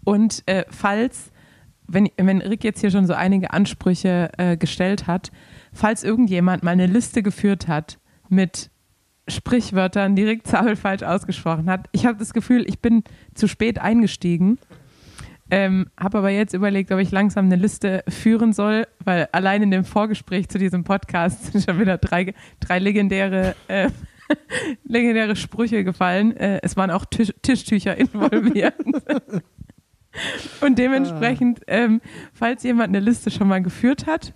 [0.04, 1.32] Und äh, falls,
[1.88, 5.32] wenn, wenn Rick jetzt hier schon so einige Ansprüche äh, gestellt hat,
[5.72, 7.98] falls irgendjemand mal eine Liste geführt hat
[8.28, 8.70] mit
[9.28, 13.04] Sprichwörtern, die Rick Zabel falsch ausgesprochen hat, ich habe das Gefühl, ich bin
[13.34, 14.58] zu spät eingestiegen.
[15.50, 19.70] Ähm, habe aber jetzt überlegt, ob ich langsam eine Liste führen soll, weil allein in
[19.70, 23.90] dem Vorgespräch zu diesem Podcast sind schon wieder drei, drei legendäre äh,
[24.84, 26.36] legendäre Sprüche gefallen.
[26.36, 28.74] Äh, es waren auch Tisch Tischtücher involviert.
[30.60, 32.00] Und dementsprechend, ähm,
[32.32, 34.34] falls jemand eine Liste schon mal geführt hat,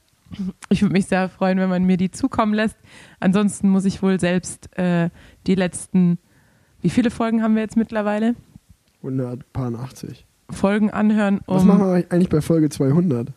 [0.68, 2.76] ich würde mich sehr freuen, wenn man mir die zukommen lässt.
[3.20, 5.10] Ansonsten muss ich wohl selbst äh,
[5.46, 6.18] die letzten,
[6.82, 8.34] wie viele Folgen haben wir jetzt mittlerweile?
[9.02, 10.26] 180.
[10.50, 13.32] Folgen anhören, Was um machen wir eigentlich bei Folge 200?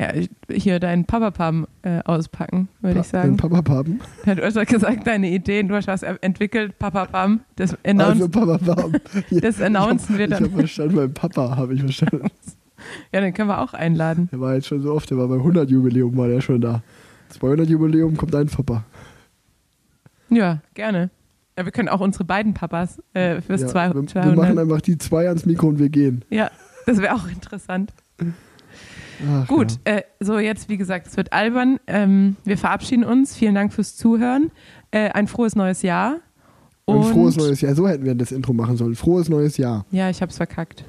[0.00, 3.36] ja, ich- hier deinen Papapam äh, auspacken, würde ich Den sagen.
[3.36, 4.00] Papapapen.
[4.26, 7.40] Ja, du hast gesagt, deine Ideen, du hast was entwickelt, Papapam.
[7.56, 9.00] Das, announce, Also Papapapen.
[9.30, 10.44] Ja, das announcen wir Ich dann.
[10.44, 12.28] habe verstanden, mein Papa habe ich verstanden.
[13.12, 14.28] Ja, den können wir auch einladen.
[14.32, 16.82] Der war jetzt schon so oft, der war beim 100 Jubiläum, war der schon da.
[17.30, 18.84] 200 Jubiläum kommt ein Papa.
[20.30, 21.10] Ja, gerne.
[21.56, 24.36] Ja, wir können auch unsere beiden Papas äh, fürs Ja, zwei- wir, wir 200.
[24.36, 26.24] machen einfach die zwei ans Mikro und wir gehen.
[26.30, 26.50] ja,
[26.86, 27.92] das wäre auch interessant.
[29.28, 29.96] Ach, Gut, Ja.
[29.96, 31.80] äh, so jetzt, wie gesagt, es wird albern.
[31.88, 33.34] Ähm, wir verabschieden uns.
[33.36, 34.52] Vielen Dank fürs Zuhören.
[34.92, 36.18] Äh, ein frohes neues Jahr.
[36.84, 37.74] Und frohes neues Jahr.
[37.74, 38.94] So hätten wir das Intro machen sollen.
[38.94, 39.84] Frohes neues Jahr.
[39.90, 40.84] Ja, ich hab's verkackt.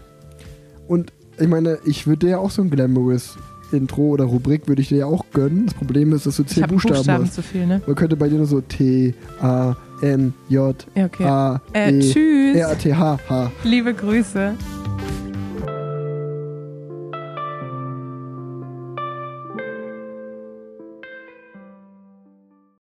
[0.87, 3.37] Und ich meine, ich würde dir ja auch so ein glamorous
[3.71, 5.65] Intro oder Rubrik würde ich dir ja auch gönnen.
[5.67, 7.35] Das Problem ist, dass du zehn Buchstaben, Buchstaben hast.
[7.35, 7.81] zu viel, ne?
[7.85, 11.23] Man könnte bei dir nur so T, A, N, J, Ja, okay.
[11.25, 12.57] A, Äh, E, tschüss.
[12.57, 13.51] R, T, H, H.
[13.63, 14.55] Liebe Grüße.